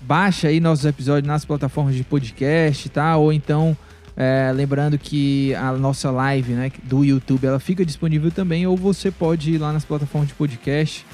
[0.00, 3.16] Baixa aí nossos episódios nas plataformas de podcast, tá?
[3.16, 3.76] Ou então,
[4.16, 9.10] é, lembrando que a nossa live né, do YouTube ela fica disponível também, ou você
[9.10, 11.04] pode ir lá nas plataformas de podcast,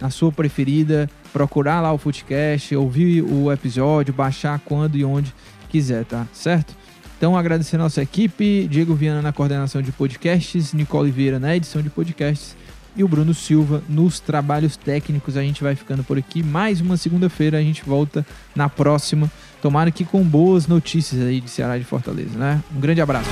[0.00, 5.34] na sua preferida, procurar lá o Footcast, ouvir o episódio, baixar quando e onde
[5.68, 6.28] quiser, tá?
[6.32, 6.72] Certo?
[7.18, 11.82] Então, agradecer a nossa equipe, Diego Viana na coordenação de podcasts, Nicole Vieira na edição
[11.82, 12.56] de podcasts
[12.96, 15.36] e o Bruno Silva nos trabalhos técnicos.
[15.36, 16.40] A gente vai ficando por aqui.
[16.40, 18.24] Mais uma segunda-feira, a gente volta
[18.54, 19.28] na próxima.
[19.60, 22.62] Tomara que com boas notícias aí de Ceará e de Fortaleza, né?
[22.72, 23.30] Um grande abraço.